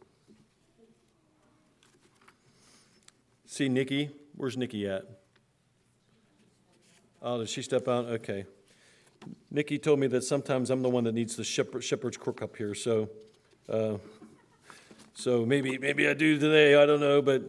See 3.46 3.70
Nikki? 3.70 4.10
Where's 4.36 4.58
Nikki 4.58 4.88
at? 4.88 5.04
Oh, 7.22 7.38
did 7.38 7.50
she 7.50 7.62
step 7.62 7.88
out? 7.88 8.06
Okay. 8.06 8.46
Nikki 9.52 9.78
told 9.78 10.00
me 10.00 10.08
that 10.08 10.24
sometimes 10.24 10.70
I'm 10.70 10.82
the 10.82 10.90
one 10.90 11.04
that 11.04 11.14
needs 11.14 11.36
the 11.36 11.44
shepherd, 11.44 11.84
shepherd's 11.84 12.18
crook 12.18 12.42
up 12.42 12.58
here, 12.58 12.74
so 12.74 13.10
uh, 13.70 13.98
so 15.14 15.46
maybe 15.46 15.78
maybe 15.78 16.08
I 16.08 16.14
do 16.14 16.40
today. 16.40 16.76
I 16.76 16.86
don't 16.86 17.00
know, 17.00 17.22
but 17.22 17.44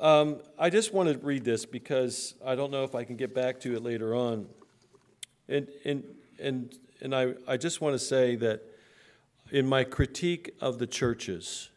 um, 0.00 0.40
I 0.58 0.70
just 0.70 0.92
want 0.92 1.08
to 1.08 1.18
read 1.18 1.44
this 1.44 1.66
because 1.66 2.34
I 2.44 2.54
don't 2.54 2.70
know 2.70 2.84
if 2.84 2.94
I 2.94 3.04
can 3.04 3.16
get 3.16 3.34
back 3.34 3.60
to 3.60 3.74
it 3.74 3.82
later 3.82 4.14
on, 4.14 4.46
and 5.48 5.68
and 5.84 6.04
and 6.38 6.78
and 7.00 7.14
I 7.14 7.34
I 7.46 7.56
just 7.56 7.80
want 7.80 7.94
to 7.94 7.98
say 7.98 8.36
that 8.36 8.62
in 9.50 9.66
my 9.66 9.84
critique 9.84 10.54
of 10.60 10.78
the 10.78 10.86
churches 10.86 11.70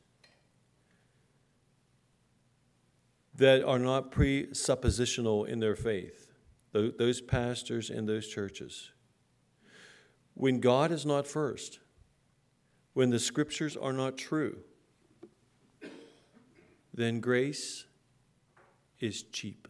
that 3.35 3.63
are 3.63 3.79
not 3.79 4.11
presuppositional 4.11 5.47
in 5.47 5.59
their 5.59 5.75
faith, 5.75 6.31
those 6.71 7.19
pastors 7.19 7.89
and 7.89 8.07
those 8.07 8.27
churches, 8.27 8.91
when 10.35 10.59
God 10.59 10.91
is 10.91 11.05
not 11.05 11.27
first, 11.27 11.79
when 12.95 13.09
the 13.09 13.19
scriptures 13.19 13.75
are 13.75 13.91
not 13.91 14.17
true, 14.17 14.57
then 16.93 17.19
grace 17.19 17.85
is 19.01 19.23
cheap. 19.23 19.67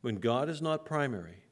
When 0.00 0.16
God 0.16 0.48
is 0.48 0.60
not 0.60 0.84
primary, 0.84 1.44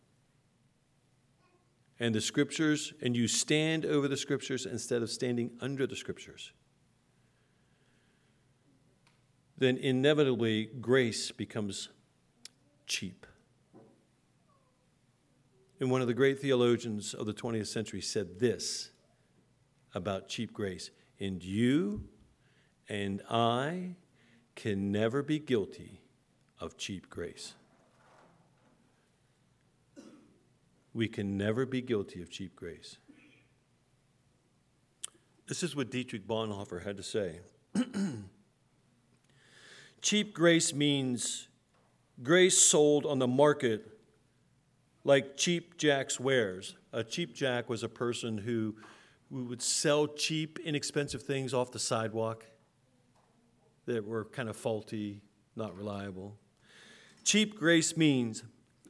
and 2.00 2.12
the 2.12 2.20
scriptures, 2.20 2.92
and 3.00 3.16
you 3.16 3.28
stand 3.28 3.86
over 3.86 4.08
the 4.08 4.16
scriptures 4.16 4.66
instead 4.66 5.00
of 5.00 5.08
standing 5.08 5.52
under 5.60 5.86
the 5.86 5.94
scriptures, 5.94 6.50
then 9.56 9.76
inevitably 9.76 10.64
grace 10.80 11.30
becomes 11.30 11.88
cheap. 12.84 13.28
And 15.82 15.90
one 15.90 16.00
of 16.00 16.06
the 16.06 16.14
great 16.14 16.38
theologians 16.38 17.12
of 17.12 17.26
the 17.26 17.34
20th 17.34 17.66
century 17.66 18.00
said 18.00 18.38
this 18.38 18.90
about 19.96 20.28
cheap 20.28 20.52
grace 20.52 20.92
And 21.18 21.42
you 21.42 22.04
and 22.88 23.20
I 23.28 23.96
can 24.54 24.92
never 24.92 25.24
be 25.24 25.40
guilty 25.40 26.00
of 26.60 26.76
cheap 26.76 27.10
grace. 27.10 27.54
We 30.94 31.08
can 31.08 31.36
never 31.36 31.66
be 31.66 31.82
guilty 31.82 32.22
of 32.22 32.30
cheap 32.30 32.54
grace. 32.54 32.98
This 35.48 35.64
is 35.64 35.74
what 35.74 35.90
Dietrich 35.90 36.28
Bonhoeffer 36.28 36.84
had 36.84 36.96
to 36.96 37.02
say. 37.02 37.40
cheap 40.00 40.32
grace 40.32 40.72
means 40.72 41.48
grace 42.22 42.58
sold 42.58 43.04
on 43.04 43.18
the 43.18 43.26
market 43.26 43.91
like 45.04 45.36
cheap 45.36 45.76
jack's 45.76 46.20
wares. 46.20 46.76
A 46.92 47.02
cheap 47.02 47.34
jack 47.34 47.68
was 47.68 47.82
a 47.82 47.88
person 47.88 48.38
who, 48.38 48.76
who 49.30 49.44
would 49.44 49.62
sell 49.62 50.06
cheap, 50.06 50.58
inexpensive 50.64 51.22
things 51.22 51.52
off 51.52 51.72
the 51.72 51.78
sidewalk 51.78 52.44
that 53.86 54.06
were 54.06 54.24
kind 54.26 54.48
of 54.48 54.56
faulty, 54.56 55.20
not 55.56 55.76
reliable. 55.76 56.36
Cheap 57.24 57.58
grace 57.58 57.96
means 57.96 58.44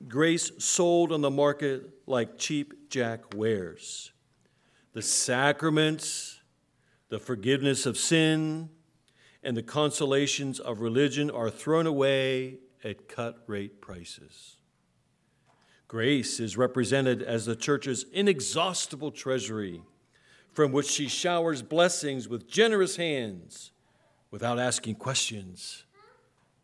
grace 0.08 0.50
sold 0.58 1.12
on 1.12 1.20
the 1.20 1.30
market 1.30 1.88
like 2.06 2.38
cheap 2.38 2.90
jack 2.90 3.34
wares. 3.34 4.12
The 4.92 5.02
sacraments, 5.02 6.40
the 7.08 7.18
forgiveness 7.18 7.86
of 7.86 7.96
sin, 7.96 8.68
and 9.42 9.56
the 9.56 9.62
consolations 9.62 10.60
of 10.60 10.80
religion 10.80 11.30
are 11.30 11.50
thrown 11.50 11.86
away 11.86 12.58
at 12.84 13.08
cut 13.08 13.42
rate 13.46 13.80
prices. 13.80 14.56
Grace 15.92 16.40
is 16.40 16.56
represented 16.56 17.20
as 17.22 17.44
the 17.44 17.54
church's 17.54 18.06
inexhaustible 18.14 19.10
treasury 19.10 19.82
from 20.50 20.72
which 20.72 20.86
she 20.86 21.06
showers 21.06 21.60
blessings 21.60 22.26
with 22.26 22.48
generous 22.48 22.96
hands 22.96 23.72
without 24.30 24.58
asking 24.58 24.94
questions 24.94 25.84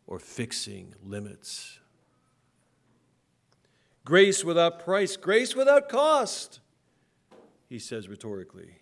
or 0.07 0.17
fixing 0.17 0.95
limits. 1.05 1.77
Grace 4.03 4.43
without 4.43 4.83
price, 4.83 5.15
grace 5.15 5.55
without 5.55 5.89
cost, 5.89 6.59
he 7.69 7.77
says 7.77 8.09
rhetorically. 8.09 8.79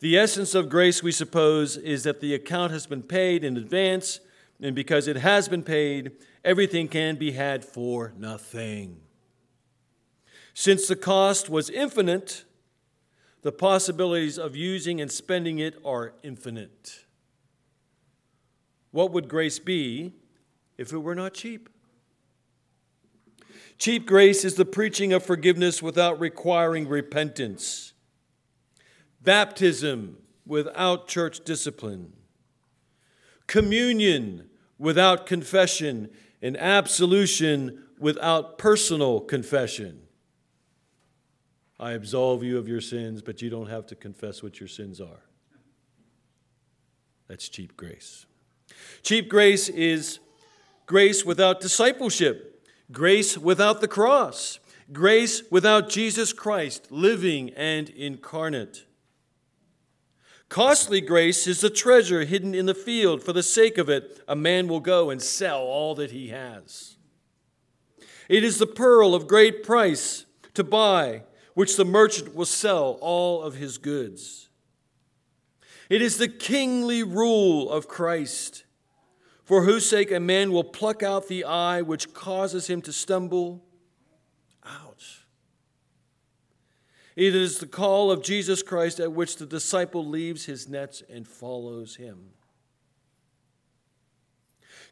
The 0.00 0.18
essence 0.18 0.54
of 0.54 0.68
grace, 0.68 1.02
we 1.02 1.12
suppose, 1.12 1.78
is 1.78 2.02
that 2.02 2.20
the 2.20 2.34
account 2.34 2.72
has 2.72 2.86
been 2.86 3.02
paid 3.02 3.42
in 3.42 3.56
advance, 3.56 4.20
and 4.60 4.74
because 4.74 5.06
it 5.06 5.16
has 5.16 5.48
been 5.48 5.62
paid, 5.62 6.12
everything 6.44 6.88
can 6.88 7.16
be 7.16 7.32
had 7.32 7.64
for 7.64 8.12
nothing. 8.16 9.00
Since 10.54 10.88
the 10.88 10.96
cost 10.96 11.50
was 11.50 11.68
infinite, 11.68 12.44
the 13.42 13.52
possibilities 13.52 14.38
of 14.38 14.56
using 14.56 15.00
and 15.00 15.12
spending 15.12 15.58
it 15.58 15.78
are 15.84 16.14
infinite. 16.22 17.04
What 18.90 19.12
would 19.12 19.28
grace 19.28 19.58
be 19.58 20.14
if 20.78 20.92
it 20.92 20.98
were 20.98 21.14
not 21.14 21.34
cheap? 21.34 21.68
Cheap 23.78 24.06
grace 24.06 24.44
is 24.44 24.54
the 24.54 24.64
preaching 24.64 25.12
of 25.12 25.22
forgiveness 25.22 25.82
without 25.82 26.18
requiring 26.18 26.88
repentance, 26.88 27.92
baptism 29.20 30.16
without 30.46 31.08
church 31.08 31.44
discipline, 31.44 32.14
communion 33.46 34.48
without 34.78 35.26
confession, 35.26 36.10
and 36.42 36.56
absolution 36.56 37.82
without 37.98 38.58
personal 38.58 39.20
confession. 39.20 40.02
I 41.78 41.92
absolve 41.92 42.42
you 42.42 42.58
of 42.58 42.68
your 42.68 42.80
sins, 42.80 43.22
but 43.22 43.42
you 43.42 43.50
don't 43.50 43.68
have 43.68 43.86
to 43.86 43.94
confess 43.94 44.42
what 44.42 44.60
your 44.60 44.68
sins 44.68 45.00
are. 45.00 45.22
That's 47.28 47.48
cheap 47.48 47.76
grace. 47.76 48.26
Cheap 49.02 49.28
grace 49.28 49.68
is 49.68 50.20
grace 50.86 51.24
without 51.24 51.60
discipleship, 51.60 52.64
grace 52.92 53.36
without 53.36 53.80
the 53.80 53.88
cross, 53.88 54.58
grace 54.92 55.42
without 55.50 55.88
Jesus 55.88 56.32
Christ 56.32 56.90
living 56.90 57.50
and 57.50 57.90
incarnate. 57.90 58.85
Costly 60.48 61.00
grace 61.00 61.46
is 61.46 61.60
the 61.60 61.70
treasure 61.70 62.24
hidden 62.24 62.54
in 62.54 62.66
the 62.66 62.74
field. 62.74 63.22
For 63.22 63.32
the 63.32 63.42
sake 63.42 63.78
of 63.78 63.88
it, 63.88 64.20
a 64.28 64.36
man 64.36 64.68
will 64.68 64.80
go 64.80 65.10
and 65.10 65.20
sell 65.20 65.62
all 65.62 65.94
that 65.96 66.12
he 66.12 66.28
has. 66.28 66.96
It 68.28 68.44
is 68.44 68.58
the 68.58 68.66
pearl 68.66 69.14
of 69.14 69.26
great 69.26 69.62
price 69.62 70.24
to 70.54 70.64
buy, 70.64 71.22
which 71.54 71.76
the 71.76 71.84
merchant 71.84 72.34
will 72.34 72.46
sell 72.46 72.98
all 73.00 73.42
of 73.42 73.54
his 73.54 73.78
goods. 73.78 74.48
It 75.88 76.02
is 76.02 76.18
the 76.18 76.28
kingly 76.28 77.02
rule 77.02 77.70
of 77.70 77.88
Christ, 77.88 78.64
for 79.44 79.62
whose 79.62 79.88
sake 79.88 80.10
a 80.10 80.18
man 80.18 80.52
will 80.52 80.64
pluck 80.64 81.02
out 81.02 81.28
the 81.28 81.44
eye 81.44 81.82
which 81.82 82.12
causes 82.12 82.68
him 82.68 82.82
to 82.82 82.92
stumble. 82.92 83.64
It 87.16 87.34
is 87.34 87.58
the 87.58 87.66
call 87.66 88.10
of 88.10 88.22
Jesus 88.22 88.62
Christ 88.62 89.00
at 89.00 89.12
which 89.12 89.36
the 89.36 89.46
disciple 89.46 90.06
leaves 90.06 90.44
his 90.44 90.68
nets 90.68 91.02
and 91.08 91.26
follows 91.26 91.96
him. 91.96 92.32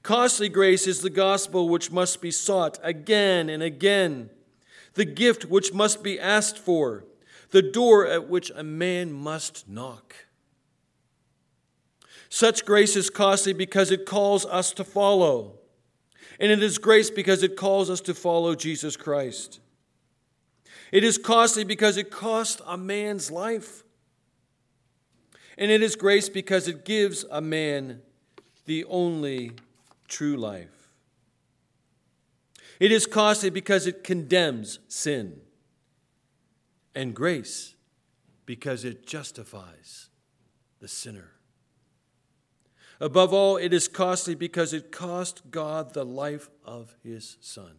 Costly 0.02 0.48
grace 0.48 0.86
is 0.86 1.00
the 1.02 1.10
gospel 1.10 1.68
which 1.68 1.90
must 1.92 2.22
be 2.22 2.30
sought 2.30 2.78
again 2.82 3.50
and 3.50 3.62
again, 3.62 4.30
the 4.94 5.04
gift 5.04 5.44
which 5.44 5.74
must 5.74 6.02
be 6.02 6.18
asked 6.18 6.58
for, 6.58 7.04
the 7.50 7.62
door 7.62 8.06
at 8.06 8.28
which 8.28 8.50
a 8.54 8.62
man 8.62 9.12
must 9.12 9.68
knock. 9.68 10.14
Such 12.30 12.64
grace 12.64 12.96
is 12.96 13.10
costly 13.10 13.52
because 13.52 13.90
it 13.90 14.06
calls 14.06 14.44
us 14.46 14.72
to 14.72 14.84
follow, 14.84 15.58
and 16.40 16.50
it 16.50 16.62
is 16.62 16.78
grace 16.78 17.10
because 17.10 17.42
it 17.42 17.56
calls 17.56 17.88
us 17.88 18.00
to 18.02 18.14
follow 18.14 18.54
Jesus 18.54 18.96
Christ. 18.96 19.60
It 20.94 21.02
is 21.02 21.18
costly 21.18 21.64
because 21.64 21.96
it 21.96 22.12
costs 22.12 22.62
a 22.64 22.76
man's 22.76 23.28
life. 23.28 23.82
And 25.58 25.68
it 25.68 25.82
is 25.82 25.96
grace 25.96 26.28
because 26.28 26.68
it 26.68 26.84
gives 26.84 27.24
a 27.32 27.40
man 27.40 28.00
the 28.66 28.84
only 28.84 29.50
true 30.06 30.36
life. 30.36 30.92
It 32.78 32.92
is 32.92 33.06
costly 33.06 33.50
because 33.50 33.88
it 33.88 34.04
condemns 34.04 34.78
sin. 34.86 35.40
And 36.94 37.12
grace 37.12 37.74
because 38.46 38.84
it 38.84 39.04
justifies 39.04 40.10
the 40.78 40.86
sinner. 40.86 41.32
Above 43.00 43.32
all, 43.32 43.56
it 43.56 43.72
is 43.72 43.88
costly 43.88 44.36
because 44.36 44.72
it 44.72 44.92
cost 44.92 45.50
God 45.50 45.92
the 45.92 46.04
life 46.04 46.48
of 46.64 46.94
his 47.02 47.36
Son. 47.40 47.78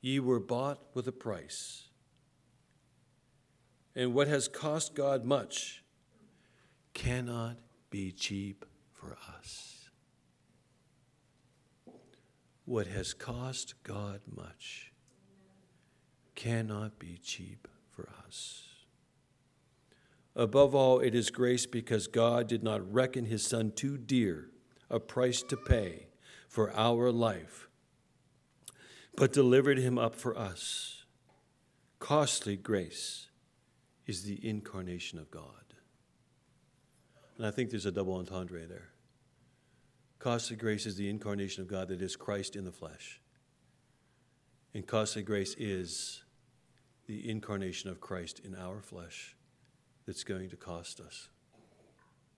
Ye 0.00 0.18
were 0.18 0.40
bought 0.40 0.80
with 0.94 1.06
a 1.06 1.12
price. 1.12 1.88
And 3.94 4.14
what 4.14 4.28
has 4.28 4.48
cost 4.48 4.94
God 4.94 5.24
much 5.24 5.82
cannot 6.94 7.56
be 7.90 8.12
cheap 8.12 8.64
for 8.92 9.16
us. 9.38 9.88
What 12.64 12.86
has 12.86 13.12
cost 13.14 13.74
God 13.82 14.20
much 14.34 14.92
cannot 16.34 16.98
be 16.98 17.18
cheap 17.22 17.68
for 17.90 18.08
us. 18.26 18.68
Above 20.36 20.74
all, 20.74 21.00
it 21.00 21.14
is 21.14 21.30
grace 21.30 21.66
because 21.66 22.06
God 22.06 22.46
did 22.46 22.62
not 22.62 22.92
reckon 22.92 23.24
his 23.24 23.44
Son 23.44 23.72
too 23.72 23.98
dear 23.98 24.50
a 24.88 25.00
price 25.00 25.42
to 25.42 25.56
pay 25.56 26.06
for 26.48 26.72
our 26.76 27.10
life 27.10 27.69
but 29.16 29.32
delivered 29.32 29.78
him 29.78 29.98
up 29.98 30.14
for 30.14 30.36
us. 30.36 31.04
Costly 31.98 32.56
grace 32.56 33.28
is 34.06 34.24
the 34.24 34.46
incarnation 34.46 35.18
of 35.18 35.30
God. 35.30 35.44
And 37.36 37.46
I 37.46 37.50
think 37.50 37.70
there's 37.70 37.86
a 37.86 37.92
double 37.92 38.14
entendre 38.14 38.66
there. 38.66 38.90
Costly 40.18 40.56
grace 40.56 40.84
is 40.84 40.96
the 40.96 41.08
incarnation 41.08 41.62
of 41.62 41.68
God 41.68 41.88
that 41.88 42.02
is 42.02 42.16
Christ 42.16 42.56
in 42.56 42.64
the 42.64 42.72
flesh. 42.72 43.20
And 44.74 44.86
costly 44.86 45.22
grace 45.22 45.54
is 45.58 46.22
the 47.06 47.28
incarnation 47.28 47.90
of 47.90 48.00
Christ 48.00 48.40
in 48.44 48.54
our 48.54 48.80
flesh 48.80 49.36
that's 50.06 50.22
going 50.22 50.50
to 50.50 50.56
cost 50.56 51.00
us. 51.00 51.28